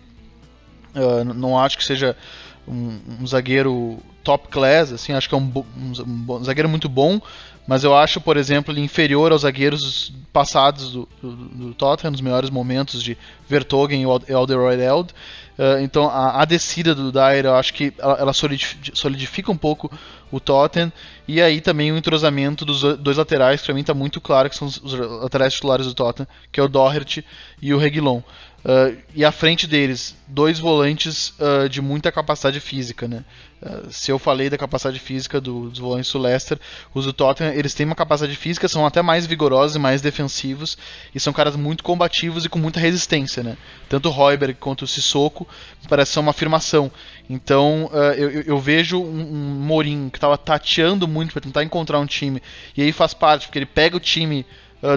Uh, 0.95 1.25
não 1.33 1.59
acho 1.59 1.77
que 1.77 1.83
seja 1.83 2.15
um, 2.65 2.97
um, 3.19 3.27
zagueiro 3.27 3.99
top 4.23 4.47
class, 4.47 4.93
assim, 4.93 5.11
acho 5.11 5.27
que 5.27 5.35
é 5.35 5.37
um, 5.37 5.51
um, 5.77 6.33
um 6.33 6.43
zagueiro 6.43 6.69
muito 6.69 6.87
bom, 6.87 7.21
mas 7.69 7.83
eu 7.83 7.95
acho, 7.95 8.19
por 8.19 8.35
exemplo, 8.35 8.73
ele 8.73 8.81
inferior 8.81 9.31
aos 9.31 9.41
zagueiros 9.41 10.11
passados 10.33 10.91
do, 10.91 11.07
do, 11.21 11.35
do 11.35 11.73
Tottenham, 11.75 12.09
nos 12.09 12.19
melhores 12.19 12.49
momentos 12.49 13.03
de 13.03 13.15
Vertogen 13.47 14.01
e 14.01 14.33
Alderweireld. 14.33 15.13
Uh, 15.55 15.79
então 15.79 16.09
a, 16.09 16.41
a, 16.41 16.45
descida 16.45 16.95
do 16.95 17.11
Dyer, 17.11 17.45
eu 17.45 17.53
acho 17.53 17.71
que 17.75 17.93
ela, 17.99 18.17
ela 18.17 18.33
solidifica 18.33 19.51
um 19.51 19.57
pouco 19.57 19.91
o 20.31 20.39
Tottenham. 20.39 20.91
E 21.27 21.39
aí 21.39 21.61
também 21.61 21.91
o 21.91 21.97
entrosamento 21.97 22.65
dos 22.65 22.81
dois 22.97 23.17
laterais, 23.17 23.61
que 23.61 23.67
pra 23.67 23.75
mim 23.75 23.81
está 23.81 23.93
muito 23.93 24.19
claro 24.19 24.49
que 24.49 24.55
são 24.55 24.67
os 24.67 24.91
laterais 24.91 25.53
titulares 25.53 25.85
do 25.85 25.93
Tottenham, 25.93 26.27
que 26.51 26.59
é 26.59 26.63
o 26.63 26.67
Doherty 26.67 27.23
e 27.61 27.71
o 27.71 27.77
Reguilon. 27.77 28.23
Uh, 28.65 28.97
e 29.13 29.23
à 29.23 29.31
frente 29.31 29.67
deles, 29.67 30.17
dois 30.27 30.57
volantes 30.57 31.35
uh, 31.39 31.69
de 31.69 31.83
muita 31.83 32.11
capacidade 32.11 32.59
física, 32.59 33.07
né? 33.07 33.23
Uh, 33.61 33.91
se 33.91 34.09
eu 34.09 34.17
falei 34.17 34.49
da 34.49 34.57
capacidade 34.57 34.99
física 34.99 35.41
do, 35.41 35.69
dos 35.69 35.79
volantes 35.79 36.11
do 36.11 36.19
Leicester, 36.19 36.57
os 36.93 37.05
do 37.05 37.11
Tottenham, 37.11 37.53
eles 37.53 37.73
têm 37.73 37.85
uma 37.85 37.95
capacidade 37.95 38.35
física, 38.37 38.67
são 38.67 38.85
até 38.85 39.01
mais 39.01 39.25
vigorosos 39.25 39.75
e 39.75 39.79
mais 39.79 40.01
defensivos, 40.01 40.77
e 41.13 41.19
são 41.19 41.33
caras 41.33 41.55
muito 41.55 41.83
combativos 41.83 42.45
e 42.45 42.49
com 42.49 42.57
muita 42.57 42.79
resistência, 42.79 43.43
né? 43.43 43.57
Tanto 43.89 44.07
o 44.07 44.11
Royberg 44.11 44.53
quanto 44.55 44.83
o 44.83 44.87
Sissoko 44.87 45.47
parece 45.89 46.13
ser 46.13 46.19
uma 46.19 46.31
afirmação. 46.31 46.89
Então, 47.29 47.89
eu, 48.17 48.29
eu, 48.41 48.59
vejo 48.59 48.99
um, 48.99 49.67
um 49.71 50.09
que 50.09 50.17
estava 50.17 50.37
tateando 50.37 51.07
muito 51.07 51.33
para 51.33 51.41
tentar 51.41 51.63
encontrar 51.63 51.99
um 51.99 52.05
time, 52.05 52.41
e 52.75 52.81
aí 52.81 52.91
faz 52.91 53.13
parte, 53.13 53.47
porque 53.47 53.59
ele 53.59 53.65
pega 53.65 53.97
o 53.97 53.99
time 53.99 54.45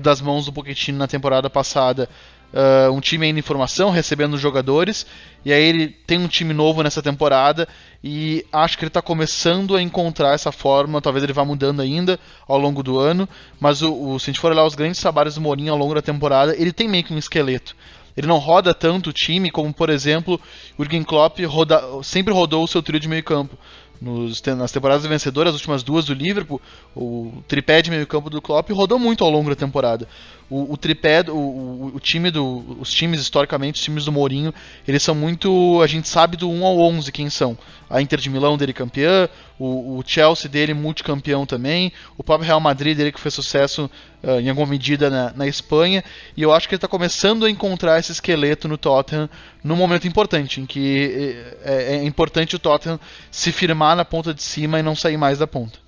das 0.03 0.21
mãos 0.21 0.47
do 0.47 0.53
Pochettino 0.53 0.99
na 0.99 1.09
temporada 1.09 1.51
passada, 1.51 2.09
uh, 2.53 2.93
um 2.93 3.01
time 3.01 3.27
ainda 3.27 3.39
em 3.39 3.43
formação, 3.43 3.91
recebendo 3.91 4.37
jogadores, 4.39 5.07
e 5.45 5.53
aí 5.53 5.63
ele 5.63 5.89
tem 5.89 6.19
um 6.19 6.29
time 6.29 6.53
novo 6.53 6.83
nessa 6.83 7.03
temporada, 7.03 7.69
e 8.03 8.45
acho 8.53 8.77
que 8.77 8.85
ele 8.85 8.89
está 8.89 9.03
começando 9.03 9.77
a 9.77 9.83
encontrar 9.83 10.35
essa 10.35 10.53
forma, 10.53 11.01
talvez 11.01 11.23
ele 11.23 11.33
vá 11.33 11.45
mudando 11.45 11.81
ainda 11.81 12.19
ao 12.47 12.59
longo 12.59 12.83
do 12.83 12.99
ano, 12.99 13.29
mas 13.59 13.83
o, 13.83 13.93
o, 13.93 14.19
se 14.19 14.31
a 14.31 14.33
gente 14.33 14.41
for 14.41 14.53
olhar 14.53 14.65
os 14.65 14.75
grandes 14.75 15.01
trabalhos 15.01 15.35
do 15.35 15.41
Mourinho 15.41 15.73
ao 15.73 15.79
longo 15.79 15.95
da 15.95 16.03
temporada, 16.03 16.55
ele 16.57 16.73
tem 16.73 16.89
meio 16.89 17.05
que 17.05 17.15
um 17.15 17.19
esqueleto. 17.19 17.75
Ele 18.17 18.27
não 18.27 18.39
roda 18.39 18.75
tanto 18.75 19.11
o 19.11 19.13
time 19.13 19.51
como, 19.51 19.73
por 19.73 19.89
exemplo, 19.89 20.39
o 20.77 20.85
Jurgen 20.85 21.03
Klopp 21.03 21.39
roda, 21.47 21.83
sempre 22.03 22.33
rodou 22.33 22.63
o 22.63 22.69
seu 22.69 22.83
trio 22.83 23.01
de 23.01 23.09
meio 23.09 23.25
campo 23.25 23.57
nos, 24.03 24.43
nas 24.43 24.73
temporadas 24.73 25.07
vencedoras, 25.07 25.55
as 25.55 25.61
últimas 25.61 25.83
duas 25.83 26.05
do 26.05 26.13
Liverpool, 26.13 26.61
o 26.95 27.33
tripé 27.47 27.81
de 27.81 27.91
meio 27.91 28.07
campo 28.07 28.29
do 28.29 28.43
Klopp 28.43 28.69
rodou 28.71 28.99
muito 28.99 29.23
ao 29.25 29.31
longo 29.31 29.49
da 29.49 29.57
temporada. 29.57 30.09
O, 30.53 30.75
o 30.75 30.77
tripé, 30.77 31.25
o, 31.29 31.33
o, 31.33 31.93
o, 31.95 31.99
time 31.99 32.31
do, 32.31 32.77
os 32.79 32.93
times 32.93 33.23
historicamente, 33.23 33.77
os 33.77 33.85
times 33.85 34.05
do 34.05 34.13
Mourinho, 34.13 34.53
eles 34.87 35.03
são 35.03 35.15
muito, 35.15 35.81
a 35.81 35.87
gente 35.87 36.07
sabe 36.07 36.37
do 36.37 36.51
1 36.51 36.67
ao 36.67 36.79
11 36.79 37.11
quem 37.11 37.31
são. 37.31 37.57
A 37.89 38.03
Inter 38.03 38.21
de 38.21 38.29
Milão 38.29 38.59
dele 38.59 38.75
campeã, 38.75 39.31
o, 39.59 39.97
o 39.97 40.05
Chelsea 40.07 40.51
dele 40.51 40.75
multicampeão 40.75 41.47
também, 41.47 41.91
o 42.19 42.23
próprio 42.23 42.47
Real 42.47 42.61
Madrid 42.61 42.95
dele 42.95 43.11
que 43.11 43.19
fez 43.19 43.33
sucesso 43.33 43.91
uh, 44.23 44.41
em 44.41 44.51
alguma 44.51 44.67
medida 44.67 45.09
na, 45.09 45.33
na 45.33 45.47
Espanha, 45.47 46.05
e 46.37 46.43
eu 46.43 46.53
acho 46.53 46.69
que 46.69 46.75
ele 46.75 46.77
está 46.77 46.89
começando 46.89 47.47
a 47.47 47.51
encontrar 47.51 47.99
esse 47.99 48.13
esqueleto 48.13 48.69
no 48.69 48.77
Tottenham 48.77 49.31
num 49.65 49.77
momento 49.77 50.07
importante, 50.07 50.61
em 50.61 50.67
que 50.67 51.35
é, 51.65 51.95
é 51.95 52.05
importante 52.05 52.57
o 52.57 52.59
Tottenham 52.59 53.01
se 53.31 53.51
firmar 53.53 53.97
na 53.97 54.05
ponta 54.05 54.35
de 54.35 54.43
cima 54.43 54.79
e 54.79 54.83
não 54.83 54.95
sair 54.95 55.17
mais 55.17 55.39
da 55.39 55.47
ponta. 55.47 55.79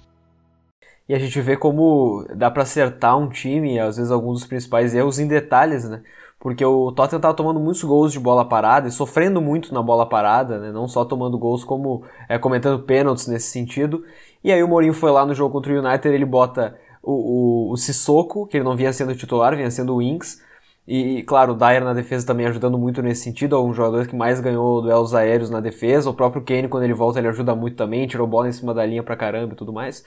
E 1.09 1.15
a 1.15 1.19
gente 1.19 1.41
vê 1.41 1.57
como 1.57 2.27
dá 2.35 2.51
para 2.51 2.63
acertar 2.63 3.19
um 3.19 3.29
time, 3.29 3.79
às 3.79 3.97
vezes 3.97 4.11
alguns 4.11 4.41
dos 4.41 4.49
principais 4.49 4.95
erros 4.95 5.19
em 5.19 5.29
detalhes, 5.29 5.89
né? 5.89 6.03
Porque 6.41 6.65
o 6.65 6.93
Tottenham 6.93 7.19
estava 7.19 7.35
tomando 7.35 7.61
muitos 7.61 7.83
gols 7.85 8.13
de 8.13 8.21
bola 8.21 8.45
parada 8.45 8.89
e 8.89 8.91
sofrendo 8.91 9.41
muito 9.41 9.73
na 9.73 9.83
bola 9.83 10.07
parada, 10.07 10.59
né? 10.59 10.73
Não 10.73 10.89
só 10.89 11.05
tomando 11.05 11.39
gols 11.39 11.65
como 11.65 12.05
é, 12.29 12.39
cometendo 12.39 12.79
pênaltis 12.81 13.27
nesse 13.27 13.51
sentido. 13.51 14.05
E 14.43 14.53
aí 14.53 14.63
o 14.63 14.69
Mourinho 14.69 14.95
foi 14.95 15.11
lá 15.11 15.25
no 15.25 15.35
jogo 15.35 15.53
contra 15.53 15.73
o 15.73 15.79
United, 15.79 16.15
ele 16.15 16.25
bota 16.25 16.79
o, 17.03 17.69
o, 17.69 17.73
o 17.73 17.77
Sissoko, 17.77 18.47
que 18.47 18.57
ele 18.57 18.65
não 18.65 18.77
vinha 18.77 18.93
sendo 18.93 19.15
titular, 19.15 19.57
vinha 19.57 19.71
sendo 19.71 19.95
o 19.95 20.03
Inks. 20.03 20.43
E, 20.87 21.23
claro, 21.23 21.53
o 21.55 21.57
Dyer 21.57 21.83
na 21.83 21.95
defesa 21.95 22.27
também 22.27 22.47
ajudando 22.47 22.79
muito 22.79 23.01
nesse 23.01 23.23
sentido, 23.23 23.57
é 23.57 23.61
um 23.61 23.73
jogador 23.73 24.07
que 24.07 24.15
mais 24.15 24.39
ganhou 24.41 24.83
duelos 24.83 25.15
aéreos 25.15 25.49
na 25.49 25.61
defesa. 25.61 26.11
O 26.11 26.15
próprio 26.15 26.43
Kane, 26.43 26.69
quando 26.69 26.85
ele 26.85 26.93
volta, 26.93 27.19
ele 27.19 27.29
ajuda 27.29 27.55
muito 27.55 27.77
também, 27.77 28.07
tirou 28.07 28.27
bola 28.27 28.49
em 28.49 28.53
cima 28.53 28.75
da 28.75 28.85
linha 28.85 29.03
pra 29.03 29.17
caramba 29.17 29.55
e 29.55 29.57
tudo 29.57 29.73
mais. 29.73 30.05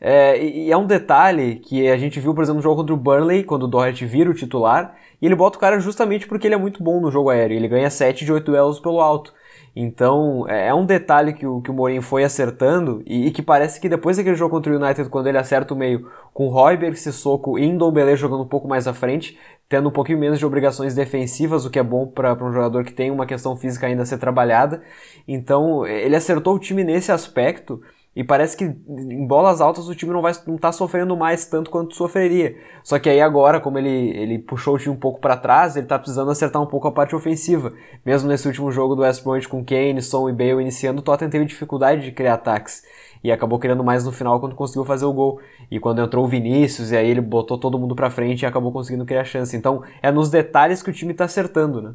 É, 0.00 0.42
e 0.42 0.70
é 0.70 0.76
um 0.76 0.86
detalhe 0.86 1.56
que 1.56 1.88
a 1.88 1.96
gente 1.96 2.20
viu, 2.20 2.32
por 2.34 2.42
exemplo, 2.42 2.58
no 2.58 2.62
jogo 2.62 2.76
contra 2.76 2.94
o 2.94 2.96
Burnley, 2.96 3.42
quando 3.42 3.64
o 3.64 3.68
Doherty 3.68 4.06
vira 4.06 4.30
o 4.30 4.34
titular, 4.34 4.96
e 5.20 5.26
ele 5.26 5.34
bota 5.34 5.58
o 5.58 5.60
cara 5.60 5.80
justamente 5.80 6.26
porque 6.28 6.46
ele 6.46 6.54
é 6.54 6.58
muito 6.58 6.82
bom 6.82 7.00
no 7.00 7.10
jogo 7.10 7.30
aéreo. 7.30 7.56
Ele 7.56 7.66
ganha 7.66 7.90
7 7.90 8.24
de 8.24 8.32
8 8.32 8.44
duelos 8.44 8.78
pelo 8.78 9.00
alto. 9.00 9.34
Então, 9.74 10.44
é, 10.48 10.68
é 10.68 10.74
um 10.74 10.86
detalhe 10.86 11.32
que 11.32 11.46
o, 11.46 11.60
que 11.60 11.70
o 11.70 11.74
Mourinho 11.74 12.02
foi 12.02 12.24
acertando 12.24 13.02
e, 13.06 13.26
e, 13.26 13.30
que 13.30 13.42
parece 13.42 13.80
que 13.80 13.88
depois 13.88 14.16
daquele 14.16 14.34
jogo 14.36 14.50
contra 14.50 14.72
o 14.72 14.76
United, 14.76 15.08
quando 15.08 15.28
ele 15.28 15.38
acerta 15.38 15.74
o 15.74 15.76
meio 15.76 16.10
com 16.32 16.48
Royberg, 16.48 16.96
Sissoko 16.96 17.58
e 17.58 17.70
Ndombele 17.70 18.16
jogando 18.16 18.42
um 18.42 18.48
pouco 18.48 18.66
mais 18.66 18.88
à 18.88 18.94
frente, 18.94 19.38
tendo 19.68 19.88
um 19.88 19.92
pouquinho 19.92 20.18
menos 20.18 20.38
de 20.38 20.46
obrigações 20.46 20.94
defensivas, 20.94 21.64
o 21.64 21.70
que 21.70 21.78
é 21.78 21.82
bom 21.82 22.06
para 22.06 22.34
um 22.42 22.52
jogador 22.52 22.84
que 22.84 22.92
tem 22.92 23.10
uma 23.10 23.26
questão 23.26 23.56
física 23.56 23.86
ainda 23.86 24.02
a 24.02 24.06
ser 24.06 24.18
trabalhada. 24.18 24.82
Então, 25.26 25.86
ele 25.86 26.16
acertou 26.16 26.54
o 26.54 26.58
time 26.58 26.82
nesse 26.82 27.12
aspecto 27.12 27.80
e 28.16 28.24
parece 28.24 28.56
que 28.56 28.64
em 28.64 29.26
bolas 29.26 29.60
altas 29.60 29.88
o 29.88 29.94
time 29.94 30.12
não 30.12 30.20
vai 30.20 30.32
não 30.46 30.56
tá 30.56 30.72
sofrendo 30.72 31.16
mais 31.16 31.46
tanto 31.46 31.70
quanto 31.70 31.94
sofreria. 31.94 32.56
Só 32.82 32.98
que 32.98 33.08
aí 33.08 33.20
agora, 33.20 33.60
como 33.60 33.78
ele, 33.78 33.88
ele 33.88 34.38
puxou 34.38 34.74
o 34.74 34.78
time 34.78 34.94
um 34.94 34.98
pouco 34.98 35.20
para 35.20 35.36
trás, 35.36 35.76
ele 35.76 35.86
tá 35.86 35.98
precisando 35.98 36.30
acertar 36.30 36.60
um 36.60 36.66
pouco 36.66 36.88
a 36.88 36.92
parte 36.92 37.14
ofensiva. 37.14 37.72
Mesmo 38.04 38.28
nesse 38.28 38.48
último 38.48 38.72
jogo 38.72 38.96
do 38.96 39.02
West 39.02 39.22
com 39.48 39.64
Kane, 39.64 40.02
Son 40.02 40.28
e 40.28 40.32
Bale 40.32 40.60
iniciando, 40.60 41.00
o 41.00 41.02
Tottenham 41.02 41.30
teve 41.30 41.44
dificuldade 41.44 42.02
de 42.02 42.10
criar 42.10 42.34
ataques. 42.34 42.82
E 43.22 43.30
acabou 43.30 43.58
criando 43.58 43.84
mais 43.84 44.04
no 44.04 44.12
final 44.12 44.40
quando 44.40 44.54
conseguiu 44.54 44.84
fazer 44.84 45.04
o 45.04 45.12
gol. 45.12 45.40
E 45.70 45.78
quando 45.78 46.00
entrou 46.00 46.24
o 46.24 46.28
Vinícius, 46.28 46.90
e 46.90 46.96
aí 46.96 47.08
ele 47.08 47.20
botou 47.20 47.58
todo 47.58 47.78
mundo 47.78 47.94
pra 47.94 48.10
frente 48.10 48.42
e 48.42 48.46
acabou 48.46 48.72
conseguindo 48.72 49.04
criar 49.04 49.24
chance. 49.24 49.56
Então 49.56 49.82
é 50.02 50.10
nos 50.10 50.30
detalhes 50.30 50.82
que 50.82 50.90
o 50.90 50.92
time 50.92 51.14
tá 51.14 51.24
acertando, 51.24 51.82
né? 51.82 51.94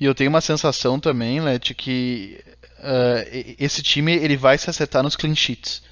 E 0.00 0.04
eu 0.04 0.14
tenho 0.14 0.30
uma 0.30 0.40
sensação 0.40 0.98
também, 0.98 1.40
Let, 1.40 1.74
que 1.74 2.38
uh, 2.82 3.54
esse 3.58 3.82
time 3.82 4.12
ele 4.12 4.36
vai 4.36 4.58
se 4.58 4.68
acertar 4.68 5.02
nos 5.02 5.16
clean 5.16 5.34
sheets. 5.34 5.82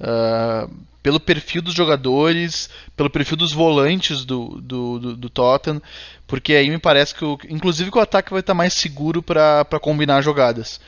Uh, 0.00 0.70
pelo 1.04 1.20
perfil 1.20 1.60
dos 1.60 1.74
jogadores, 1.74 2.70
pelo 2.96 3.10
perfil 3.10 3.36
dos 3.36 3.52
volantes 3.52 4.24
do, 4.24 4.58
do, 4.60 4.98
do, 4.98 5.16
do, 5.18 5.28
Tottenham, 5.28 5.82
porque 6.26 6.54
aí 6.54 6.70
me 6.70 6.78
parece 6.78 7.14
que, 7.14 7.22
o, 7.22 7.38
inclusive, 7.50 7.90
que 7.90 7.98
o 7.98 8.00
ataque 8.00 8.30
vai 8.30 8.40
estar 8.40 8.54
mais 8.54 8.72
seguro 8.72 9.22
para 9.22 9.66
combinar 9.82 10.22
jogadas. 10.22 10.80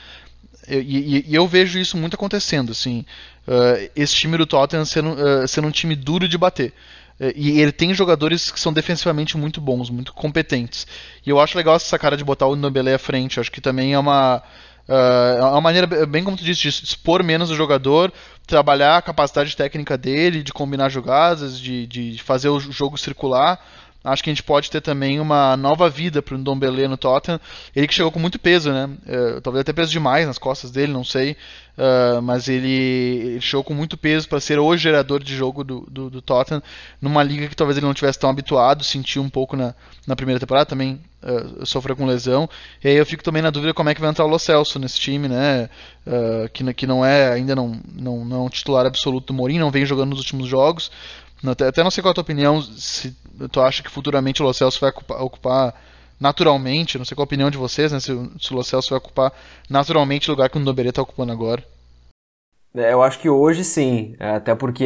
E, 0.67 0.75
e, 0.77 1.25
e, 1.29 1.35
eu 1.35 1.47
vejo 1.47 1.79
isso 1.79 1.99
muito 1.99 2.15
acontecendo, 2.15 2.73
assim, 2.73 3.05
uh, 3.47 3.91
esse 3.95 4.15
time 4.15 4.39
do 4.39 4.47
Tottenham 4.47 4.87
sendo, 4.87 5.13
uh, 5.13 5.47
sendo 5.47 5.69
um 5.69 5.71
time 5.71 5.95
duro 5.95 6.27
de 6.27 6.39
bater. 6.39 6.73
Uh, 7.21 7.33
e 7.37 7.61
ele 7.61 7.71
tem 7.71 7.93
jogadores 7.93 8.51
que 8.51 8.59
são 8.59 8.73
defensivamente 8.73 9.37
muito 9.37 9.61
bons, 9.61 9.91
muito 9.91 10.15
competentes. 10.15 10.87
E 11.27 11.31
eu 11.31 11.39
acho 11.39 11.59
legal 11.59 11.77
essa 11.77 11.99
cara 11.99 12.17
de 12.17 12.25
botar 12.25 12.47
o 12.47 12.57
Nobele 12.57 12.95
à 12.95 12.99
frente. 12.99 13.37
Eu 13.37 13.43
acho 13.43 13.53
que 13.53 13.61
também 13.61 13.93
é 13.93 13.99
uma, 13.99 14.43
Uh, 14.89 15.39
é 15.39 15.45
uma 15.45 15.61
maneira, 15.61 16.07
bem 16.07 16.23
como 16.23 16.37
tu 16.37 16.45
disse, 16.45 16.63
de 16.63 16.69
expor 16.69 17.23
menos 17.23 17.51
o 17.51 17.57
jogador, 17.57 18.13
trabalhar 18.47 18.99
a 18.99 19.03
capacidade 19.03 19.57
técnica 19.57 19.99
dele, 19.99 20.43
de 20.43 20.53
combinar 20.53 20.89
jogadas, 20.89 21.59
de, 21.59 21.87
de 21.87 22.23
fazer 22.23 22.49
o 22.49 22.61
jogo 22.61 22.97
circular. 22.97 23.61
Acho 24.07 24.23
que 24.23 24.31
a 24.31 24.33
gente 24.33 24.43
pode 24.43 24.71
ter 24.71 24.81
também 24.81 25.19
uma 25.19 25.57
nova 25.57 25.91
vida 25.91 26.23
para 26.23 26.37
o 26.37 26.39
Ndombele 26.39 26.87
no 26.87 26.97
Tottenham. 26.97 27.41
Ele 27.75 27.89
que 27.89 27.95
chegou 27.95 28.13
com 28.13 28.21
muito 28.21 28.39
peso, 28.39 28.73
né? 28.73 28.87
Uh, 28.87 29.41
talvez 29.41 29.63
até 29.63 29.73
peso 29.73 29.91
demais 29.91 30.27
nas 30.27 30.39
costas 30.39 30.71
dele, 30.71 30.93
não 30.93 31.03
sei. 31.03 31.37
Uh, 31.77 32.23
mas 32.23 32.49
ele, 32.49 32.69
ele, 32.69 33.41
chegou 33.41 33.65
com 33.65 33.75
muito 33.75 33.97
peso 33.97 34.29
para 34.29 34.39
ser 34.39 34.61
o 34.61 34.77
gerador 34.77 35.23
de 35.23 35.35
jogo 35.35 35.65
do, 35.65 35.81
do, 35.91 36.09
do, 36.09 36.23
Tottenham, 36.23 36.63
numa 37.03 37.23
liga 37.23 37.49
que 37.49 37.57
talvez 37.57 37.77
ele 37.77 37.85
não 37.85 37.93
tivesse 37.93 38.19
tão 38.19 38.31
habituado, 38.31 38.83
sentiu 38.85 39.23
um 39.23 39.29
pouco 39.29 39.57
na, 39.57 39.75
na 40.07 40.15
primeira 40.15 40.39
temporada, 40.39 40.65
também 40.65 41.01
uh, 41.23 41.67
sofreu 41.67 41.97
com 41.97 42.07
lesão. 42.07 42.49
E 42.85 42.89
aí 42.89 42.95
eu 42.95 43.05
fico 43.05 43.25
também 43.25 43.43
na 43.43 43.51
dúvida 43.51 43.75
como 43.75 43.91
é 43.91 43.95
que 43.95 44.01
vai 44.01 44.09
entrar 44.09 44.25
o 44.25 44.29
Lo 44.29 44.39
Celso 44.39 44.79
nesse 44.79 45.01
time, 45.01 45.27
né? 45.27 45.69
que, 46.53 46.73
que 46.73 46.87
não 46.87 47.05
é, 47.05 47.33
ainda 47.33 47.57
não, 47.57 47.81
não, 47.93 48.25
não 48.25 48.49
titular 48.49 48.87
absoluto 48.87 49.27
do 49.27 49.35
Mourinho, 49.35 49.61
não 49.61 49.73
vem 49.73 49.85
jogando 49.85 50.11
nos 50.11 50.21
últimos 50.21 50.47
jogos. 50.47 50.93
Até, 51.53 51.83
não 51.83 51.91
sei 51.91 52.03
qual 52.03 52.11
é 52.11 52.13
a 52.13 52.15
tua 52.15 52.23
opinião, 52.23 52.63
se 52.63 53.17
tu 53.51 53.61
acha 53.61 53.83
que 53.83 53.91
futuramente 53.91 54.43
o 54.43 54.47
Lo 54.47 54.53
Celso 54.53 54.81
vai 54.81 54.91
ocupar, 54.91 55.23
ocupar 55.23 55.75
naturalmente, 56.19 56.99
não 56.99 57.05
sei 57.05 57.15
qual 57.15 57.25
a 57.25 57.27
opinião 57.27 57.51
de 57.51 57.59
vocês, 57.59 57.93
né, 57.93 58.01
se, 58.01 58.07
se 58.41 58.53
o 58.53 58.57
Lo 58.57 58.65
Celso 58.65 58.91
vai 58.91 58.99
ocupar 58.99 59.33
naturalmente 59.69 60.31
o 60.31 60.33
lugar 60.33 60.49
que 60.49 60.57
o 60.57 60.61
Ndoberê 60.61 60.89
está 60.89 61.03
ocupando 61.03 61.33
agora. 61.33 61.63
É, 62.77 62.93
eu 62.93 63.03
acho 63.03 63.19
que 63.19 63.29
hoje 63.31 63.65
sim, 63.65 64.15
é, 64.21 64.33
até 64.33 64.55
porque 64.55 64.85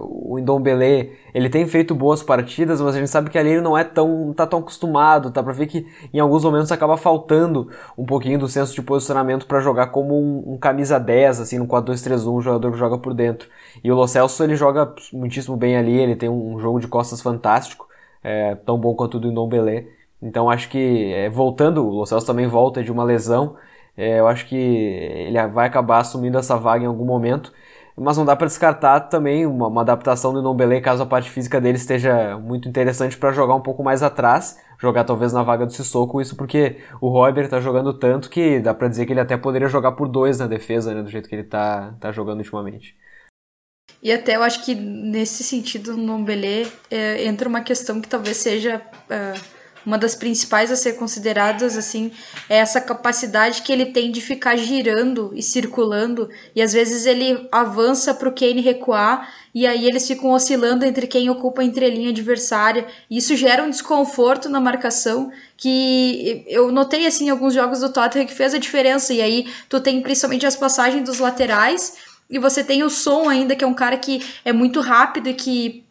o 0.00 0.38
Indombele, 0.40 1.16
ele 1.32 1.48
tem 1.48 1.64
feito 1.64 1.94
boas 1.94 2.20
partidas, 2.20 2.80
mas 2.80 2.96
a 2.96 2.98
gente 2.98 3.08
sabe 3.08 3.30
que 3.30 3.38
ali 3.38 3.50
ele 3.50 3.60
não 3.60 3.78
é 3.78 3.84
tão, 3.84 4.32
tá 4.34 4.44
tão 4.44 4.58
acostumado, 4.58 5.30
tá 5.30 5.40
pra 5.40 5.52
ver 5.52 5.68
que 5.68 5.86
em 6.12 6.18
alguns 6.18 6.42
momentos 6.42 6.72
acaba 6.72 6.96
faltando 6.96 7.70
um 7.96 8.04
pouquinho 8.04 8.40
do 8.40 8.48
senso 8.48 8.74
de 8.74 8.82
posicionamento 8.82 9.46
para 9.46 9.60
jogar 9.60 9.88
como 9.88 10.18
um, 10.20 10.54
um, 10.54 10.58
camisa 10.58 10.98
10, 10.98 11.40
assim, 11.40 11.58
no 11.58 11.66
4-2-3-1, 11.68 12.38
um 12.38 12.40
jogador 12.40 12.72
que 12.72 12.78
joga 12.78 12.98
por 12.98 13.14
dentro. 13.14 13.48
E 13.84 13.92
o 13.92 13.94
Lo 13.94 14.08
Celso, 14.08 14.42
ele 14.42 14.56
joga 14.56 14.92
muitíssimo 15.12 15.56
bem 15.56 15.76
ali, 15.76 15.96
ele 15.96 16.16
tem 16.16 16.28
um 16.28 16.58
jogo 16.58 16.80
de 16.80 16.88
costas 16.88 17.22
fantástico, 17.22 17.86
é, 18.22 18.56
tão 18.56 18.78
bom 18.78 18.94
quanto 18.96 19.18
o 19.18 19.20
do 19.20 19.28
Indombele. 19.28 19.88
Então 20.20 20.50
acho 20.50 20.68
que, 20.68 21.12
é, 21.12 21.30
voltando, 21.30 21.86
o 21.86 21.90
Lo 21.90 22.06
Celso 22.06 22.26
também 22.26 22.48
volta 22.48 22.82
de 22.82 22.90
uma 22.90 23.04
lesão, 23.04 23.54
é, 23.96 24.20
eu 24.20 24.28
acho 24.28 24.46
que 24.46 24.56
ele 24.56 25.46
vai 25.48 25.66
acabar 25.66 25.98
assumindo 25.98 26.38
essa 26.38 26.56
vaga 26.56 26.84
em 26.84 26.86
algum 26.86 27.04
momento, 27.04 27.52
mas 27.96 28.18
não 28.18 28.26
dá 28.26 28.36
para 28.36 28.46
descartar 28.46 29.00
também 29.00 29.46
uma, 29.46 29.68
uma, 29.68 29.80
adaptação 29.80 30.32
do 30.32 30.40
Ndombele 30.40 30.82
caso 30.82 31.02
a 31.02 31.06
parte 31.06 31.30
física 31.30 31.58
dele 31.58 31.78
esteja 31.78 32.36
muito 32.38 32.68
interessante 32.68 33.16
para 33.16 33.32
jogar 33.32 33.54
um 33.54 33.62
pouco 33.62 33.82
mais 33.82 34.02
atrás, 34.02 34.58
jogar 34.78 35.04
talvez 35.04 35.32
na 35.32 35.42
vaga 35.42 35.64
do 35.64 35.72
Sissoko, 35.72 36.20
isso 36.20 36.36
porque 36.36 36.76
o 37.00 37.08
Royber 37.08 37.48
tá 37.48 37.58
jogando 37.58 37.94
tanto 37.94 38.28
que 38.28 38.60
dá 38.60 38.74
para 38.74 38.88
dizer 38.88 39.06
que 39.06 39.14
ele 39.14 39.20
até 39.20 39.36
poderia 39.36 39.68
jogar 39.68 39.92
por 39.92 40.08
dois 40.08 40.38
na 40.38 40.46
defesa, 40.46 40.94
né, 40.94 41.02
do 41.02 41.10
jeito 41.10 41.28
que 41.28 41.34
ele 41.34 41.44
tá, 41.44 41.94
tá 41.98 42.12
jogando 42.12 42.38
ultimamente. 42.38 42.94
E 44.02 44.12
até 44.12 44.36
eu 44.36 44.42
acho 44.42 44.62
que 44.62 44.74
nesse 44.74 45.42
sentido, 45.42 45.96
no 45.96 46.18
Ndombele 46.18 46.70
é, 46.90 47.24
entra 47.24 47.48
uma 47.48 47.62
questão 47.62 48.00
que 48.00 48.08
talvez 48.08 48.36
seja... 48.36 48.82
Uh 49.10 49.55
uma 49.86 49.96
das 49.96 50.16
principais 50.16 50.72
a 50.72 50.76
ser 50.76 50.94
consideradas 50.94 51.76
assim 51.76 52.10
é 52.48 52.56
essa 52.56 52.80
capacidade 52.80 53.62
que 53.62 53.72
ele 53.72 53.86
tem 53.86 54.10
de 54.10 54.20
ficar 54.20 54.56
girando 54.56 55.30
e 55.32 55.40
circulando. 55.40 56.28
E 56.56 56.60
às 56.60 56.72
vezes 56.72 57.06
ele 57.06 57.46
avança 57.52 58.12
para 58.12 58.28
o 58.28 58.32
Kane 58.32 58.60
recuar 58.60 59.32
e 59.54 59.64
aí 59.64 59.86
eles 59.86 60.06
ficam 60.06 60.32
oscilando 60.32 60.84
entre 60.84 61.06
quem 61.06 61.30
ocupa 61.30 61.62
a 61.62 61.64
entrelinha 61.64 62.10
adversária. 62.10 62.84
E 63.08 63.16
isso 63.16 63.36
gera 63.36 63.62
um 63.62 63.70
desconforto 63.70 64.48
na 64.48 64.58
marcação 64.58 65.30
que 65.56 66.44
eu 66.48 66.72
notei 66.72 67.06
assim 67.06 67.26
em 67.26 67.30
alguns 67.30 67.54
jogos 67.54 67.78
do 67.78 67.92
Tottenham 67.92 68.26
que 68.26 68.34
fez 68.34 68.54
a 68.54 68.58
diferença. 68.58 69.14
E 69.14 69.22
aí 69.22 69.46
tu 69.68 69.80
tem 69.80 70.02
principalmente 70.02 70.44
as 70.44 70.56
passagens 70.56 71.04
dos 71.04 71.20
laterais 71.20 71.94
e 72.28 72.40
você 72.40 72.64
tem 72.64 72.82
o 72.82 72.90
som 72.90 73.28
ainda 73.28 73.54
que 73.54 73.62
é 73.62 73.66
um 73.68 73.74
cara 73.74 73.96
que 73.96 74.20
é 74.44 74.52
muito 74.52 74.80
rápido 74.80 75.28
e 75.28 75.34
que 75.34 75.85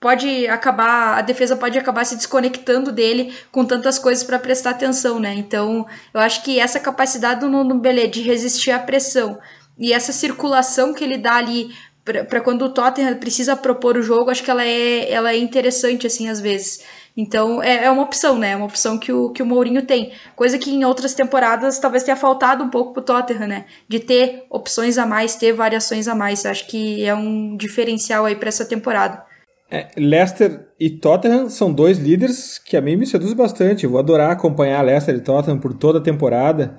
pode 0.00 0.46
acabar, 0.46 1.18
a 1.18 1.22
defesa 1.22 1.56
pode 1.56 1.78
acabar 1.78 2.04
se 2.04 2.16
desconectando 2.16 2.92
dele 2.92 3.34
com 3.50 3.64
tantas 3.64 3.98
coisas 3.98 4.22
para 4.22 4.38
prestar 4.38 4.70
atenção, 4.70 5.18
né? 5.18 5.34
Então, 5.34 5.86
eu 6.12 6.20
acho 6.20 6.42
que 6.42 6.60
essa 6.60 6.78
capacidade 6.78 7.40
do 7.40 7.48
Nuno 7.48 7.78
Belê 7.78 8.06
de 8.06 8.22
resistir 8.22 8.70
à 8.70 8.78
pressão 8.78 9.38
e 9.78 9.92
essa 9.92 10.12
circulação 10.12 10.94
que 10.94 11.04
ele 11.04 11.18
dá 11.18 11.34
ali 11.34 11.70
para 12.04 12.40
quando 12.40 12.62
o 12.62 12.68
Tottenham 12.68 13.16
precisa 13.16 13.56
propor 13.56 13.96
o 13.96 14.02
jogo, 14.02 14.30
acho 14.30 14.44
que 14.44 14.50
ela 14.50 14.64
é, 14.64 15.10
ela 15.10 15.32
é 15.32 15.36
interessante, 15.36 16.06
assim, 16.06 16.28
às 16.28 16.40
vezes. 16.40 16.84
Então, 17.16 17.60
é, 17.60 17.86
é 17.86 17.90
uma 17.90 18.02
opção, 18.02 18.38
né? 18.38 18.50
É 18.50 18.56
uma 18.56 18.66
opção 18.66 18.96
que 18.96 19.10
o, 19.12 19.30
que 19.30 19.42
o 19.42 19.46
Mourinho 19.46 19.82
tem. 19.82 20.12
Coisa 20.36 20.56
que 20.56 20.70
em 20.70 20.84
outras 20.84 21.14
temporadas 21.14 21.78
talvez 21.80 22.04
tenha 22.04 22.16
faltado 22.16 22.62
um 22.62 22.68
pouco 22.68 22.92
pro 22.92 23.02
Tottenham, 23.02 23.48
né? 23.48 23.64
De 23.88 23.98
ter 23.98 24.44
opções 24.50 24.98
a 24.98 25.06
mais, 25.06 25.34
ter 25.34 25.52
variações 25.52 26.06
a 26.06 26.14
mais. 26.14 26.46
Acho 26.46 26.66
que 26.68 27.04
é 27.04 27.14
um 27.14 27.56
diferencial 27.56 28.24
aí 28.24 28.36
para 28.36 28.50
essa 28.50 28.64
temporada. 28.64 29.24
É, 29.70 29.88
Leicester 29.96 30.68
e 30.78 30.90
Tottenham 30.90 31.50
são 31.50 31.72
dois 31.72 31.98
líderes 31.98 32.58
que 32.58 32.76
a 32.76 32.80
mim 32.80 32.96
me 32.96 33.06
seduz 33.06 33.32
bastante. 33.32 33.84
Eu 33.84 33.90
vou 33.90 33.98
adorar 33.98 34.30
acompanhar 34.30 34.82
Leicester 34.82 35.16
e 35.16 35.20
Tottenham 35.20 35.58
por 35.58 35.74
toda 35.74 35.98
a 35.98 36.02
temporada. 36.02 36.78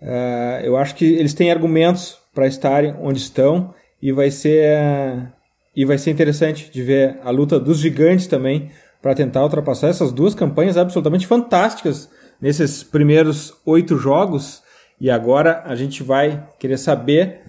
Uh, 0.00 0.64
eu 0.64 0.76
acho 0.76 0.94
que 0.94 1.04
eles 1.04 1.34
têm 1.34 1.50
argumentos 1.50 2.16
para 2.32 2.46
estarem 2.46 2.94
onde 3.00 3.18
estão 3.18 3.74
e 4.00 4.12
vai 4.12 4.30
ser 4.30 4.78
uh, 4.78 5.26
e 5.74 5.84
vai 5.84 5.98
ser 5.98 6.10
interessante 6.10 6.70
de 6.70 6.82
ver 6.82 7.18
a 7.24 7.30
luta 7.30 7.58
dos 7.58 7.78
gigantes 7.78 8.28
também 8.28 8.70
para 9.02 9.14
tentar 9.14 9.42
ultrapassar 9.42 9.88
essas 9.88 10.12
duas 10.12 10.34
campanhas 10.34 10.76
absolutamente 10.76 11.26
fantásticas 11.26 12.08
nesses 12.40 12.82
primeiros 12.82 13.54
oito 13.66 13.96
jogos. 13.96 14.62
E 15.00 15.10
agora 15.10 15.62
a 15.64 15.74
gente 15.74 16.02
vai 16.02 16.48
querer 16.58 16.78
saber 16.78 17.42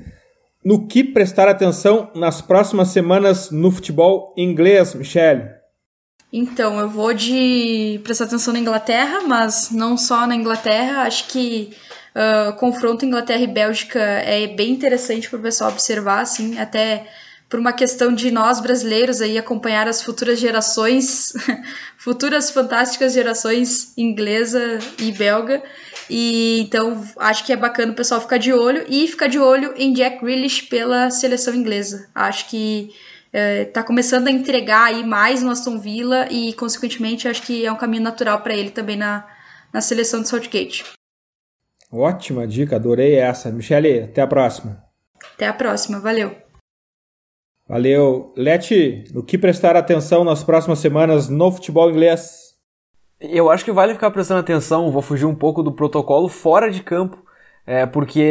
no 0.64 0.88
que 0.88 1.04
prestar 1.04 1.48
atenção 1.48 2.12
nas 2.16 2.42
próximas 2.42 2.90
semanas 2.90 3.50
no 3.52 3.72
futebol 3.72 4.34
inglês, 4.38 4.94
Michele? 4.94 5.60
Então, 6.32 6.80
eu 6.80 6.88
vou 6.88 7.14
de 7.14 8.00
prestar 8.04 8.26
atenção 8.26 8.54
na 8.54 8.60
Inglaterra, 8.60 9.22
mas 9.28 9.72
não 9.72 9.98
só 9.98 10.28
na 10.28 10.36
Inglaterra. 10.36 11.02
Acho 11.04 11.28
que 11.28 11.76
uh, 12.14 12.54
confronto 12.58 13.04
Inglaterra 13.04 13.42
e 13.42 13.48
Bélgica 13.48 14.00
é 14.00 14.46
bem 14.48 14.72
interessante 14.72 15.28
para 15.28 15.40
o 15.40 15.42
pessoal 15.42 15.72
observar, 15.72 16.22
assim, 16.22 16.60
até 16.60 17.08
por 17.50 17.60
uma 17.60 17.74
questão 17.74 18.14
de 18.14 18.30
nós 18.30 18.60
brasileiros 18.60 19.22
aí 19.22 19.38
acompanhar 19.38 19.88
as 19.88 20.04
futuras 20.04 20.40
gerações, 20.40 21.34
futuras 21.98 22.52
fantásticas 22.52 23.14
gerações 23.14 23.98
inglesa 23.98 24.78
e 25.00 25.12
belga. 25.12 25.64
E 26.10 26.62
então 26.62 27.04
acho 27.18 27.46
que 27.46 27.54
é 27.54 27.56
bacana 27.56 27.92
o 27.92 27.96
pessoal 27.96 28.20
ficar 28.20 28.38
de 28.38 28.52
olho 28.52 28.84
e 28.90 29.08
ficar 29.08 29.28
de 29.28 29.38
olho 29.40 29.74
em 29.78 29.94
Jack 29.94 30.24
Grealish 30.24 30.64
pela 30.64 31.12
seleção 31.12 31.54
inglesa. 31.54 32.10
Acho 32.16 32.50
que 32.50 32.92
está 33.32 33.82
é, 33.82 33.84
começando 33.84 34.28
a 34.28 34.32
entregar 34.32 34.86
aí 34.86 35.04
mais 35.04 35.44
no 35.44 35.52
Aston 35.52 35.80
Villa 35.80 36.28
e, 36.32 36.54
consequentemente, 36.54 37.28
acho 37.28 37.44
que 37.44 37.66
é 37.66 37.72
um 37.72 37.78
caminho 37.78 38.04
natural 38.04 38.42
para 38.42 38.56
ele 38.56 38.72
também 38.72 38.98
na, 38.98 39.28
na 39.72 39.82
seleção 39.82 40.22
de 40.22 40.30
Southgate. 40.30 40.84
Ótima 41.92 42.48
dica, 42.48 42.76
adorei 42.76 43.16
essa. 43.16 43.52
Michele, 43.52 44.04
até 44.04 44.22
a 44.22 44.28
próxima. 44.28 44.84
Até 45.36 45.48
a 45.48 45.54
próxima, 45.54 46.00
valeu. 46.00 46.36
Valeu. 47.68 48.34
Leti, 48.36 49.04
no 49.14 49.24
que 49.24 49.38
prestar 49.38 49.76
atenção 49.76 50.24
nas 50.24 50.44
próximas 50.44 50.80
semanas 50.80 51.30
no 51.30 51.52
futebol 51.52 51.90
inglês? 51.90 52.49
Eu 53.20 53.50
acho 53.52 53.66
que 53.66 53.72
vale 53.72 53.94
ficar 53.94 54.12
prestando 54.12 54.40
atenção, 54.40 54.92
vou 54.92 55.02
fugir 55.02 55.26
um 55.26 55.36
pouco 55.36 55.62
do 55.62 55.74
protocolo 55.74 56.30
fora 56.30 56.72
de 56.72 56.82
campo, 56.82 57.18
é, 57.66 57.86
porque 57.86 58.22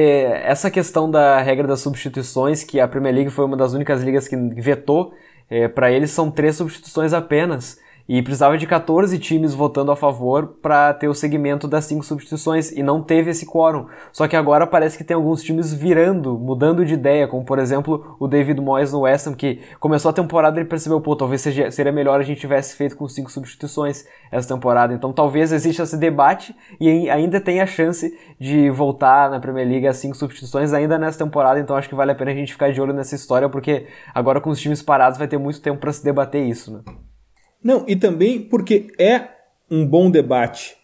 essa 0.42 0.70
questão 0.70 1.10
da 1.10 1.40
regra 1.42 1.66
das 1.66 1.80
substituições, 1.80 2.64
que 2.64 2.80
a 2.80 2.88
Premier 2.88 3.14
League 3.14 3.30
foi 3.30 3.44
uma 3.44 3.56
das 3.56 3.74
únicas 3.74 4.02
ligas 4.02 4.26
que 4.26 4.34
vetou, 4.36 5.12
é, 5.50 5.68
para 5.68 5.92
eles 5.92 6.10
são 6.10 6.30
três 6.30 6.56
substituições 6.56 7.12
apenas. 7.12 7.78
E 8.08 8.22
precisava 8.22 8.56
de 8.56 8.66
14 8.66 9.18
times 9.18 9.52
votando 9.52 9.92
a 9.92 9.96
favor 9.96 10.54
para 10.62 10.94
ter 10.94 11.08
o 11.08 11.14
segmento 11.14 11.68
das 11.68 11.84
cinco 11.84 12.02
substituições 12.02 12.72
e 12.72 12.82
não 12.82 13.02
teve 13.02 13.30
esse 13.30 13.44
quórum. 13.44 13.86
Só 14.10 14.26
que 14.26 14.34
agora 14.34 14.66
parece 14.66 14.96
que 14.96 15.04
tem 15.04 15.14
alguns 15.14 15.42
times 15.42 15.74
virando, 15.74 16.38
mudando 16.38 16.86
de 16.86 16.94
ideia, 16.94 17.28
como 17.28 17.44
por 17.44 17.58
exemplo 17.58 18.16
o 18.18 18.26
David 18.26 18.62
Moyes 18.62 18.92
no 18.92 19.00
West 19.00 19.26
Ham, 19.26 19.34
que 19.34 19.60
começou 19.78 20.08
a 20.08 20.14
temporada 20.14 20.58
e 20.58 20.64
percebeu, 20.64 21.02
pô, 21.02 21.14
talvez 21.14 21.42
seja, 21.42 21.70
seria 21.70 21.92
melhor 21.92 22.18
a 22.18 22.22
gente 22.22 22.40
tivesse 22.40 22.74
feito 22.76 22.96
com 22.96 23.06
cinco 23.06 23.30
substituições 23.30 24.06
essa 24.32 24.54
temporada. 24.54 24.94
Então 24.94 25.12
talvez 25.12 25.52
exista 25.52 25.82
esse 25.82 25.98
debate 25.98 26.56
e 26.80 27.10
ainda 27.10 27.38
tem 27.38 27.60
a 27.60 27.66
chance 27.66 28.16
de 28.40 28.70
voltar 28.70 29.28
na 29.28 29.38
Premier 29.38 29.68
League 29.68 29.86
a 29.86 29.92
cinco 29.92 30.16
substituições 30.16 30.72
ainda 30.72 30.96
nessa 30.96 31.22
temporada. 31.22 31.60
Então 31.60 31.76
acho 31.76 31.90
que 31.90 31.94
vale 31.94 32.12
a 32.12 32.14
pena 32.14 32.30
a 32.30 32.34
gente 32.34 32.54
ficar 32.54 32.72
de 32.72 32.80
olho 32.80 32.94
nessa 32.94 33.14
história, 33.14 33.50
porque 33.50 33.86
agora 34.14 34.40
com 34.40 34.48
os 34.48 34.58
times 34.58 34.80
parados 34.80 35.18
vai 35.18 35.28
ter 35.28 35.36
muito 35.36 35.60
tempo 35.60 35.78
para 35.78 35.92
se 35.92 36.02
debater 36.02 36.42
isso, 36.42 36.72
né? 36.72 37.07
Não, 37.62 37.84
e 37.88 37.96
também 37.96 38.40
porque 38.40 38.88
é 38.98 39.28
um 39.70 39.86
bom 39.86 40.10
debate. 40.10 40.76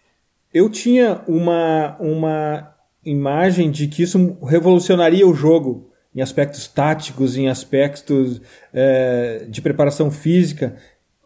Eu 0.53 0.69
tinha 0.69 1.23
uma, 1.27 1.97
uma 1.99 2.75
imagem 3.05 3.71
de 3.71 3.89
que 3.89 4.03
isso 4.03 4.37
revolucionaria 4.43 5.27
o 5.27 5.35
jogo 5.35 5.91
em 6.15 6.23
aspectos 6.23 6.69
táticos, 6.69 7.37
em 7.37 7.49
aspectos 7.49 8.41
é, 8.73 9.47
de 9.49 9.61
preparação 9.61 10.11
física, 10.11 10.77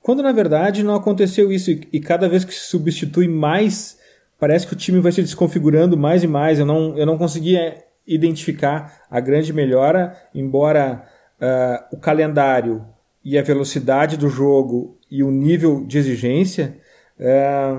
quando 0.01 0.23
na 0.23 0.33
verdade 0.33 0.83
não 0.83 0.95
aconteceu 0.95 1.53
isso. 1.53 1.71
E 1.71 2.01
cada 2.01 2.29
vez 2.29 2.45
que 2.45 2.55
se 2.55 2.71
substitui 2.71 3.29
mais, 3.29 3.99
parece 4.39 4.67
que 4.67 4.73
o 4.73 4.77
time 4.77 5.01
vai 5.01 5.13
se 5.13 5.21
desconfigurando 5.21 5.97
mais 5.97 6.23
e 6.23 6.27
mais. 6.27 6.59
Eu 6.59 6.65
não, 6.65 6.97
eu 6.97 7.05
não 7.05 7.19
conseguia 7.19 7.85
identificar 8.07 9.03
a 9.11 9.21
grande 9.21 9.53
melhora, 9.53 10.17
embora 10.35 11.05
uh, 11.39 11.97
o 11.97 11.99
calendário 11.99 12.87
e 13.23 13.37
a 13.37 13.43
velocidade 13.43 14.17
do 14.17 14.31
jogo 14.31 14.98
e 15.11 15.23
o 15.23 15.31
nível 15.31 15.85
de 15.87 15.99
exigência 15.99 16.79
é, 17.19 17.73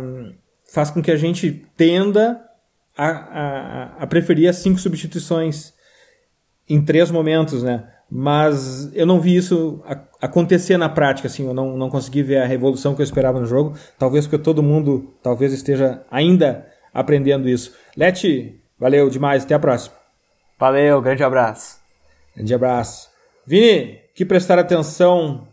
faz 0.72 0.92
com 0.92 1.02
que 1.02 1.12
a 1.12 1.16
gente 1.16 1.66
tenda 1.76 2.42
a, 2.98 3.08
a, 3.08 3.84
a, 4.04 4.08
preferir 4.08 4.50
as 4.50 4.58
cinco 4.58 4.80
substituições 4.80 5.74
em 6.68 6.84
três 6.84 7.10
momentos, 7.10 7.64
né? 7.64 7.88
Mas 8.12 8.92
eu 8.96 9.06
não 9.06 9.22
vi 9.22 9.36
isso 9.36 9.84
acontecer 10.20 10.78
na 10.78 10.90
prática, 10.90 11.28
assim, 11.28 11.46
eu 11.46 11.54
não, 11.54 11.78
não 11.78 11.90
consegui 11.90 12.24
ver 12.24 12.42
a 12.42 12.46
revolução 12.46 12.96
que 12.96 13.02
eu 13.02 13.06
esperava 13.06 13.40
no 13.40 13.46
jogo. 13.46 13.78
Talvez 13.98 14.26
porque 14.26 14.44
todo 14.44 14.64
mundo 14.64 15.14
talvez 15.22 15.54
esteja 15.54 16.04
ainda 16.10 16.68
aprendendo 16.92 17.48
isso. 17.48 17.74
Leti, 17.96 18.60
valeu 18.80 19.10
demais, 19.10 19.44
até 19.44 19.54
a 19.54 19.60
próxima. 19.60 19.96
Valeu, 20.60 21.02
grande 21.02 21.24
abraço. 21.24 21.78
Grande 22.36 22.54
abraço. 22.54 23.10
Vini, 23.46 24.00
que 24.16 24.26
prestar 24.26 24.58
atenção 24.60 25.48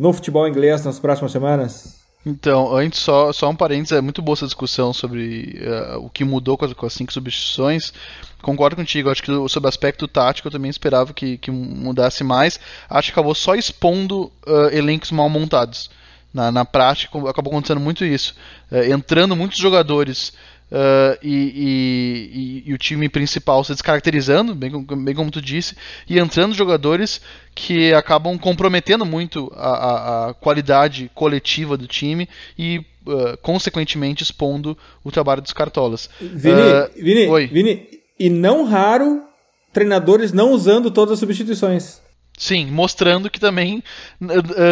no 0.00 0.14
futebol 0.14 0.48
inglês 0.48 0.82
nas 0.82 0.98
próximas 0.98 1.30
semanas? 1.30 2.00
Então, 2.24 2.74
antes 2.74 3.00
só, 3.00 3.32
só 3.34 3.50
um 3.50 3.54
parênteses, 3.54 3.92
é 3.92 4.00
muito 4.00 4.22
boa 4.22 4.34
essa 4.34 4.46
discussão 4.46 4.94
sobre 4.94 5.58
uh, 5.62 5.98
o 5.98 6.08
que 6.08 6.24
mudou 6.24 6.56
com 6.56 6.64
as, 6.64 6.72
com 6.72 6.86
as, 6.86 6.92
cinco 6.94 7.12
substituições. 7.12 7.92
Concordo 8.40 8.76
contigo, 8.76 9.10
acho 9.10 9.22
que 9.22 9.30
sobre 9.48 9.66
o 9.66 9.68
aspecto 9.68 10.08
tático 10.08 10.48
eu 10.48 10.52
também 10.52 10.70
esperava 10.70 11.12
que, 11.12 11.36
que 11.36 11.50
mudasse 11.50 12.24
mais. 12.24 12.58
Acho 12.88 13.08
que 13.08 13.12
acabou 13.12 13.34
só 13.34 13.54
expondo 13.54 14.32
uh, 14.46 14.68
elencos 14.72 15.10
mal 15.10 15.28
montados. 15.28 15.90
Na, 16.32 16.50
na 16.50 16.64
prática 16.64 17.18
acabou 17.28 17.52
acontecendo 17.52 17.80
muito 17.80 18.02
isso. 18.02 18.34
Uh, 18.72 18.92
entrando 18.92 19.36
muitos 19.36 19.58
jogadores 19.58 20.32
Uh, 20.70 21.18
e, 21.20 22.62
e, 22.64 22.70
e, 22.70 22.72
o 22.72 22.78
time 22.78 23.08
principal 23.08 23.64
se 23.64 23.72
descaracterizando, 23.72 24.54
bem, 24.54 24.70
bem 25.02 25.14
como 25.16 25.28
tu 25.28 25.42
disse, 25.42 25.74
e 26.08 26.16
entrando 26.16 26.54
jogadores 26.54 27.20
que 27.56 27.92
acabam 27.92 28.38
comprometendo 28.38 29.04
muito 29.04 29.52
a, 29.56 29.68
a, 29.68 30.28
a 30.28 30.34
qualidade 30.34 31.10
coletiva 31.12 31.76
do 31.76 31.88
time 31.88 32.28
e, 32.56 32.78
uh, 33.04 33.36
consequentemente, 33.42 34.22
expondo 34.22 34.78
o 35.02 35.10
trabalho 35.10 35.42
dos 35.42 35.52
cartolas. 35.52 36.08
Vini, 36.20 36.60
uh, 36.60 36.90
Vini, 36.94 37.26
oi. 37.26 37.46
Vini, 37.48 37.88
e 38.16 38.30
não 38.30 38.64
raro 38.64 39.24
treinadores 39.72 40.32
não 40.32 40.52
usando 40.52 40.88
todas 40.88 41.14
as 41.14 41.18
substituições. 41.18 42.00
Sim, 42.38 42.66
mostrando 42.66 43.28
que 43.28 43.38
também 43.38 43.82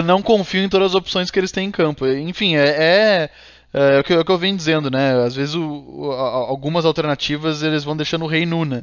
não 0.06 0.22
confiam 0.22 0.64
em 0.64 0.68
todas 0.70 0.88
as 0.88 0.94
opções 0.94 1.30
que 1.30 1.38
eles 1.38 1.52
têm 1.52 1.68
em 1.68 1.70
campo. 1.70 2.06
Enfim, 2.06 2.56
é, 2.56 2.68
é 2.68 3.30
é, 3.78 3.96
é, 3.96 4.00
o, 4.00 4.04
que, 4.04 4.12
é 4.12 4.18
o 4.18 4.24
que 4.24 4.32
eu 4.32 4.38
venho 4.38 4.56
dizendo, 4.56 4.90
né? 4.90 5.24
Às 5.24 5.36
vezes 5.36 5.54
o, 5.54 5.62
o, 5.62 6.10
algumas 6.12 6.84
alternativas 6.84 7.62
eles 7.62 7.84
vão 7.84 7.96
deixando 7.96 8.24
o 8.24 8.28
rei 8.28 8.44
nu, 8.44 8.64
né? 8.64 8.82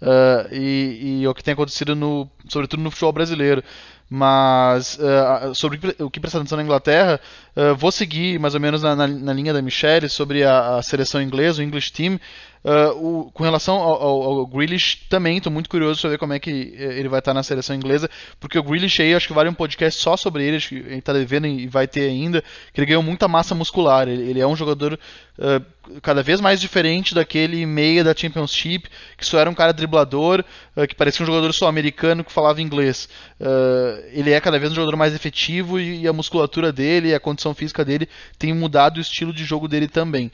Uh, 0.00 0.54
e, 0.54 1.20
e 1.20 1.24
é 1.24 1.28
o 1.28 1.34
que 1.34 1.42
tem 1.42 1.54
acontecido 1.54 1.96
no, 1.96 2.28
sobretudo 2.48 2.82
no 2.82 2.90
futebol 2.90 3.12
brasileiro. 3.12 3.64
Mas 4.08 4.98
uh, 4.98 5.52
sobre 5.52 5.80
o 5.98 6.08
que 6.08 6.20
presta 6.20 6.38
atenção 6.38 6.56
na 6.56 6.62
Inglaterra, 6.62 7.20
uh, 7.56 7.74
vou 7.74 7.90
seguir 7.90 8.38
mais 8.38 8.54
ou 8.54 8.60
menos 8.60 8.82
na, 8.82 8.94
na, 8.94 9.08
na 9.08 9.32
linha 9.32 9.52
da 9.52 9.60
Michelle 9.60 10.08
sobre 10.08 10.44
a, 10.44 10.76
a, 10.76 10.82
seleção 10.82 11.20
inglesa, 11.20 11.60
o 11.60 11.64
English 11.64 11.92
Team. 11.92 12.20
Uh, 12.66 13.20
o, 13.20 13.30
com 13.30 13.44
relação 13.44 13.76
ao, 13.76 14.02
ao, 14.02 14.22
ao 14.40 14.46
Grealish, 14.46 15.06
também 15.08 15.36
estou 15.36 15.52
muito 15.52 15.70
curioso 15.70 16.00
para 16.00 16.10
ver 16.10 16.18
como 16.18 16.32
é 16.32 16.40
que 16.40 16.74
eh, 16.76 16.98
ele 16.98 17.08
vai 17.08 17.20
estar 17.20 17.30
tá 17.30 17.34
na 17.34 17.44
seleção 17.44 17.76
inglesa, 17.76 18.10
porque 18.40 18.58
o 18.58 18.62
Grealish 18.64 19.00
aí 19.00 19.14
acho 19.14 19.28
que 19.28 19.32
vale 19.32 19.48
um 19.48 19.54
podcast 19.54 20.02
só 20.02 20.16
sobre 20.16 20.44
ele, 20.44 20.56
acho 20.56 20.70
que 20.70 20.74
ele 20.74 20.98
está 20.98 21.12
devendo 21.12 21.46
e 21.46 21.68
vai 21.68 21.86
ter 21.86 22.08
ainda, 22.08 22.42
que 22.72 22.80
ele 22.80 22.88
ganhou 22.88 23.04
muita 23.04 23.28
massa 23.28 23.54
muscular, 23.54 24.08
ele, 24.08 24.28
ele 24.28 24.40
é 24.40 24.46
um 24.48 24.56
jogador 24.56 24.98
uh, 25.38 26.00
cada 26.00 26.24
vez 26.24 26.40
mais 26.40 26.60
diferente 26.60 27.14
daquele 27.14 27.64
meia 27.64 28.02
da 28.02 28.12
Championship, 28.12 28.88
que 29.16 29.24
só 29.24 29.38
era 29.38 29.48
um 29.48 29.54
cara 29.54 29.72
driblador, 29.72 30.44
uh, 30.76 30.88
que 30.88 30.94
parecia 30.96 31.22
um 31.22 31.26
jogador 31.26 31.52
sul-americano 31.52 32.24
que 32.24 32.32
falava 32.32 32.60
inglês. 32.60 33.08
ele 34.12 34.32
é 34.32 34.40
cada 34.40 34.58
vez 34.58 34.72
um 34.72 34.74
jogador 34.74 34.96
mais 34.96 35.14
efetivo 35.14 35.78
e, 35.78 36.00
e, 36.00 36.08
a 36.08 36.12
musculatura 36.12 36.72
dele, 36.72 37.14
a 37.14 37.20
condição 37.20 37.54
física 37.54 37.84
dele 37.84 38.08
tem 38.36 38.52
mudado 38.52 38.96
o 38.96 39.00
estilo 39.00 39.32
de 39.32 39.44
jogo 39.44 39.68
dele 39.68 39.86
também. 39.86 40.32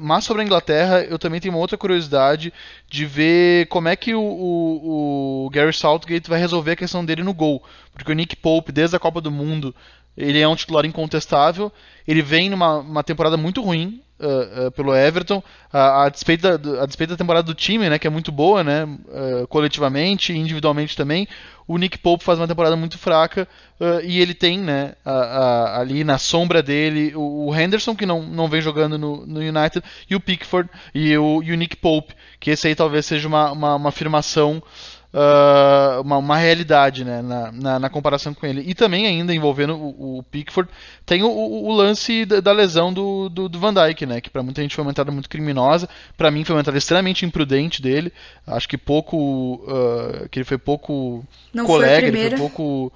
mas 0.00 0.24
sobre 0.24 0.42
a 0.42 0.44
Inglaterra, 0.44 1.04
eu 1.04 1.16
também 1.16 1.38
tenho 1.38 1.59
outra 1.60 1.78
curiosidade 1.78 2.52
de 2.88 3.06
ver 3.06 3.66
como 3.66 3.88
é 3.88 3.96
que 3.96 4.14
o, 4.14 4.20
o, 4.20 5.44
o, 5.46 5.50
Gary 5.50 5.72
Southgate 5.72 6.28
vai 6.28 6.38
resolver 6.38 6.72
a 6.72 6.76
questão 6.76 7.04
dele 7.04 7.22
no 7.22 7.34
gol. 7.34 7.62
Porque 7.92 8.10
o 8.10 8.14
Nick 8.14 8.36
Pope, 8.36 8.72
desde 8.72 8.96
a 8.96 9.00
Copa 9.00 9.20
do 9.20 9.30
Mundo, 9.30 9.74
ele 10.16 10.40
é 10.40 10.48
um 10.48 10.56
titular 10.56 10.84
incontestável. 10.84 11.72
Ele 12.06 12.22
vem 12.22 12.50
numa 12.50 13.02
temporada 13.02 13.36
muito 13.36 13.62
ruim 13.62 14.02
uh, 14.20 14.66
uh, 14.66 14.70
pelo 14.72 14.94
Everton, 14.94 15.42
a, 15.72 16.04
a, 16.04 16.08
despeito 16.08 16.42
da, 16.42 16.82
a 16.82 16.86
despeito 16.86 17.12
da 17.12 17.16
temporada 17.16 17.44
do 17.44 17.54
time, 17.54 17.88
né, 17.88 17.98
que 17.98 18.06
é 18.06 18.10
muito 18.10 18.30
boa, 18.30 18.62
né, 18.62 18.84
uh, 18.84 19.46
coletivamente 19.48 20.32
e 20.32 20.36
individualmente 20.36 20.96
também. 20.96 21.26
O 21.66 21.78
Nick 21.78 21.98
Pope 21.98 22.24
faz 22.24 22.38
uma 22.38 22.48
temporada 22.48 22.74
muito 22.74 22.98
fraca 22.98 23.46
e 24.02 24.20
ele 24.20 24.34
tem, 24.34 24.58
né, 24.58 24.94
a, 25.04 25.78
ali 25.78 26.02
na 26.02 26.18
sombra 26.18 26.60
dele 26.60 27.12
o, 27.14 27.46
o, 27.46 27.54
Henderson 27.54 27.94
que 27.94 28.04
não, 28.04 28.22
não 28.22 28.48
vem 28.48 28.60
jogando 28.60 28.98
no, 28.98 29.24
no 29.24 29.38
United 29.38 29.80
e 30.08 30.16
o 30.16 30.20
Pickford 30.20 30.68
e 30.92 31.16
o, 31.16 31.40
e 31.44 31.52
o 31.52 31.56
Nick 31.56 31.76
Pope, 31.76 32.12
que 32.40 32.50
esse 32.50 32.66
aí 32.66 32.74
talvez 32.74 33.06
seja 33.06 33.28
uma, 33.28 33.52
uma, 33.52 33.76
uma 33.76 33.88
afirmação 33.88 34.60
uh, 35.12 36.00
uma, 36.00 36.18
uma, 36.18 36.36
realidade 36.36 37.04
né, 37.04 37.22
na, 37.22 37.52
na, 37.52 37.78
na, 37.78 37.90
comparação 37.90 38.32
com 38.32 38.46
ele. 38.46 38.62
E 38.66 38.74
também, 38.74 39.06
ainda 39.06 39.34
envolvendo 39.34 39.74
o, 39.74 40.18
o 40.18 40.22
Pickford, 40.24 40.70
tem 41.04 41.22
o, 41.22 41.28
o 41.28 41.72
lance 41.72 42.24
da, 42.24 42.40
da, 42.40 42.52
lesão 42.52 42.92
do, 42.92 43.28
do, 43.28 43.48
do, 43.48 43.58
Van 43.58 43.74
Dyke, 43.74 44.06
né, 44.06 44.20
que 44.20 44.30
para 44.30 44.42
muita 44.42 44.62
gente 44.62 44.74
foi 44.74 44.82
uma 44.82 44.90
entrada 44.90 45.10
muito 45.10 45.28
criminosa. 45.28 45.88
Para 46.16 46.30
mim, 46.30 46.44
foi 46.44 46.54
uma 46.54 46.60
entrada 46.60 46.78
extremamente 46.78 47.24
imprudente 47.24 47.82
dele. 47.82 48.12
Acho 48.46 48.68
que 48.68 48.78
pouco. 48.78 49.16
Uh, 49.66 50.28
que 50.28 50.38
ele 50.38 50.44
foi 50.44 50.58
pouco 50.58 51.24
Não 51.52 51.66
colega, 51.66 52.08
foi 52.08 52.20
ele 52.20 52.28
foi 52.30 52.38
pouco. 52.38 52.92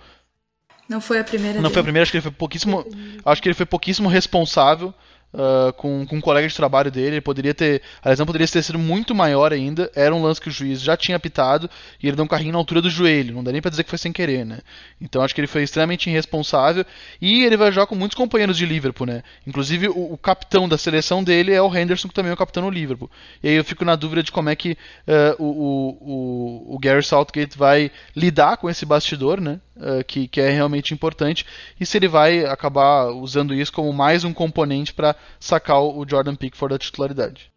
Não 0.89 1.01
foi 1.01 1.19
a 1.19 1.25
primeira. 1.25 1.55
Não 1.55 1.63
dele. 1.63 1.73
foi 1.73 1.81
a 1.81 1.85
primeira, 1.85 2.03
acho 2.03 2.13
que 2.13 2.19
ele 2.19 2.23
foi 2.23 2.33
pouquíssimo. 2.33 2.85
Acho 3.25 3.43
que 3.43 3.49
ele 3.49 3.55
foi 3.55 3.67
pouquíssimo 3.67 4.09
responsável 4.09 4.95
uh, 5.35 5.73
com, 5.75 6.07
com 6.07 6.17
um 6.17 6.21
colega 6.21 6.49
de 6.49 6.55
trabalho 6.55 6.91
dele. 6.91 7.17
Ele 7.17 7.21
poderia 7.21 7.53
ter. 7.53 7.83
A 8.03 8.09
lesão 8.09 8.25
poderia 8.25 8.47
ter 8.47 8.63
sido 8.63 8.79
muito 8.79 9.15
maior 9.15 9.53
ainda. 9.53 9.91
Era 9.95 10.15
um 10.15 10.23
lance 10.23 10.41
que 10.41 10.49
o 10.49 10.53
juiz 10.53 10.81
já 10.81 10.97
tinha 10.97 11.17
apitado 11.17 11.69
e 12.03 12.07
ele 12.07 12.17
deu 12.17 12.25
um 12.25 12.29
carrinho 12.29 12.53
na 12.53 12.59
altura 12.59 12.81
do 12.81 12.89
joelho. 12.89 13.35
Não 13.35 13.45
dá 13.45 13.53
nem 13.53 13.61
pra 13.61 13.71
dizer 13.71 13.85
que 13.85 13.91
foi 13.91 13.99
sem 13.99 14.13
querer, 14.13 14.47
né? 14.47 14.61
Então 15.01 15.23
acho 15.23 15.35
que 15.35 15.41
ele 15.41 15.49
foi 15.49 15.63
extremamente 15.63 16.09
irresponsável. 16.09 16.85
E 17.21 17.45
ele 17.45 17.57
vai 17.57 17.73
jogar 17.73 17.87
com 17.87 17.95
muitos 17.95 18.17
companheiros 18.17 18.57
de 18.57 18.65
Liverpool, 18.65 19.07
né? 19.07 19.23
Inclusive 19.47 19.89
o, 19.89 20.13
o 20.13 20.19
capitão 20.19 20.69
da 20.69 20.79
seleção 20.79 21.23
dele 21.23 21.53
é 21.53 21.61
o 21.61 21.75
Henderson, 21.75 22.09
que 22.09 22.15
também 22.15 22.31
é 22.31 22.35
o 22.35 22.39
capitão 22.39 22.63
no 22.63 22.71
Liverpool. 22.71 23.11
E 23.43 23.49
aí 23.49 23.55
eu 23.55 23.65
fico 23.65 23.85
na 23.85 23.97
dúvida 23.97 24.23
de 24.23 24.31
como 24.31 24.49
é 24.49 24.57
que 24.57 24.73
uh, 24.73 25.43
o, 25.43 26.69
o, 26.71 26.75
o 26.77 26.79
Gary 26.79 27.03
Southgate 27.03 27.59
vai 27.59 27.91
lidar 28.15 28.57
com 28.57 28.71
esse 28.71 28.87
bastidor, 28.87 29.41
né? 29.41 29.61
Uh, 29.77 30.05
que, 30.07 30.29
que 30.29 30.41
é 30.41 30.51
realmente 30.51 30.95
importante. 30.95 31.45
E 31.81 31.85
se 31.85 31.97
ele 31.97 32.07
vai 32.07 32.45
acabar 32.45 33.07
usando 33.07 33.53
isso 33.53 33.73
como 33.73 33.93
mais 33.93 34.23
um 34.23 34.33
componente 34.33 34.95
para 34.95 35.17
sacar 35.41 35.83
o 35.83 36.07
Jordan 36.09 36.37
Pickford 36.37 36.75
da 36.75 36.79
titularidade. 36.79 37.51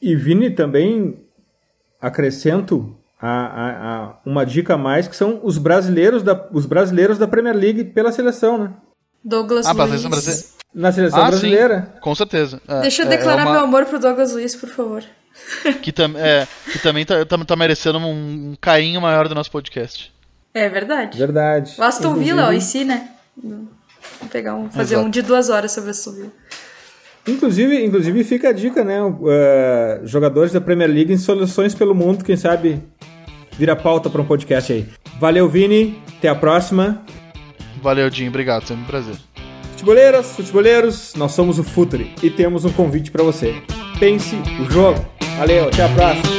E 0.00 0.14
Vini 0.14 0.50
também 0.50 1.24
acrescento 1.98 2.94
a, 3.18 3.28
a, 3.28 3.96
a 3.96 4.16
uma 4.26 4.44
dica 4.44 4.74
a 4.74 4.78
mais 4.78 5.08
que 5.08 5.16
são 5.16 5.40
os 5.42 5.56
brasileiros 5.56 6.22
da, 6.22 6.48
os 6.52 6.66
brasileiros 6.66 7.16
da 7.16 7.26
Premier 7.26 7.56
League 7.56 7.84
pela 7.84 8.12
seleção, 8.12 8.58
né? 8.58 8.70
Douglas 9.24 9.64
ah, 9.64 9.72
Luiz. 9.72 10.04
Brasile... 10.04 10.44
Na 10.74 10.92
seleção 10.92 11.22
ah, 11.22 11.28
brasileira. 11.28 11.92
Sim, 11.94 12.00
com 12.00 12.14
certeza. 12.14 12.60
É, 12.68 12.80
Deixa 12.82 13.02
eu 13.02 13.06
é, 13.06 13.16
declarar 13.16 13.42
é 13.42 13.44
uma... 13.46 13.52
meu 13.52 13.60
amor 13.62 13.86
pro 13.86 13.98
Douglas 13.98 14.32
Luiz, 14.32 14.54
por 14.54 14.68
favor. 14.68 15.02
Que, 15.82 15.90
tam, 15.90 16.12
é, 16.16 16.46
que 16.70 16.78
também 16.78 17.04
tá, 17.04 17.24
tá, 17.24 17.36
tá 17.44 17.56
merecendo 17.56 17.98
um, 17.98 18.50
um 18.50 18.56
carinho 18.60 19.00
maior 19.00 19.26
do 19.26 19.34
nosso 19.34 19.50
podcast. 19.50 20.13
É 20.54 20.68
verdade. 20.68 21.18
Verdade. 21.18 21.74
O 21.78 21.82
Aston 21.82 22.10
Inclusive... 22.10 22.30
Villa, 22.30 22.48
ó, 22.48 22.52
e 22.52 22.60
si, 22.60 22.84
né? 22.84 23.10
Vou 23.42 24.28
pegar 24.30 24.54
um, 24.54 24.70
fazer 24.70 24.94
Exato. 24.94 25.08
um 25.08 25.10
de 25.10 25.20
duas 25.22 25.50
horas 25.50 25.72
sobre 25.72 25.88
o 25.88 25.90
Aston 25.90 26.12
Villa. 26.12 26.32
Inclusive, 27.26 27.84
inclusive 27.84 28.22
fica 28.22 28.50
a 28.50 28.52
dica, 28.52 28.84
né? 28.84 29.02
Uh, 29.02 30.06
jogadores 30.06 30.52
da 30.52 30.60
Premier 30.60 30.90
League 30.90 31.12
em 31.12 31.18
soluções 31.18 31.74
pelo 31.74 31.94
mundo, 31.94 32.24
quem 32.24 32.36
sabe 32.36 32.82
vira 33.58 33.74
pauta 33.74 34.10
para 34.10 34.20
um 34.20 34.24
podcast 34.24 34.72
aí. 34.72 34.86
Valeu, 35.18 35.48
Vini. 35.48 36.02
Até 36.18 36.28
a 36.28 36.34
próxima. 36.34 37.02
Valeu, 37.82 38.10
Jim. 38.10 38.28
Obrigado. 38.28 38.66
Sempre 38.66 38.82
um 38.82 38.86
prazer. 38.86 39.16
Futeboleiras, 39.72 40.26
futeboleiros, 40.36 41.14
nós 41.14 41.32
somos 41.32 41.58
o 41.58 41.64
Futuri 41.64 42.14
e 42.22 42.30
temos 42.30 42.64
um 42.64 42.72
convite 42.72 43.10
para 43.10 43.22
você. 43.22 43.54
Pense 43.98 44.36
o 44.60 44.70
jogo. 44.70 45.04
Valeu, 45.38 45.68
até 45.68 45.84
a 45.84 45.88
próxima. 45.88 46.33